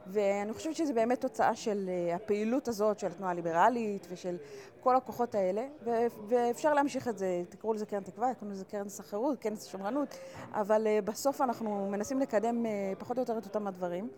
ואני 0.07 0.53
חושבת 0.53 0.75
שזה 0.75 0.93
באמת 0.93 1.21
תוצאה 1.21 1.55
של 1.55 1.89
אה, 1.89 2.15
הפעילות 2.15 2.67
הזאת 2.67 2.99
של 2.99 3.07
התנועה 3.07 3.31
הליברלית 3.31 4.07
ושל 4.11 4.37
כל 4.79 4.95
הכוחות 4.95 5.35
האלה, 5.35 5.67
ו- 5.85 5.89
ואפשר 6.27 6.73
להמשיך 6.73 7.07
את 7.07 7.17
זה, 7.17 7.43
תקראו 7.49 7.73
לזה 7.73 7.85
קרן 7.85 8.03
תקווה, 8.03 8.33
תקראו 8.33 8.51
לזה 8.51 8.65
קרן 8.65 8.89
סחרות, 8.89 9.37
כנס 9.39 9.63
שמרנות, 9.63 10.07
אבל 10.51 10.87
אה, 10.87 10.99
בסוף 11.01 11.41
אנחנו 11.41 11.89
מנסים 11.91 12.19
לקדם 12.19 12.65
אה, 12.65 12.71
פחות 12.97 13.17
או 13.17 13.21
יותר 13.21 13.37
את 13.37 13.45
אותם 13.45 13.67
הדברים, 13.67 14.09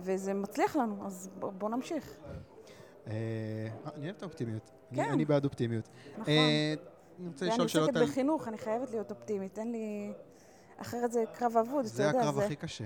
וזה 0.00 0.34
מצליח 0.34 0.76
לנו, 0.76 1.06
אז 1.06 1.28
בואו 1.38 1.70
נמשיך. 1.70 2.16
אני 3.06 3.14
אוהב 4.04 4.14
את 4.16 4.22
האופטימיות. 4.22 4.70
אני- 4.92 5.04
כן. 5.04 5.10
אני 5.12 5.24
בעד 5.24 5.44
אופטימיות. 5.44 5.88
נכון. 6.18 6.24
אני 7.20 7.28
רוצה 7.28 7.46
לשאול 7.46 7.68
שאלות 7.68 7.88
עוסקת 7.88 8.00
על... 8.02 8.06
בחינוך, 8.08 8.48
אני 8.48 8.58
חייבת 8.58 8.90
להיות 8.90 9.10
אופטימית, 9.10 9.58
אין 9.58 9.72
לי... 9.72 10.12
אחרת 10.78 11.12
זה 11.12 11.24
קרב 11.32 11.56
אבוד, 11.56 11.84
אתה 11.84 11.94
זה 11.94 12.02
יודע. 12.02 12.18
הקרב 12.20 12.34
זה- 12.34 12.44
הכי 12.44 12.56
קשה. 12.56 12.84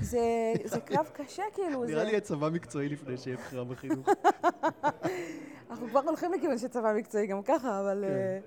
זה, 0.00 0.52
זה 0.64 0.80
קרב 0.80 1.10
קשה, 1.12 1.42
כאילו. 1.54 1.84
נראה 1.84 2.04
זה... 2.04 2.10
לי 2.10 2.16
הצבא 2.16 2.48
מקצועי 2.48 2.88
לפני 2.88 3.18
שיהיה 3.18 3.36
בחירה 3.36 3.64
בחינוך. 3.64 4.08
אנחנו 5.70 5.88
כבר 5.88 6.00
הולכים 6.06 6.32
לכיוון 6.32 6.58
של 6.58 6.68
צבא 6.68 6.92
מקצועי 6.96 7.26
גם 7.26 7.42
ככה, 7.42 7.80
אבל... 7.80 8.04
אה, 8.04 8.38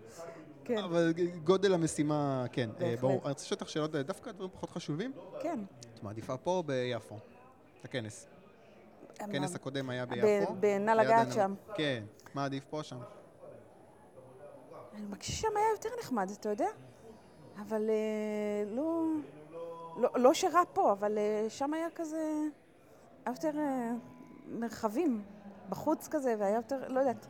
כן, 0.63 0.77
אבל 0.77 1.13
גודל 1.43 1.73
המשימה, 1.73 2.45
כן, 2.51 2.69
אה. 2.81 2.95
ברור. 2.99 3.21
אני 3.21 3.29
רוצה 3.29 3.45
לשאול 3.45 3.57
אותך 3.61 3.69
שאלות, 3.69 3.95
אה, 3.95 4.03
דווקא 4.03 4.31
דברים 4.31 4.49
פחות 4.53 4.69
חשובים. 4.69 5.11
כן. 5.41 5.59
את 5.93 6.03
מעדיפה 6.03 6.37
פה 6.37 6.51
או 6.51 6.63
ביפו? 6.63 7.15
את 7.79 7.85
הכנס. 7.85 8.27
הכנס 9.19 9.55
הקודם 9.55 9.89
היה 9.89 10.05
ביפו. 10.05 10.27
ליד 10.61 10.89
לגעת. 10.97 11.31
שם. 11.33 11.53
כן. 11.75 12.03
מה 12.33 12.45
עדיף 12.45 12.63
פה 12.69 12.77
או 12.77 12.83
שם? 12.83 12.97
אני 14.93 15.05
מרגישה 15.05 15.31
ששם 15.31 15.47
היה 15.55 15.65
יותר 15.75 15.89
נחמד, 15.99 16.29
אתה 16.39 16.49
יודע? 16.49 16.67
אבל 17.61 17.81
לא... 18.75 19.03
לא, 19.97 20.09
לא 20.15 20.33
שרע 20.33 20.61
פה, 20.73 20.91
אבל 20.91 21.17
אה, 21.17 21.45
שם 21.49 21.73
היה 21.73 21.87
כזה... 21.95 22.31
היה 23.25 23.33
יותר 23.35 23.57
אה, 23.59 23.91
מרחבים 24.47 25.21
בחוץ 25.69 26.07
כזה, 26.07 26.35
והיה 26.39 26.55
יותר... 26.55 26.87
לא 26.87 26.99
יודעת. 26.99 27.27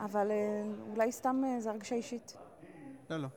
אבל 0.00 0.30
אה, 0.30 0.62
אולי 0.94 1.12
סתם 1.12 1.42
זו 1.60 1.70
הרגשה 1.70 1.94
אישית. 1.94 2.36
לא, 3.10 3.16
לא. 3.16 3.28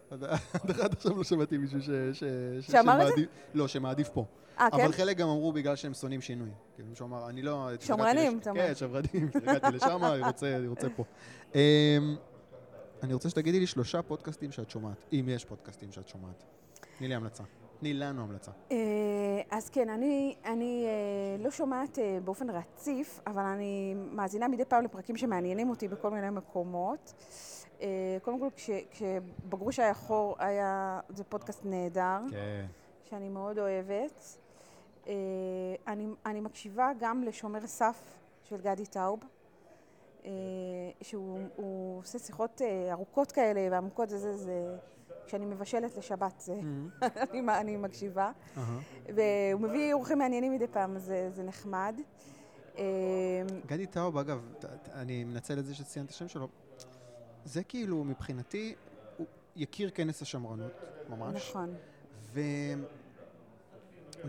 עד 0.84 0.94
עכשיו 0.94 1.18
לא 1.18 1.24
שמעתי 1.24 1.58
מישהו 1.58 1.82
ש... 1.82 1.86
ש- 1.90 2.24
ש- 2.62 2.72
שאמר 2.72 3.02
את 3.02 3.16
זה? 3.18 3.24
לא, 3.54 3.68
שמעדיף 3.68 4.10
פה. 4.10 4.26
אה, 4.60 4.68
כן? 4.72 4.84
אבל 4.84 4.92
חלק 4.92 5.18
גם 5.18 5.28
אמרו 5.28 5.54
בגלל 5.54 5.76
שהם 5.76 5.94
שונאים 5.94 6.22
שינוי. 6.22 6.50
כאילו 6.76 6.90
מישהו 6.90 7.06
אמר, 7.08 7.30
אני 7.30 7.42
לא... 7.42 7.70
שמרנים, 7.80 8.38
אתה 8.40 8.50
אומר. 8.50 8.68
כן, 8.68 8.76
שמרנים, 8.76 9.30
הגעתי 9.36 9.76
לשם, 9.76 10.04
אני 10.06 10.22
רוצה- 10.28 10.56
אני 10.58 10.68
רוצה 10.68 10.88
פה. 10.96 11.04
אמ, 11.56 11.60
אני 13.04 13.14
רוצה 13.14 13.30
שתגידי 13.30 13.60
לי 13.60 13.68
שלושה 13.68 14.02
פודקאסטים 14.02 14.52
שאת 14.52 14.70
שומעת, 14.70 15.06
אם 15.14 15.26
יש 15.30 15.46
פודקאסטים 15.46 15.92
שאת 15.92 16.08
שומעת. 16.08 16.44
תני 16.98 17.08
לי 17.08 17.16
המלצה. 17.16 17.44
תני 17.82 17.94
לנו 17.94 18.22
המלצה. 18.22 18.52
אה, 18.72 18.78
אז 19.52 19.70
כן, 19.70 19.90
אני, 19.90 20.36
אני 20.46 20.86
אה, 20.86 21.44
לא 21.44 21.52
שומעת 21.52 22.00
אה, 22.00 22.18
באופן 22.24 22.50
רציף, 22.50 23.20
אבל 23.28 23.44
אני 23.44 23.96
מאזינה 23.96 24.48
מדי 24.48 24.66
פעם 24.66 24.84
לפרקים 24.84 25.18
שמעניינים 25.18 25.70
אותי 25.70 25.88
בכל 25.88 26.10
מיני 26.10 26.30
מקומות. 26.30 27.14
קודם 28.22 28.40
כל, 28.40 28.48
כש, 28.56 28.70
כשבגרוש 28.92 29.80
היה 29.80 29.94
חור, 29.94 30.36
היה, 30.40 31.00
זה 31.10 31.24
פודקאסט 31.24 31.66
נהדר, 31.66 32.20
כן. 32.32 32.66
שאני 33.04 33.30
מאוד 33.30 33.60
אוהבת. 33.60 34.38
אני, 35.88 36.08
אני 36.26 36.42
מקשיבה 36.42 36.92
גם 37.00 37.24
לשומר 37.24 37.68
סף 37.68 38.20
של 38.44 38.62
גדי 38.62 38.86
טאוב, 38.86 39.20
שהוא 41.02 41.40
הוא 41.56 42.00
עושה 42.00 42.20
שיחות 42.20 42.62
ארוכות 42.92 43.32
כאלה 43.32 43.68
ועמוקות, 43.72 44.10
זה, 44.10 44.18
זה, 44.18 44.34
זה, 44.34 44.78
כשאני 45.32 45.46
מבשלת 45.46 45.98
לשבת, 45.98 46.40
זה, 46.40 46.54
אני, 47.32 47.42
אני 47.60 47.78
מקשיבה. 47.78 48.32
אהה. 48.58 48.80
והוא 49.16 49.62
מביא 49.62 49.94
אורחים 49.94 50.18
מעניינים 50.18 50.52
מדי 50.54 50.68
פעם, 50.68 51.00
זה, 51.00 51.30
זה 51.34 51.44
נחמד. 51.44 51.96
אה, 52.78 52.84
גדי 53.66 53.88
טאוב, 53.88 54.18
אגב, 54.18 54.42
אני 54.94 55.24
מנצל 55.24 55.60
את 55.60 55.66
זה 55.66 55.76
שציינת 55.76 56.10
את 56.10 56.16
השם 56.16 56.28
שלו. 56.28 56.48
זה 57.46 57.64
כאילו, 57.64 58.04
מבחינתי, 58.04 58.76
הוא- 59.18 59.26
יקיר 59.56 59.90
כנס 59.90 60.22
השמרנות, 60.22 60.72
ממש. 61.10 61.50
נכון. 61.50 61.76
והוא 62.34 62.78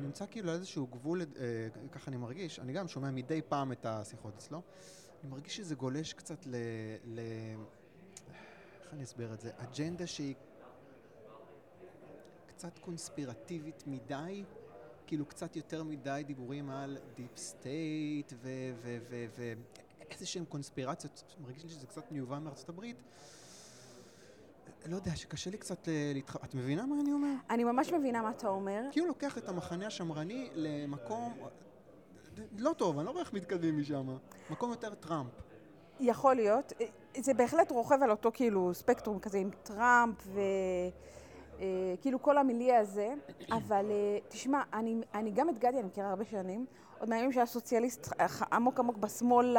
נמצא 0.03 0.25
כאילו 0.31 0.51
על 0.51 0.55
איזשהו 0.57 0.87
גבול, 0.87 1.21
אה, 1.21 1.27
ככה 1.93 2.11
אני 2.11 2.17
מרגיש, 2.17 2.59
אני 2.61 2.73
גם 2.73 2.89
שומע 2.89 3.11
מדי 3.11 3.41
פעם 3.49 3.73
את 3.73 3.87
השיחות 3.87 4.35
אצלו, 4.37 4.63
אני 5.23 5.31
מרגיש 5.31 5.57
שזה 5.57 5.75
גולש 5.75 6.13
קצת 6.13 6.47
ל... 6.47 6.55
ל... 7.05 7.21
איך 8.85 8.93
אני 8.93 9.05
אסביר 9.05 9.35
את 9.35 9.41
זה? 9.41 9.51
אג'נדה 9.57 10.07
שהיא 10.07 10.35
קצת 12.63 12.79
קונספירטיבית 12.79 13.85
מדי, 13.87 14.45
כאילו 15.07 15.27
קצת 15.27 15.57
יותר 15.57 15.83
מדי 15.83 16.23
דיבורים 16.27 16.71
על 16.71 16.99
deep 17.17 17.37
state 17.37 18.33
ואיזה 18.43 20.27
שהם 20.27 20.45
קונספירציות, 20.45 21.25
מרגיש 21.41 21.65
לי 21.65 21.71
שזה 21.71 21.87
קצת 21.87 22.13
מיובא 22.13 22.39
מארצות 22.39 22.69
הברית. 22.69 22.97
לא 24.87 24.97
יודע, 24.97 25.17
שקשה 25.17 25.51
לי 25.51 25.59
קצת 25.59 25.89
אה, 25.89 26.11
להתח... 26.15 26.37
את 26.37 26.55
מבינה 26.55 26.87
מה 26.87 27.01
אני 27.01 27.13
אומר? 27.13 27.35
אני 27.51 27.65
ממש 27.65 27.93
מבינה 27.93 28.23
מה 28.23 28.31
אתה 28.31 28.49
אומר. 28.49 28.83
כי 28.91 29.01
הוא 29.01 29.09
לוקח 29.09 29.39
את 29.39 29.49
המחנה 29.49 29.87
השמרני 29.87 30.51
למקום 30.55 31.35
לא 32.59 32.75
טוב, 32.79 32.99
אני 32.99 33.07
לא 33.07 33.11
רואה 33.11 33.23
איך 33.23 33.33
מתקדמים 33.33 33.79
משם. 33.79 34.17
מקום 34.51 34.71
יותר 34.71 34.95
טראמפ. 34.95 35.31
יכול 36.01 36.35
להיות. 36.35 36.73
זה 37.17 37.35
בהחלט 37.35 37.71
רוכב 37.71 38.03
על 38.03 38.11
אותו 38.11 38.31
כאילו 38.35 38.75
ספקטרום 38.75 39.19
כזה 39.19 39.39
עם 39.39 39.51
טראמפ 39.63 40.17
ו... 40.27 40.41
אה, 41.63 41.95
כאילו 42.01 42.23
כל 42.23 42.39
המיליה 42.39 42.81
הזה, 42.81 43.15
אבל 43.51 43.87
אה, 43.91 44.19
תשמע, 44.29 44.63
אני, 44.73 44.97
אני 45.15 45.31
גם 45.31 45.49
את 45.49 45.59
גדי 45.59 45.79
אני 45.79 45.87
מכירה 45.87 46.11
הרבה 46.11 46.25
שנים, 46.25 46.67
עוד 47.01 47.09
מהימים 47.09 47.33
שהיה 47.33 47.47
סוציאליסט 47.47 48.09
עמוק 48.53 48.81
עמוק 48.81 48.97
בשמאל 48.97 49.57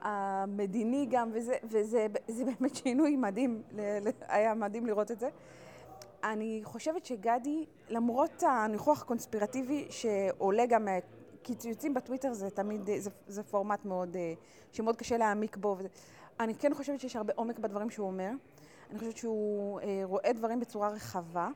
המדיני 0.00 1.06
גם, 1.10 1.30
וזה, 1.32 1.54
וזה 1.64 2.06
זה 2.28 2.44
באמת 2.44 2.76
שינוי 2.76 3.16
מדהים, 3.16 3.62
היה 4.28 4.54
מדהים 4.54 4.86
לראות 4.86 5.10
את 5.10 5.18
זה. 5.18 5.28
אני 6.24 6.60
חושבת 6.64 7.04
שגדי, 7.06 7.66
למרות 7.88 8.42
הניחוח 8.42 9.02
הקונספירטיבי 9.02 9.86
שעולה 9.90 10.66
גם 10.66 10.88
קיצוצים 11.42 11.94
בטוויטר 11.94 12.32
זה 12.32 12.50
תמיד, 12.50 12.90
זה, 12.98 13.10
זה 13.26 13.42
פורמט 13.42 13.84
מאוד, 13.84 14.16
אה, 14.16 14.34
שמאוד 14.72 14.96
קשה 14.96 15.16
להעמיק 15.16 15.56
בו. 15.56 15.76
אני 16.40 16.54
כן 16.54 16.74
חושבת 16.74 17.00
שיש 17.00 17.16
הרבה 17.16 17.32
עומק 17.36 17.58
בדברים 17.58 17.90
שהוא 17.90 18.06
אומר. 18.06 18.30
אני 18.90 18.98
חושבת 18.98 19.16
שהוא 19.16 19.80
אה, 19.80 20.00
רואה 20.04 20.32
דברים 20.32 20.60
בצורה 20.60 20.88
רחבה. 20.88 21.48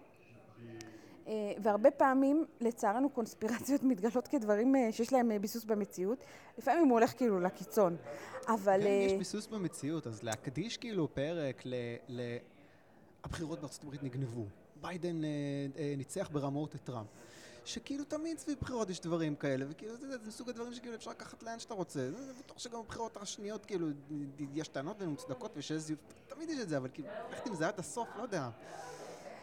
אה, 1.26 1.52
והרבה 1.62 1.90
פעמים, 1.90 2.44
לצערנו, 2.60 3.10
קונספירציות 3.10 3.82
מתגלות 3.90 4.28
כדברים 4.28 4.76
אה, 4.76 4.92
שיש 4.92 5.12
להם 5.12 5.30
ביסוס 5.40 5.64
במציאות. 5.64 6.24
לפעמים 6.58 6.84
הוא 6.84 6.92
הולך 6.92 7.16
כאילו 7.16 7.40
לקיצון, 7.40 7.96
אבל... 8.48 8.80
כן, 8.82 9.06
יש 9.06 9.12
ביסוס 9.12 9.46
במציאות, 9.46 10.06
אז 10.06 10.22
להקדיש 10.22 10.76
כאילו 10.76 11.14
פרק 11.14 11.62
ל... 11.64 11.74
ל... 12.08 12.20
הבחירות 13.24 13.60
בארצות 13.60 13.84
הברית 13.84 14.02
נגנבו. 14.02 14.44
ביידן 14.80 15.20
ניצח 15.96 16.28
ברמאות 16.32 16.74
את 16.74 16.80
טראמפ. 16.84 17.08
שכאילו 17.64 18.04
תמיד 18.04 18.38
סביב 18.38 18.58
בחירות 18.60 18.90
יש 18.90 19.00
דברים 19.00 19.36
כאלה, 19.36 19.64
וכאילו 19.68 19.96
זה, 19.96 20.06
זה, 20.06 20.18
זה 20.18 20.28
מסוג 20.28 20.48
הדברים 20.48 20.74
שכאילו 20.74 20.94
אפשר 20.94 21.10
לקחת 21.10 21.42
לאן 21.42 21.58
שאתה 21.58 21.74
רוצה. 21.74 22.10
זה 22.10 22.32
בטוח 22.38 22.58
שגם 22.58 22.80
בבחירות 22.82 23.16
השניות 23.16 23.66
כאילו 23.66 23.86
יש 24.54 24.68
טענות 24.68 24.96
והן 25.00 25.08
מוצדקות 25.08 25.52
ושיש 25.56 25.76
זיוף, 25.76 26.00
תמיד 26.28 26.50
יש 26.50 26.58
את 26.58 26.68
זה, 26.68 26.76
אבל 26.76 26.88
כאילו, 26.92 27.08
ללכת 27.30 27.46
עם 27.46 27.54
זה 27.54 27.68
עד 27.68 27.78
הסוף, 27.78 28.08
לא 28.16 28.22
יודע. 28.22 28.48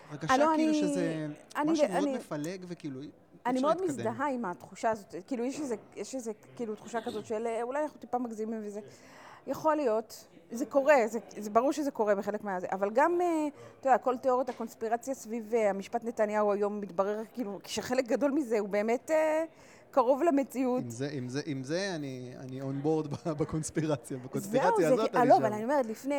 הרגשה 0.09 0.37
לא, 0.37 0.45
כאילו 0.55 0.69
אני, 0.69 0.81
שזה 0.81 1.27
אני, 1.55 1.71
משהו 1.71 1.85
אני, 1.85 1.93
מאוד 1.93 2.03
אני, 2.03 2.17
מפלג 2.17 2.65
וכאילו 2.67 3.01
אני 3.45 3.61
מאוד 3.61 3.81
מזדהה 3.85 4.29
עם 4.29 4.45
התחושה 4.45 4.89
הזאת, 4.89 5.15
כאילו 5.27 5.43
יש 5.45 5.59
איזה, 5.59 5.75
יש 5.95 6.15
איזה 6.15 6.31
כאילו 6.55 6.75
תחושה 6.75 7.01
כזאת 7.01 7.25
של 7.25 7.47
אה, 7.47 7.63
אולי 7.63 7.83
אנחנו 7.83 7.99
טיפה 7.99 8.17
מגזימים 8.17 8.61
וזה. 8.63 8.79
יכול 9.47 9.75
להיות, 9.75 10.27
זה 10.51 10.65
קורה, 10.65 10.95
זה, 11.07 11.19
זה 11.37 11.49
ברור 11.49 11.71
שזה 11.71 11.91
קורה 11.91 12.15
בחלק 12.15 12.43
מה... 12.43 12.57
אבל 12.71 12.89
גם, 12.93 13.21
אה, 13.21 13.47
אתה 13.79 13.89
יודע, 13.89 13.97
כל 13.97 14.17
תיאוריות 14.17 14.49
הקונספירציה 14.49 15.13
סביב 15.13 15.53
אה, 15.53 15.69
המשפט 15.69 16.03
נתניהו 16.03 16.51
היום 16.53 16.81
מתברר 16.81 17.21
כאילו, 17.33 17.59
שחלק 17.65 18.07
גדול 18.07 18.31
מזה 18.31 18.59
הוא 18.59 18.69
באמת 18.69 19.11
אה, 19.11 19.43
קרוב 19.91 20.23
למציאות. 20.23 20.83
עם 20.83 20.89
זה, 20.89 21.09
עם 21.11 21.29
זה, 21.29 21.41
עם 21.45 21.63
זה 21.63 21.91
אני, 21.95 22.33
אני 22.39 22.61
on 22.61 22.85
board 22.85 23.29
בקונספירציה, 23.39 24.17
בקונספירציה 24.17 24.89
זהו, 24.89 24.93
הזאת 24.93 25.11
זה, 25.13 25.19
אני 25.19 25.29
לא, 25.29 25.35
שם. 25.35 25.43
אבל 25.43 25.53
אני 25.53 25.63
אומרת, 25.63 25.85
לפני 25.85 26.15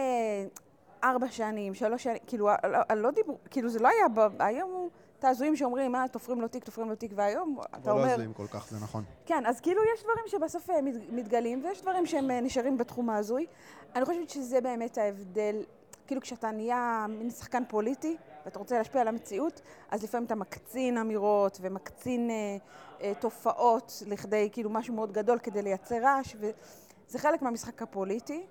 ארבע 1.04 1.28
שנים, 1.28 1.74
שלוש 1.74 2.04
שנים, 2.04 2.18
כאילו, 2.26 2.48
לא, 2.48 2.96
לא 2.96 3.10
דיברו, 3.10 3.38
כאילו 3.50 3.68
זה 3.68 3.78
לא 3.78 3.88
היה, 3.88 4.26
היום 4.38 4.70
הוא... 4.70 4.90
את 5.20 5.24
ההזויים 5.24 5.56
שאומרים, 5.56 5.94
אה, 5.94 6.08
תופרים 6.08 6.40
לו 6.40 6.48
תיק, 6.48 6.64
תופרים 6.64 6.88
לו 6.88 6.96
תיק, 6.96 7.12
והיום 7.14 7.58
אתה 7.80 7.90
אומר... 7.90 8.04
לא 8.04 8.10
הזויים 8.10 8.32
כל 8.32 8.46
כך, 8.46 8.70
זה 8.70 8.76
נכון. 8.82 9.04
כן, 9.26 9.46
אז 9.46 9.60
כאילו 9.60 9.82
יש 9.94 10.02
דברים 10.02 10.24
שבסוף 10.26 10.70
אה, 10.70 10.80
מתגלים, 11.12 11.64
ויש 11.64 11.82
דברים 11.82 12.06
שהם 12.06 12.30
אה, 12.30 12.40
נשארים 12.40 12.78
בתחום 12.78 13.10
ההזוי. 13.10 13.46
אני 13.94 14.04
חושבת 14.04 14.30
שזה 14.30 14.60
באמת 14.60 14.98
ההבדל, 14.98 15.64
כאילו 16.06 16.20
כשאתה 16.20 16.50
נהיה 16.50 17.06
מין 17.08 17.30
שחקן 17.30 17.62
פוליטי, 17.68 18.16
ואתה 18.44 18.58
רוצה 18.58 18.78
להשפיע 18.78 19.00
על 19.00 19.08
המציאות, 19.08 19.60
אז 19.90 20.02
לפעמים 20.02 20.26
אתה 20.26 20.34
מקצין 20.34 20.98
אמירות 20.98 21.58
ומקצין 21.60 22.30
אה, 22.30 22.56
אה, 23.02 23.12
תופעות 23.14 24.02
לכדי 24.06 24.48
כאילו 24.52 24.70
משהו 24.70 24.94
מאוד 24.94 25.12
גדול 25.12 25.38
כדי 25.38 25.62
לייצר 25.62 26.02
רעש, 26.02 26.36
וזה 26.40 27.18
חלק 27.18 27.42
מהמשחק 27.42 27.82
הפוליטי. 27.82 28.42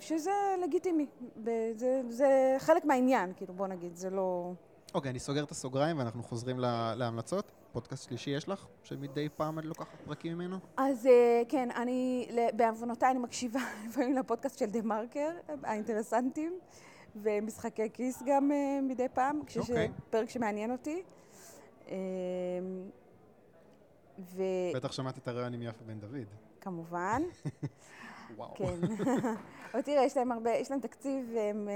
שזה 0.00 0.30
לגיטימי, 0.62 1.06
זה, 1.76 2.02
זה 2.08 2.56
חלק 2.58 2.84
מהעניין, 2.84 3.32
כאילו 3.36 3.54
בוא 3.54 3.66
נגיד, 3.66 3.96
זה 3.96 4.10
לא... 4.10 4.52
אוקיי, 4.94 5.10
אני 5.10 5.18
סוגר 5.18 5.44
את 5.44 5.50
הסוגריים 5.50 5.98
ואנחנו 5.98 6.22
חוזרים 6.22 6.58
לה, 6.58 6.94
להמלצות. 6.94 7.52
פודקאסט 7.72 8.08
שלישי 8.08 8.30
יש 8.30 8.48
לך, 8.48 8.66
שמדי 8.82 9.28
פעם 9.36 9.58
את 9.58 9.64
לוקחת 9.64 10.00
פרקים 10.04 10.32
ממנו? 10.34 10.58
אז 10.76 11.08
כן, 11.48 11.70
אני, 11.70 12.28
בעוונותיי 12.56 13.10
אני 13.10 13.18
מקשיבה 13.18 13.60
לפעמים 13.88 14.16
לפודקאסט 14.16 14.58
של 14.58 14.66
דה 14.66 14.82
מרקר, 14.82 15.30
האינטרסנטים, 15.62 16.58
ומשחקי 17.16 17.90
כיס 17.92 18.22
גם 18.26 18.50
מדי 18.82 19.06
פעם, 19.14 19.40
כשיש 19.46 19.70
אוקיי. 19.70 19.90
פרק 20.10 20.30
שמעניין 20.30 20.72
אותי. 20.72 21.02
ו... 24.18 24.42
בטח 24.74 24.92
שמעת 24.92 25.18
את 25.18 25.28
הרעיון 25.28 25.54
עם 25.54 25.62
יפה 25.62 25.84
בן 25.84 26.00
דוד. 26.00 26.26
כמובן. 26.60 27.22
וואו. 28.36 28.54
כן. 28.54 28.80
אבל 29.74 29.82
תראה, 29.82 30.04
יש 30.04 30.16
להם 30.16 30.32
הרבה, 30.32 30.50
יש 30.50 30.70
להם 30.70 30.80
תקציב, 30.80 31.30
והם 31.34 31.68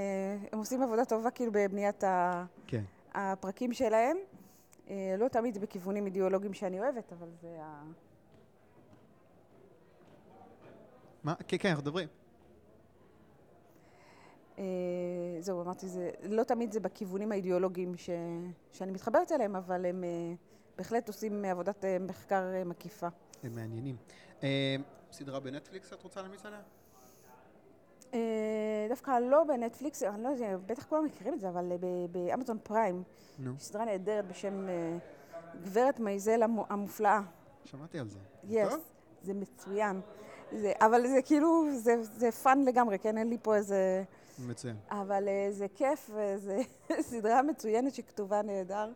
הם 0.52 0.58
עושים 0.58 0.82
עבודה 0.82 1.04
טובה 1.04 1.30
כאילו 1.30 1.52
בבניית 1.52 2.04
ה... 2.04 2.44
כן. 2.66 2.84
הפרקים 3.14 3.72
שלהם. 3.72 4.16
לא 5.18 5.28
תמיד 5.28 5.58
בכיוונים 5.58 6.06
אידיאולוגיים 6.06 6.54
שאני 6.54 6.80
אוהבת, 6.80 7.12
אבל 7.12 7.28
זה 7.40 7.56
ה... 7.60 7.84
מה? 11.22 11.34
כן, 11.48 11.56
כן, 11.60 11.68
אנחנו 11.68 11.82
מדברים. 11.82 12.08
זהו, 15.40 15.62
אמרתי, 15.62 15.88
זה, 15.88 16.10
לא 16.22 16.42
תמיד 16.42 16.72
זה 16.72 16.80
בכיוונים 16.80 17.32
האידיאולוגיים 17.32 17.96
ש, 17.96 18.10
שאני 18.72 18.92
מתחברת 18.92 19.32
אליהם, 19.32 19.56
אבל 19.56 19.86
הם 19.86 20.04
בהחלט 20.76 21.08
עושים 21.08 21.44
עבודת 21.44 21.84
מחקר 22.00 22.42
מקיפה. 22.66 23.08
הם 23.42 23.54
מעניינים. 23.54 23.96
סדרה 25.12 25.40
בנטפליקס, 25.40 25.92
את 25.92 26.02
רוצה 26.02 26.22
להמליץ 26.22 26.46
עליה? 26.46 26.60
דווקא 28.88 29.18
לא 29.18 29.44
בנטפליקס, 29.44 30.02
אני 30.02 30.22
לא 30.22 30.28
יודעת, 30.28 30.60
בטח 30.66 30.84
כולם 30.84 31.04
מכירים 31.04 31.34
את 31.34 31.40
זה, 31.40 31.48
אבל 31.48 31.72
ב 32.10 32.17
Amazon 32.17 32.58
Prime, 32.62 33.02
נו. 33.38 33.52
סדרה 33.58 33.84
נהדרת 33.84 34.28
בשם 34.28 34.66
גברת 35.62 36.00
מייזל 36.00 36.42
המופלאה. 36.42 37.20
שמעתי 37.64 37.98
על 37.98 38.08
זה. 38.08 38.18
yes, 38.48 38.68
טוב? 38.68 38.80
זה 39.22 39.34
מצוין. 39.34 40.00
זה, 40.52 40.72
אבל 40.80 41.06
זה 41.06 41.22
כאילו, 41.24 41.64
זה, 41.72 42.02
זה 42.02 42.32
fun 42.32 42.64
לגמרי, 42.64 42.98
כן? 42.98 43.18
אין 43.18 43.28
לי 43.28 43.38
פה 43.42 43.56
איזה... 43.56 44.04
מצוין. 44.38 44.76
אבל 44.90 45.28
זה 45.50 45.66
כיף, 45.74 46.10
וזו 46.14 46.52
סדרה 47.10 47.42
מצוינת 47.42 47.94
שכתובה 47.94 48.42
נהדר, 48.42 48.92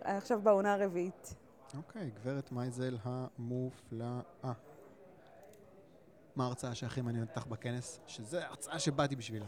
עכשיו 0.00 0.40
בעונה 0.40 0.74
הרביעית. 0.74 1.34
אוקיי, 1.76 2.10
גברת 2.20 2.52
מייזל 2.52 2.96
המופלאה. 3.02 4.20
מה 6.36 6.44
ההרצאה 6.44 6.74
שהכי 6.74 7.00
מעניינת 7.00 7.28
אותך 7.28 7.46
בכנס? 7.46 8.00
שזו 8.06 8.38
ההרצאה 8.38 8.78
שבאתי 8.78 9.16
בשבילה. 9.16 9.46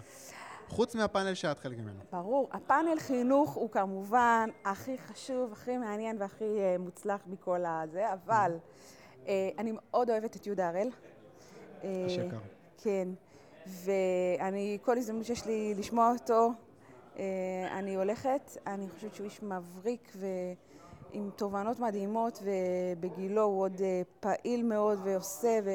חוץ 0.69 0.95
מהפאנל 0.95 1.35
שאת 1.35 1.59
חלק 1.59 1.79
ממנו. 1.79 2.01
ברור. 2.13 2.49
הפאנל 2.53 2.99
חינוך 2.99 3.53
הוא 3.53 3.71
כמובן 3.71 4.51
הכי 4.65 4.99
חשוב, 4.99 5.53
הכי 5.53 5.79
מעניין 5.79 6.17
והכי 6.21 6.45
uh, 6.45 6.79
מוצלח 6.79 7.21
מכל 7.27 7.65
הזה, 7.65 8.13
אבל 8.13 8.57
uh, 9.25 9.29
אני 9.59 9.73
מאוד 9.75 10.11
אוהבת 10.11 10.37
את 10.37 10.47
יהודה 10.47 10.69
הראל. 10.69 10.91
איש 11.83 12.17
יקר. 12.17 12.39
כן. 12.79 13.09
ואני, 13.67 14.79
כל 14.83 14.99
הזדמנות 14.99 15.27
שיש 15.27 15.47
לי 15.47 15.75
לשמוע 15.75 16.13
אותו, 16.13 16.51
uh, 17.15 17.19
אני 17.71 17.95
הולכת. 17.95 18.57
אני 18.67 18.89
חושבת 18.95 19.15
שהוא 19.15 19.25
איש 19.25 19.43
מבריק 19.43 20.13
ועם 20.17 21.31
תובנות 21.37 21.79
מדהימות, 21.79 22.43
ובגילו 22.43 23.43
הוא 23.43 23.61
עוד 23.63 23.81
פעיל 24.21 24.63
מאוד 24.63 24.99
ועושה 25.05 25.59
ו... 25.65 25.71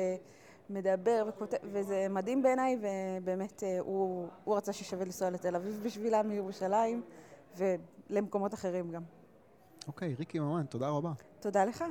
מדבר 0.70 1.24
וכותב, 1.28 1.58
וזה 1.64 2.08
מדהים 2.10 2.44
בעיניי, 2.44 2.78
ובאמת 2.82 3.64
הוא, 3.80 4.28
הוא 4.44 4.58
רצה 4.58 4.74
ששווה 4.74 5.06
לנסוע 5.06 5.30
לתל 5.30 5.56
אביב 5.56 5.82
בשבילה 5.86 6.24
מירושלים, 6.24 7.02
ולמקומות 7.58 8.54
אחרים 8.54 8.92
גם. 8.92 9.02
אוקיי, 9.88 10.16
ריקי 10.20 10.40
ממן, 10.40 10.66
תודה 10.70 10.90
רבה. 10.90 11.12
תודה 11.40 11.66
לך. 11.66 11.84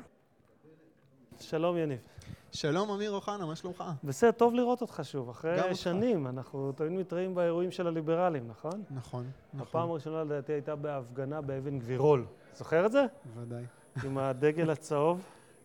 שלום 1.41 1.77
יניב. 1.77 1.99
שלום, 2.53 2.91
אמיר 2.91 3.13
אוחנה, 3.13 3.47
מה 3.47 3.57
שלומך? 3.57 3.85
בסדר, 4.05 4.31
טוב 4.31 4.55
לראות 4.55 4.81
אותך 4.81 5.01
שוב. 5.03 5.29
אחרי 5.29 5.63
אותך. 5.63 5.77
שנים, 5.77 6.27
אנחנו 6.27 6.73
תמיד 6.73 6.93
מתראים 6.93 7.35
באירועים 7.35 7.71
של 7.71 7.87
הליברלים, 7.87 8.49
נכון? 8.49 8.83
נכון, 8.91 9.31
הפעם 9.55 9.63
נכון, 9.63 9.91
הראשונה 9.91 10.25
לדעתי 10.25 10.53
הייתה 10.53 10.77
בהפגנה 10.77 11.41
באבן 11.41 11.79
גבירול. 11.79 12.27
זוכר 12.55 12.87
את 12.87 12.93
זה? 12.93 13.05
ודאי. 13.37 13.65
עם 14.05 14.19
הדגל 14.19 14.71
הצהוב. 14.71 15.25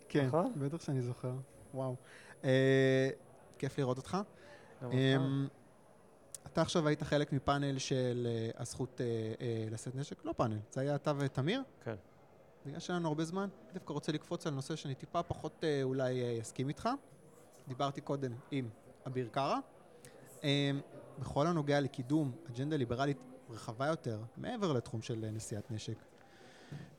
כן, 0.09 0.25
נכון? 0.25 0.53
בטח 0.57 0.81
שאני 0.81 1.01
זוכר. 1.01 1.31
וואו. 1.73 1.95
אה, 2.43 3.09
כיף 3.57 3.79
לראות 3.79 3.97
אותך. 3.97 4.17
אמ, 4.91 5.47
אתה 6.45 6.61
עכשיו 6.61 6.87
היית 6.87 7.03
חלק 7.03 7.33
מפאנל 7.33 7.77
של 7.77 8.27
אה, 8.29 8.61
הזכות 8.61 9.01
אה, 9.01 9.65
לשאת 9.71 9.95
נשק? 9.95 10.25
לא 10.25 10.33
פאנל, 10.37 10.57
זה 10.71 10.81
היה 10.81 10.95
אתה 10.95 11.13
ותמיר? 11.17 11.61
כן. 11.83 11.95
בגלל 12.65 12.79
שאין 12.79 12.97
לנו 12.97 13.07
הרבה 13.07 13.25
זמן, 13.25 13.49
דווקא 13.73 13.93
רוצה 13.93 14.11
לקפוץ 14.11 14.47
על 14.47 14.53
נושא 14.53 14.75
שאני 14.75 14.95
טיפה 14.95 15.23
פחות 15.23 15.63
אולי 15.83 16.41
אסכים 16.41 16.69
איתך. 16.69 16.89
דיברתי 17.67 18.01
קודם 18.01 18.31
עם 18.51 18.69
אביר 19.07 19.27
קארה. 19.31 19.59
אמ, 20.43 20.79
בכל 21.19 21.47
הנוגע 21.47 21.79
לקידום 21.79 22.31
אג'נדה 22.49 22.77
ליברלית 22.77 23.17
רחבה 23.49 23.87
יותר, 23.87 24.19
מעבר 24.37 24.73
לתחום 24.73 25.01
של 25.01 25.29
נשיאת 25.33 25.71
נשק. 25.71 25.97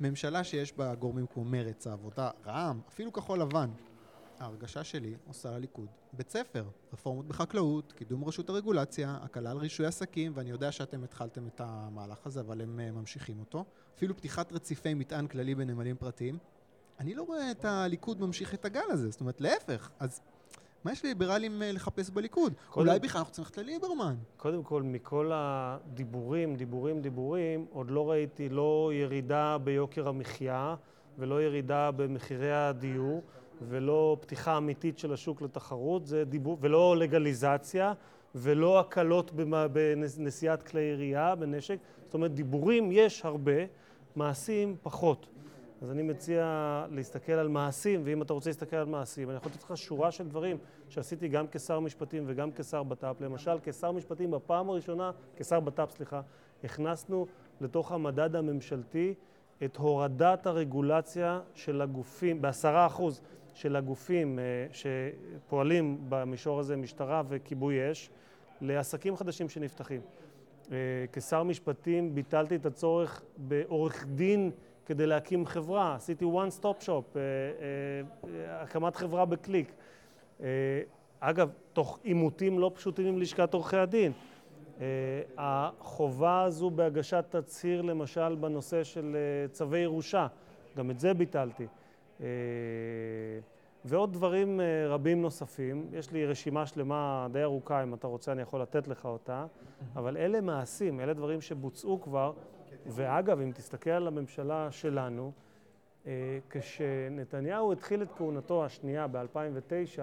ממשלה 0.00 0.44
שיש 0.44 0.72
בה 0.72 0.94
גורמים 0.94 1.26
כמו 1.26 1.44
מרצ, 1.44 1.86
העבודה, 1.86 2.30
רע"מ, 2.46 2.80
אפילו 2.88 3.12
כחול 3.12 3.40
לבן. 3.40 3.70
ההרגשה 4.40 4.84
שלי 4.84 5.14
עושה 5.28 5.50
לליכוד 5.58 5.86
בית 6.12 6.30
ספר, 6.30 6.64
רפורמות 6.92 7.28
בחקלאות, 7.28 7.92
קידום 7.92 8.24
רשות 8.24 8.48
הרגולציה, 8.48 9.18
הקלה 9.22 9.50
על 9.50 9.56
רישוי 9.58 9.86
עסקים, 9.86 10.32
ואני 10.34 10.50
יודע 10.50 10.72
שאתם 10.72 11.04
התחלתם 11.04 11.46
את 11.46 11.60
המהלך 11.64 12.26
הזה, 12.26 12.40
אבל 12.40 12.60
הם 12.60 12.80
אה, 12.80 12.90
ממשיכים 12.90 13.40
אותו. 13.40 13.64
אפילו 13.96 14.16
פתיחת 14.16 14.52
רציפי 14.52 14.94
מטען 14.94 15.26
כללי 15.26 15.54
בנמלים 15.54 15.96
פרטיים. 15.96 16.38
אני 17.00 17.14
לא 17.14 17.22
רואה 17.22 17.50
את 17.50 17.64
הליכוד 17.64 18.20
ממשיך 18.20 18.54
את 18.54 18.64
הגל 18.64 18.80
הזה, 18.90 19.10
זאת 19.10 19.20
אומרת, 19.20 19.40
להפך. 19.40 19.90
אז 19.98 20.20
מה 20.84 20.92
יש 20.92 21.04
ליברלים 21.04 21.62
אה, 21.62 21.72
לחפש 21.72 22.10
בליכוד? 22.10 22.52
קודם- 22.70 22.86
אולי 22.88 22.98
בכלל 23.00 23.18
אנחנו 23.18 23.32
צריכים 23.32 23.44
ללכת 23.64 23.68
לליברמן. 23.70 24.14
קודם 24.36 24.62
כל, 24.62 24.82
מכל 24.82 25.30
הדיבורים, 25.34 26.56
דיבורים, 26.56 27.02
דיבורים, 27.02 27.66
עוד 27.70 27.90
לא 27.90 28.10
ראיתי 28.10 28.48
לא 28.48 28.90
ירידה 28.94 29.58
ביוקר 29.58 30.08
המחיה 30.08 30.74
ולא 31.18 31.42
ירידה 31.42 31.90
במחירי 31.90 32.52
הדיור 32.52 33.22
ולא 33.68 34.16
פתיחה 34.20 34.56
אמיתית 34.56 34.98
של 34.98 35.12
השוק 35.12 35.42
לתחרות, 35.42 36.06
זה 36.06 36.24
דיבור, 36.24 36.58
ולא 36.60 36.96
לגליזציה 36.96 37.92
ולא 38.34 38.80
הקלות 38.80 39.30
בנשיאת 39.72 40.62
כלי 40.62 40.80
ירייה, 40.80 41.34
בנשק. 41.34 41.78
זאת 42.04 42.14
אומרת, 42.14 42.34
דיבורים 42.34 42.88
יש 42.92 43.24
הרבה, 43.24 43.52
מעשים 44.16 44.76
פחות. 44.82 45.26
אז 45.82 45.90
אני 45.90 46.02
מציע 46.02 46.86
להסתכל 46.90 47.32
על 47.32 47.48
מעשים, 47.48 48.00
ואם 48.04 48.22
אתה 48.22 48.32
רוצה 48.32 48.50
להסתכל 48.50 48.76
על 48.76 48.86
מעשים, 48.86 49.30
אני 49.30 49.36
יכול 49.36 49.52
לתת 49.52 49.62
לך 49.62 49.76
שורה 49.76 50.10
של 50.10 50.28
דברים 50.28 50.56
שעשיתי 50.88 51.28
גם 51.28 51.46
כשר 51.48 51.80
משפטים 51.80 52.24
וגם 52.26 52.52
כשר 52.52 52.82
בט"פ. 52.82 53.20
למשל, 53.20 53.58
כשר 53.62 53.92
משפטים 53.92 54.30
בפעם 54.30 54.70
הראשונה, 54.70 55.10
כשר 55.36 55.60
בט"פ, 55.60 55.90
סליחה, 55.90 56.20
הכנסנו 56.64 57.26
לתוך 57.60 57.92
המדד 57.92 58.36
הממשלתי 58.36 59.14
את 59.64 59.76
הורדת 59.76 60.46
הרגולציה 60.46 61.40
של 61.54 61.82
הגופים, 61.82 62.42
בעשרה 62.42 62.86
אחוז 62.86 63.20
של 63.54 63.76
הגופים 63.76 64.38
אה, 64.38 64.44
שפועלים 64.72 65.98
במישור 66.08 66.60
הזה, 66.60 66.76
משטרה 66.76 67.22
וכיבוי 67.28 67.92
אש, 67.92 68.10
לעסקים 68.60 69.16
חדשים 69.16 69.48
שנפתחים. 69.48 70.00
אה, 70.72 70.76
כשר 71.12 71.42
משפטים 71.42 72.14
ביטלתי 72.14 72.56
את 72.56 72.66
הצורך 72.66 73.22
בעורך 73.36 74.06
דין 74.06 74.50
כדי 74.86 75.06
להקים 75.06 75.46
חברה, 75.46 75.94
עשיתי 75.94 76.24
one 76.24 76.60
stop 76.60 76.84
shop, 76.86 77.16
אה, 77.16 77.20
הקמת 78.48 78.96
חברה 78.96 79.24
בקליק. 79.24 79.72
אגב, 81.20 81.50
תוך 81.72 81.98
עימותים 82.02 82.58
לא 82.58 82.70
פשוטים 82.74 83.06
עם 83.06 83.18
לשכת 83.18 83.54
עורכי 83.54 83.76
הדין. 83.76 84.12
החובה 85.38 86.42
הזו 86.42 86.70
בהגשת 86.70 87.24
תצהיר, 87.30 87.82
למשל, 87.82 88.34
בנושא 88.34 88.84
של 88.84 89.16
צווי 89.52 89.78
ירושה, 89.78 90.26
גם 90.76 90.90
את 90.90 91.00
זה 91.00 91.14
ביטלתי. 91.14 91.66
אה, 92.24 92.28
ועוד 93.84 94.12
דברים 94.12 94.60
אה, 94.60 94.88
רבים 94.88 95.22
נוספים. 95.22 95.88
יש 95.92 96.10
לי 96.10 96.26
רשימה 96.26 96.66
שלמה 96.66 97.26
די 97.32 97.42
ארוכה, 97.42 97.82
אם 97.82 97.94
אתה 97.94 98.06
רוצה 98.06 98.32
אני 98.32 98.42
יכול 98.42 98.62
לתת 98.62 98.88
לך 98.88 99.04
אותה, 99.04 99.46
אבל 99.96 100.16
אלה 100.16 100.40
מעשים, 100.40 101.00
אלה 101.00 101.12
דברים 101.12 101.40
שבוצעו 101.40 102.00
כבר, 102.00 102.32
ואגב, 102.86 103.40
אם 103.40 103.50
תסתכל 103.54 103.90
על 103.90 104.06
הממשלה 104.06 104.70
שלנו, 104.70 105.32
אה, 106.06 106.38
כשנתניהו 106.50 107.72
התחיל 107.72 108.02
את 108.02 108.08
כהונתו 108.16 108.64
השנייה 108.64 109.06
ב-2009, 109.06 110.00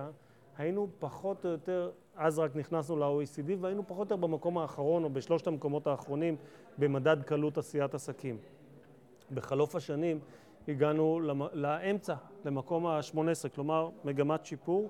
היינו 0.57 0.88
פחות 0.99 1.45
או 1.45 1.49
יותר, 1.49 1.91
אז 2.15 2.39
רק 2.39 2.55
נכנסנו 2.55 2.95
ל-OECD, 2.95 3.51
והיינו 3.59 3.84
פחות 3.88 4.11
או 4.11 4.15
יותר 4.15 4.28
במקום 4.28 4.57
האחרון, 4.57 5.03
או 5.03 5.09
בשלושת 5.09 5.47
המקומות 5.47 5.88
האחרונים, 5.88 6.36
במדד 6.78 7.24
קלות 7.24 7.57
עשיית 7.57 7.93
עסקים. 7.93 8.38
בחלוף 9.34 9.76
השנים 9.76 10.19
הגענו 10.68 11.20
לאמצע, 11.53 12.16
למקום 12.45 12.86
ה-18, 12.86 13.49
כלומר 13.55 13.89
מגמת 14.03 14.45
שיפור, 14.45 14.89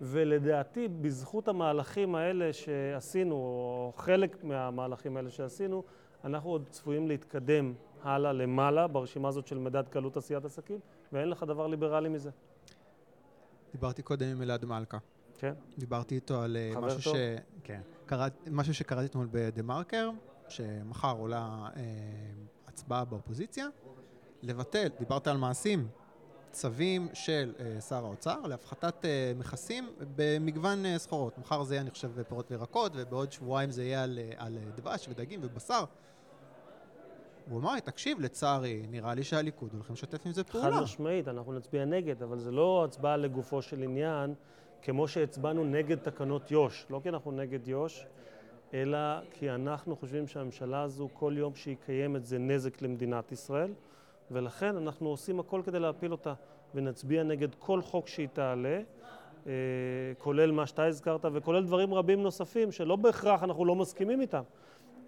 ולדעתי 0.00 0.88
בזכות 0.88 1.48
המהלכים 1.48 2.14
האלה 2.14 2.52
שעשינו, 2.52 3.34
או 3.34 3.92
חלק 3.96 4.44
מהמהלכים 4.44 5.16
האלה 5.16 5.30
שעשינו, 5.30 5.82
אנחנו 6.24 6.50
עוד 6.50 6.68
צפויים 6.70 7.08
להתקדם 7.08 7.74
הלאה 8.02 8.32
למעלה 8.32 8.86
ברשימה 8.86 9.28
הזאת 9.28 9.46
של 9.46 9.58
מדד 9.58 9.88
קלות 9.88 10.16
עשיית 10.16 10.44
עסקים, 10.44 10.78
ואין 11.12 11.28
לך 11.28 11.42
דבר 11.42 11.66
ליברלי 11.66 12.08
מזה. 12.08 12.30
דיברתי 13.72 14.02
קודם 14.02 14.26
עם 14.26 14.42
אלעד 14.42 14.64
מלכה. 14.64 14.98
כן? 15.38 15.54
דיברתי 15.78 16.14
איתו 16.14 16.42
על 16.42 16.56
אה, 16.56 16.80
משהו 16.80 17.02
טוב? 17.02 17.16
ש... 17.16 17.18
כן. 17.64 17.80
קראת, 18.06 18.32
משהו 18.50 18.74
שקראתי 18.74 19.06
אתמול 19.06 19.28
בדה 19.30 19.62
מרקר, 19.62 20.10
שמחר 20.48 21.16
עולה 21.18 21.68
אה, 21.76 21.82
הצבעה 22.66 23.04
באופוזיציה, 23.04 23.66
לבטל, 24.42 24.88
דיברת 24.98 25.26
על 25.26 25.36
מעשים, 25.36 25.88
צווים 26.50 27.08
של 27.14 27.52
אה, 27.60 27.80
שר 27.80 28.04
האוצר 28.04 28.40
להפחתת 28.40 29.04
אה, 29.04 29.32
מכסים 29.36 29.88
במגוון 30.16 30.86
אה, 30.86 30.98
סחורות. 30.98 31.38
מחר 31.38 31.62
זה 31.62 31.74
יהיה, 31.74 31.82
אני 31.82 31.90
חושב, 31.90 32.22
פירות 32.22 32.50
וירקות, 32.50 32.92
ובעוד 32.94 33.32
שבועיים 33.32 33.70
זה 33.70 33.84
יהיה 33.84 34.02
על, 34.02 34.18
אה, 34.18 34.32
על 34.36 34.58
דבש 34.76 35.08
ודגים 35.08 35.40
ובשר. 35.42 35.84
הוא 37.50 37.60
אמר 37.60 37.74
לי, 37.74 37.80
תקשיב, 37.80 38.20
לצערי, 38.20 38.82
נראה 38.90 39.14
לי 39.14 39.24
שהליכוד 39.24 39.72
הולכים 39.72 39.94
לשתף 39.94 40.26
עם 40.26 40.32
זה 40.32 40.44
חד 40.44 40.50
פעולה. 40.50 40.80
משמעית, 40.80 41.28
אנחנו 41.28 41.52
נצביע 41.52 41.84
נגד, 41.84 42.22
אבל 42.22 42.38
זה 42.38 42.50
לא 42.50 42.84
הצבעה 42.84 43.16
לגופו 43.16 43.62
של 43.62 43.82
עניין, 43.82 44.34
כמו 44.82 45.08
שהצבענו 45.08 45.64
נגד 45.64 45.98
תקנות 45.98 46.50
יו"ש. 46.50 46.86
לא 46.90 47.00
כי 47.02 47.08
אנחנו 47.08 47.32
נגד 47.32 47.68
יו"ש, 47.68 48.04
אלא 48.74 48.98
כי 49.32 49.50
אנחנו 49.50 49.96
חושבים 49.96 50.26
שהממשלה 50.26 50.82
הזו, 50.82 51.08
כל 51.12 51.34
יום 51.36 51.54
שהיא 51.54 51.76
קיימת 51.86 52.26
זה 52.26 52.38
נזק 52.38 52.82
למדינת 52.82 53.32
ישראל, 53.32 53.72
ולכן 54.30 54.76
אנחנו 54.76 55.08
עושים 55.08 55.40
הכל 55.40 55.62
כדי 55.64 55.80
להפיל 55.80 56.12
אותה, 56.12 56.34
ונצביע 56.74 57.22
נגד 57.22 57.54
כל 57.54 57.82
חוק 57.82 58.08
שהיא 58.08 58.28
תעלה, 58.32 58.80
אה, 59.46 59.52
כולל 60.18 60.50
מה 60.50 60.66
שאתה 60.66 60.84
הזכרת, 60.84 61.24
וכולל 61.32 61.64
דברים 61.64 61.94
רבים 61.94 62.22
נוספים, 62.22 62.72
שלא 62.72 62.96
בהכרח 62.96 63.42
אנחנו 63.42 63.64
לא 63.64 63.74
מסכימים 63.74 64.20
איתם. 64.20 64.42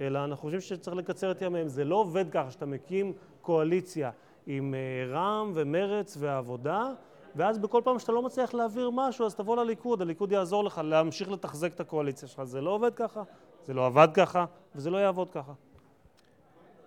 אלא 0.01 0.25
אנחנו 0.25 0.43
חושבים 0.43 0.61
שצריך 0.61 0.97
לקצר 0.97 1.31
את 1.31 1.43
ימיהם. 1.43 1.69
זה 1.69 1.85
לא 1.85 1.97
עובד 1.97 2.31
ככה 2.31 2.51
שאתה 2.51 2.67
מקים 2.67 3.13
קואליציה 3.43 4.11
עם 4.47 4.75
אה, 4.75 5.13
רע"מ 5.13 5.53
ומרץ 5.55 6.17
והעבודה, 6.21 6.93
ואז 7.37 7.59
בכל 7.59 7.81
פעם 7.85 7.99
שאתה 7.99 8.13
לא 8.13 8.23
מצליח 8.23 8.55
להעביר 8.55 8.91
משהו, 8.91 9.27
אז 9.27 9.35
תבוא 9.35 9.57
לליכוד, 9.57 10.03
הליכוד 10.03 10.33
יעזור 10.33 10.65
לך 10.65 10.81
להמשיך 10.85 11.31
לתחזק 11.31 11.75
את 11.75 11.81
הקואליציה 11.81 12.29
שלך. 12.29 12.45
זה 12.45 12.61
לא 12.61 12.71
עובד 12.71 12.95
ככה, 12.95 13.23
זה 13.67 13.75
לא 13.75 13.87
עבד 13.87 14.09
ככה, 14.15 14.45
וזה 14.75 14.91
לא 14.91 14.99
יעבוד 14.99 15.31
ככה. 15.31 15.53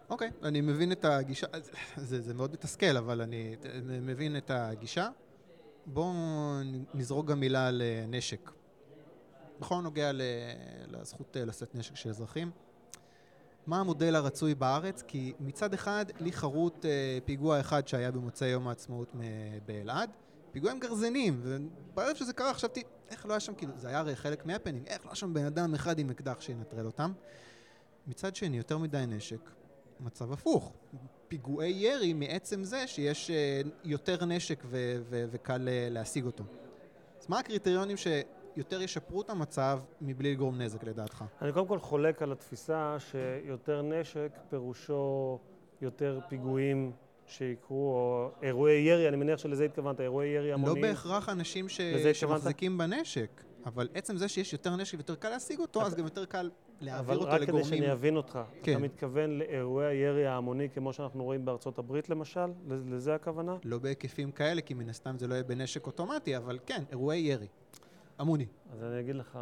אוקיי, 0.10 0.32
אני 0.44 0.62
מבין 0.62 0.92
את 0.92 1.06
הגישה, 1.06 1.48
זה, 1.96 2.22
זה 2.22 2.34
מאוד 2.34 2.54
מתסכל, 2.54 2.98
אבל 2.98 3.22
אני 3.22 3.56
מבין 4.02 4.38
את 4.38 4.52
הגישה. 4.54 5.10
בואו 5.86 6.14
נזרוק 6.94 7.26
גם 7.26 7.40
מילה 7.40 7.68
על 7.68 7.82
אה, 7.82 8.06
נשק. 8.08 8.52
בכל 9.60 9.76
הנוגע 9.76 10.12
לזכות 10.88 11.38
אה, 11.38 11.46
לשאת 11.46 11.76
נשק 11.76 11.96
של 11.96 12.10
אזרחים. 12.10 12.52
מה 13.68 13.80
המודל 13.80 14.16
הרצוי 14.16 14.56
בארץ? 14.56 15.02
כי 15.08 15.34
מצד 15.40 15.74
אחד, 15.74 16.06
לי 16.20 16.32
חרוט 16.32 16.86
אה, 16.86 17.18
פיגוע 17.26 17.60
אחד 17.60 17.88
שהיה 17.88 18.12
במוצאי 18.12 18.48
יום 18.48 18.68
העצמאות 18.68 19.14
באלעד. 19.66 20.10
פיגוע 20.52 20.72
עם 20.72 20.80
גרזנים, 20.80 21.40
ובערב 21.44 22.16
שזה 22.16 22.34
קרה 22.34 22.54
חשבתי, 22.54 22.84
איך 23.10 23.26
לא 23.26 23.34
היה 23.34 23.40
שם, 23.40 23.54
כאילו, 23.54 23.74
זה 23.78 23.88
היה 23.88 24.00
הרי 24.00 24.16
חלק 24.16 24.46
מהפנינג, 24.46 24.88
איך 24.88 25.06
לא 25.06 25.10
היה 25.10 25.16
שם 25.16 25.34
בן 25.34 25.46
אדם 25.46 25.74
אחד 25.74 26.00
עם 26.00 26.10
אקדח 26.10 26.42
שינטרל 26.42 26.86
אותם? 26.86 27.12
מצד 28.08 28.36
שני, 28.36 28.58
יותר 28.58 28.78
מדי 28.78 29.04
נשק, 29.08 29.50
מצב 30.04 30.32
הפוך. 30.32 30.74
פיגועי 31.28 31.70
ירי 31.70 32.14
מעצם 32.14 32.64
זה 32.64 32.88
שיש 32.88 33.30
אה, 33.30 33.62
יותר 33.84 34.26
נשק 34.26 34.64
ו- 34.66 35.02
ו- 35.10 35.26
וקל 35.32 35.68
אה, 35.68 35.88
להשיג 35.92 36.26
אותו. 36.26 36.44
אז 37.22 37.30
מה 37.30 37.40
הקריטריונים 37.40 37.98
שיותר 37.98 38.82
ישפרו 38.82 39.22
את 39.22 39.30
המצב 39.30 39.80
מבלי 40.02 40.32
לגרום 40.34 40.62
נזק 40.62 40.84
לדעתך? 40.84 41.24
אני 41.42 41.52
קודם 41.52 41.68
כל 41.68 41.80
חולק 41.80 42.22
על 42.22 42.32
התפיסה 42.32 42.98
שיותר 43.00 43.82
נשק 43.82 44.32
פירושו 44.50 45.40
יותר 45.82 46.20
פיגועים 46.30 46.92
שיקרו, 47.28 47.94
או 47.94 48.30
אירועי 48.42 48.82
ירי, 48.82 49.08
אני 49.08 49.18
מניח 49.18 49.40
שלזה 49.40 49.66
התכוונת, 49.66 50.02
אירועי 50.02 50.30
ירי 50.30 50.50
לא 50.50 50.54
המוניים. 50.54 50.82
בהכרח 50.82 51.30
אנשים 51.30 51.70
ש... 51.70 51.82
שמחזיקים 52.14 52.78
בנשק, 52.78 53.44
אבל 53.66 53.88
עצם 53.94 54.18
זה 54.18 54.28
שיש 54.28 54.54
יותר 54.54 54.76
נשק 54.76 54.94
ויותר 54.98 55.16
קל 55.16 55.30
להשיג 55.30 55.60
אותו, 55.60 55.82
אז 55.82 55.96
גם 55.96 56.04
יותר 56.04 56.26
קל 56.26 56.50
להעביר 56.82 57.00
אבל 57.06 57.16
אותו 57.18 57.28
רק 57.32 57.36
כדי 57.38 57.46
לגורמים. 57.46 57.66
שאני 57.66 57.92
אבין 57.92 58.18
אותך, 58.18 58.40
כן. 58.64 58.72
אתה 58.72 58.80
מתכוון 58.82 59.30
לאירועי 59.40 59.88
הירי 59.88 60.26
ההמוני 60.28 60.70
כמו 60.70 60.94
שאנחנו 60.94 61.24
רואים 61.24 61.46
בארצות 61.46 61.80
הברית 61.80 62.10
למשל? 62.10 62.46
לז- 62.68 62.88
לזה 62.90 63.16
הכוונה? 63.16 63.58
לא 63.64 63.78
בהיקפים 63.80 64.32
כאלה, 64.32 64.62
כי 64.62 64.74
מן 64.74 64.90
הסתם 64.90 65.18
זה 65.18 65.28
לא 65.28 65.34
יהיה 65.34 65.44
בנשק 65.44 65.88
אוטומטי, 65.88 66.38
אבל 66.38 66.60
כן, 66.66 66.84
אירועי 66.92 67.20
ירי. 67.20 67.48
המוני. 68.20 68.46
אז 68.74 68.84
אני 68.84 69.00
אגיד 69.00 69.16
לך 69.16 69.40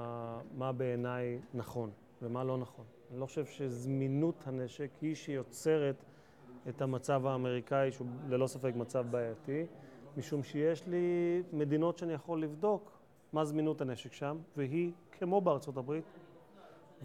מה 0.57 0.71
בעיניי 0.71 1.39
נכון 1.53 1.91
ומה 2.21 2.43
לא 2.43 2.57
נכון. 2.57 2.85
אני 3.11 3.19
לא 3.19 3.25
חושב 3.25 3.45
שזמינות 3.45 4.43
הנשק 4.45 4.89
היא 5.01 5.15
שיוצרת 5.15 6.03
את 6.69 6.81
המצב 6.81 7.25
האמריקאי, 7.25 7.91
שהוא 7.91 8.07
ללא 8.29 8.47
ספק 8.47 8.71
מצב 8.75 9.05
בעייתי, 9.11 9.65
משום 10.17 10.43
שיש 10.43 10.87
לי 10.87 10.97
מדינות 11.53 11.97
שאני 11.97 12.13
יכול 12.13 12.43
לבדוק 12.43 12.91
מה 13.33 13.45
זמינות 13.45 13.81
הנשק 13.81 14.13
שם, 14.13 14.37
והיא 14.57 14.91
כמו 15.11 15.41
בארצות 15.41 15.77
הברית, 15.77 16.03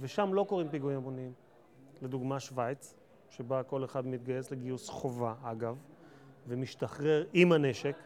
ושם 0.01 0.35
לא 0.35 0.45
קורים 0.49 0.69
פיגועים 0.69 0.97
המוניים. 0.97 1.33
לדוגמה 2.03 2.41
שווייץ, 2.41 2.95
שבה 3.31 3.63
כל 3.63 3.85
אחד 3.85 4.07
מתגייס 4.07 4.51
לגיוס 4.51 4.89
חובה, 4.89 5.35
אגב, 5.43 5.77
ומשתחרר 6.49 7.27
עם 7.33 7.53
הנשק, 7.53 7.97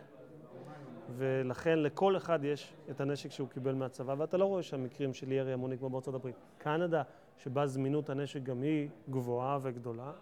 ולכן 1.16 1.78
לכל 1.78 2.16
אחד 2.16 2.44
יש 2.44 2.74
את 2.90 3.00
הנשק 3.00 3.30
שהוא 3.30 3.48
קיבל 3.48 3.74
מהצבא, 3.74 4.14
ואתה 4.18 4.36
לא 4.36 4.44
רואה 4.44 4.62
שם 4.62 4.84
מקרים 4.84 5.14
של 5.14 5.32
ירי 5.32 5.52
המוני 5.52 5.78
כמו 5.78 5.90
בארצות 5.90 6.14
הברית. 6.14 6.36
קנדה, 6.58 7.02
שבה 7.36 7.66
זמינות 7.66 8.10
הנשק 8.10 8.42
גם 8.42 8.62
היא 8.62 8.88
גבוהה 9.10 9.58
וגדולה, 9.62 10.12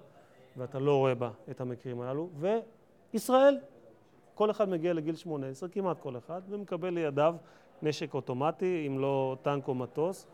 ואתה 0.57 0.79
לא 0.79 0.97
רואה 0.97 1.15
בה 1.15 1.31
את 1.51 1.61
המקרים 1.61 2.01
הללו, 2.01 2.31
וישראל, 3.13 3.59
כל 4.35 4.51
אחד 4.51 4.69
מגיע 4.69 4.93
לגיל 4.93 5.15
18, 5.15 5.69
כמעט 5.69 5.99
כל 6.01 6.17
אחד, 6.17 6.43
ומקבל 6.49 6.91
לידיו 6.91 7.37
נשק 7.83 8.15
אוטומטי, 8.15 8.85
אם 8.87 8.99
לא 8.99 9.37
טנק 9.43 9.69
או 9.69 9.75
מטוס, 9.75 10.27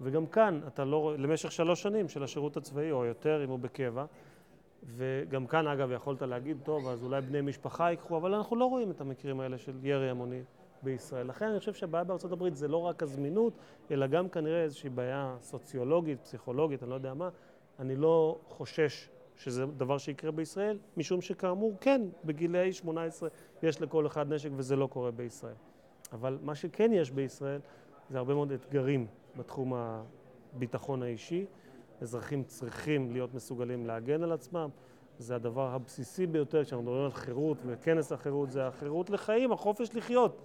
וגם 0.00 0.26
כאן 0.26 0.60
אתה 0.66 0.84
לא 0.84 1.14
למשך 1.18 1.52
שלוש 1.52 1.82
שנים 1.82 2.08
של 2.08 2.22
השירות 2.22 2.56
הצבאי, 2.56 2.92
או 2.92 3.04
יותר 3.04 3.44
אם 3.44 3.50
הוא 3.50 3.58
בקבע, 3.58 4.04
וגם 4.84 5.46
כאן, 5.46 5.66
אגב, 5.66 5.92
יכולת 5.92 6.22
להגיד, 6.22 6.56
טוב, 6.64 6.88
אז 6.88 7.04
אולי 7.04 7.20
בני 7.20 7.40
משפחה 7.40 7.90
ייקחו, 7.90 8.16
אבל 8.16 8.34
אנחנו 8.34 8.56
לא 8.56 8.64
רואים 8.64 8.90
את 8.90 9.00
המקרים 9.00 9.40
האלה 9.40 9.58
של 9.58 9.72
ירי 9.82 10.10
המוני 10.10 10.42
בישראל. 10.82 11.26
לכן 11.26 11.48
אני 11.48 11.58
חושב 11.58 11.74
שהבעיה 11.74 12.04
בארצות 12.04 12.32
הברית 12.32 12.56
זה 12.56 12.68
לא 12.68 12.76
רק 12.76 13.02
הזמינות, 13.02 13.52
אלא 13.90 14.06
גם 14.06 14.28
כנראה 14.28 14.62
איזושהי 14.62 14.90
בעיה 14.90 15.36
סוציולוגית, 15.40 16.20
פסיכולוגית, 16.20 16.82
אני 16.82 16.90
לא 16.90 16.94
יודע 16.94 17.14
מה. 17.14 17.28
אני 17.78 17.96
לא 17.96 18.38
חושש 18.48 19.08
שזה 19.36 19.66
דבר 19.66 19.98
שיקרה 19.98 20.30
בישראל, 20.30 20.78
משום 20.96 21.20
שכאמור, 21.20 21.76
כן, 21.80 22.02
בגילאי 22.24 22.72
18 22.72 23.28
יש 23.62 23.82
לכל 23.82 24.06
אחד 24.06 24.32
נשק 24.32 24.50
וזה 24.56 24.76
לא 24.76 24.86
קורה 24.86 25.10
בישראל. 25.10 25.54
אבל 26.12 26.38
מה 26.42 26.54
שכן 26.54 26.92
יש 26.92 27.10
בישראל 27.10 27.60
זה 28.10 28.18
הרבה 28.18 28.34
מאוד 28.34 28.52
אתגרים 28.52 29.06
בתחום 29.36 29.72
הביטחון 30.54 31.02
האישי. 31.02 31.46
אזרחים 32.00 32.44
צריכים 32.44 33.12
להיות 33.12 33.34
מסוגלים 33.34 33.86
להגן 33.86 34.22
על 34.22 34.32
עצמם. 34.32 34.68
זה 35.18 35.36
הדבר 35.36 35.74
הבסיסי 35.74 36.26
ביותר 36.26 36.64
כשאנחנו 36.64 36.82
מדברים 36.82 37.04
על 37.04 37.12
חירות, 37.12 37.58
וכנס 37.66 38.12
החירות 38.12 38.50
זה 38.50 38.66
החירות 38.66 39.10
לחיים, 39.10 39.52
החופש 39.52 39.94
לחיות. 39.94 40.42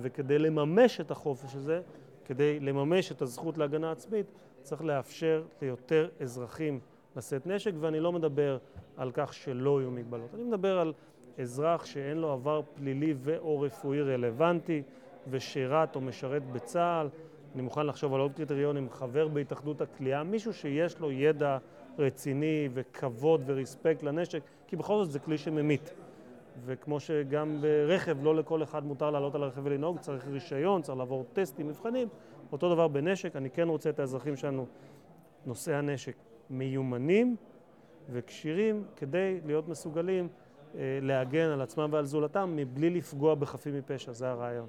וכדי 0.00 0.38
לממש 0.38 1.00
את 1.00 1.10
החופש 1.10 1.54
הזה, 1.54 1.80
כדי 2.24 2.60
לממש 2.60 3.12
את 3.12 3.22
הזכות 3.22 3.58
להגנה 3.58 3.92
עצמית, 3.92 4.26
צריך 4.62 4.84
לאפשר 4.84 5.44
ליותר 5.62 6.08
אזרחים 6.20 6.80
לשאת 7.16 7.46
נשק, 7.46 7.72
ואני 7.80 8.00
לא 8.00 8.12
מדבר 8.12 8.58
על 8.96 9.10
כך 9.14 9.34
שלא 9.34 9.80
יהיו 9.80 9.90
מגבלות. 9.90 10.34
אני 10.34 10.44
מדבר 10.44 10.78
על 10.78 10.92
אזרח 11.40 11.84
שאין 11.84 12.18
לו 12.18 12.32
עבר 12.32 12.60
פלילי 12.74 13.14
ו/או 13.16 13.60
רפואי 13.60 14.02
רלוונטי, 14.02 14.82
ושירת 15.30 15.96
או 15.96 16.00
משרת 16.00 16.42
בצה"ל. 16.52 17.08
אני 17.54 17.62
מוכן 17.62 17.86
לחשוב 17.86 18.14
על 18.14 18.20
עוד 18.20 18.32
קריטריונים, 18.32 18.90
חבר 18.90 19.28
בהתאחדות 19.28 19.80
הכליאה, 19.80 20.22
מישהו 20.22 20.52
שיש 20.52 20.98
לו 20.98 21.12
ידע 21.12 21.58
רציני 21.98 22.68
וכבוד 22.74 23.42
ורספקט 23.46 24.02
לנשק, 24.02 24.42
כי 24.66 24.76
בכל 24.76 25.04
זאת 25.04 25.12
זה 25.12 25.18
כלי 25.18 25.38
שממית. 25.38 25.92
וכמו 26.66 27.00
שגם 27.00 27.58
ברכב, 27.60 28.16
לא 28.22 28.36
לכל 28.36 28.62
אחד 28.62 28.84
מותר 28.84 29.10
לעלות 29.10 29.34
על 29.34 29.42
הרכב 29.42 29.60
ולנהוג, 29.64 29.98
צריך 29.98 30.26
רישיון, 30.28 30.82
צריך 30.82 30.98
לעבור 30.98 31.24
טסטים, 31.32 31.68
מבחנים. 31.68 32.08
אותו 32.52 32.74
דבר 32.74 32.88
בנשק, 32.88 33.36
אני 33.36 33.50
כן 33.50 33.68
רוצה 33.68 33.90
את 33.90 34.00
האזרחים 34.00 34.36
שלנו, 34.36 34.66
נושאי 35.46 35.74
הנשק, 35.74 36.16
מיומנים 36.50 37.36
וכשירים 38.10 38.84
כדי 38.96 39.40
להיות 39.46 39.68
מסוגלים 39.68 40.28
להגן 41.02 41.48
על 41.48 41.60
עצמם 41.60 41.88
ועל 41.92 42.04
זולתם 42.04 42.52
מבלי 42.56 42.90
לפגוע 42.90 43.34
בחפים 43.34 43.78
מפשע, 43.78 44.12
זה 44.12 44.28
הרעיון. 44.28 44.68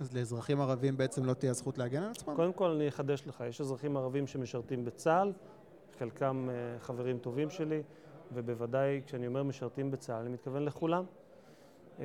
אז 0.00 0.16
לאזרחים 0.16 0.60
ערבים 0.60 0.96
בעצם 0.96 1.24
לא 1.24 1.34
תהיה 1.34 1.52
זכות 1.52 1.78
להגן 1.78 2.02
על 2.02 2.10
עצמם? 2.10 2.34
קודם 2.36 2.52
כל 2.52 2.70
אני 2.70 2.88
אחדש 2.88 3.22
לך, 3.26 3.44
יש 3.48 3.60
אזרחים 3.60 3.96
ערבים 3.96 4.26
שמשרתים 4.26 4.84
בצה"ל, 4.84 5.32
חלקם 5.98 6.48
אה, 6.50 6.78
חברים 6.78 7.18
טובים 7.18 7.50
שלי, 7.50 7.82
ובוודאי 8.34 9.00
כשאני 9.06 9.26
אומר 9.26 9.42
משרתים 9.42 9.90
בצה"ל, 9.90 10.20
אני 10.20 10.28
מתכוון 10.28 10.64
לכולם. 10.64 11.04
אה, 12.00 12.04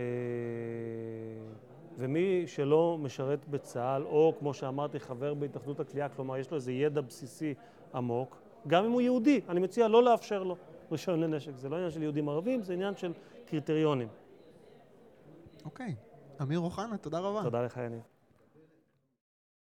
ומי 1.97 2.43
שלא 2.47 2.97
משרת 3.01 3.47
בצה"ל, 3.49 4.03
או 4.03 4.33
כמו 4.39 4.53
שאמרתי, 4.53 4.99
חבר 4.99 5.33
בהתאחדות 5.33 5.79
הכליאה, 5.79 6.09
כלומר 6.09 6.37
יש 6.37 6.51
לו 6.51 6.55
איזה 6.55 6.71
ידע 6.71 7.01
בסיסי 7.01 7.53
עמוק, 7.95 8.37
גם 8.67 8.85
אם 8.85 8.91
הוא 8.91 9.01
יהודי, 9.01 9.41
אני 9.49 9.59
מציע 9.59 9.87
לא 9.87 10.03
לאפשר 10.03 10.43
לו 10.43 10.55
רישיון 10.91 11.19
לנשק. 11.19 11.51
זה 11.55 11.69
לא 11.69 11.75
עניין 11.75 11.91
של 11.91 12.03
יהודים 12.03 12.29
ערבים, 12.29 12.61
זה 12.61 12.73
עניין 12.73 12.95
של 12.95 13.13
קריטריונים. 13.45 14.07
אוקיי. 15.65 15.95
אמיר 16.41 16.59
אוחנה, 16.59 16.97
תודה 16.97 17.19
רבה. 17.19 17.43
תודה 17.43 17.61
לך, 17.61 17.77
יניב. 17.77 18.14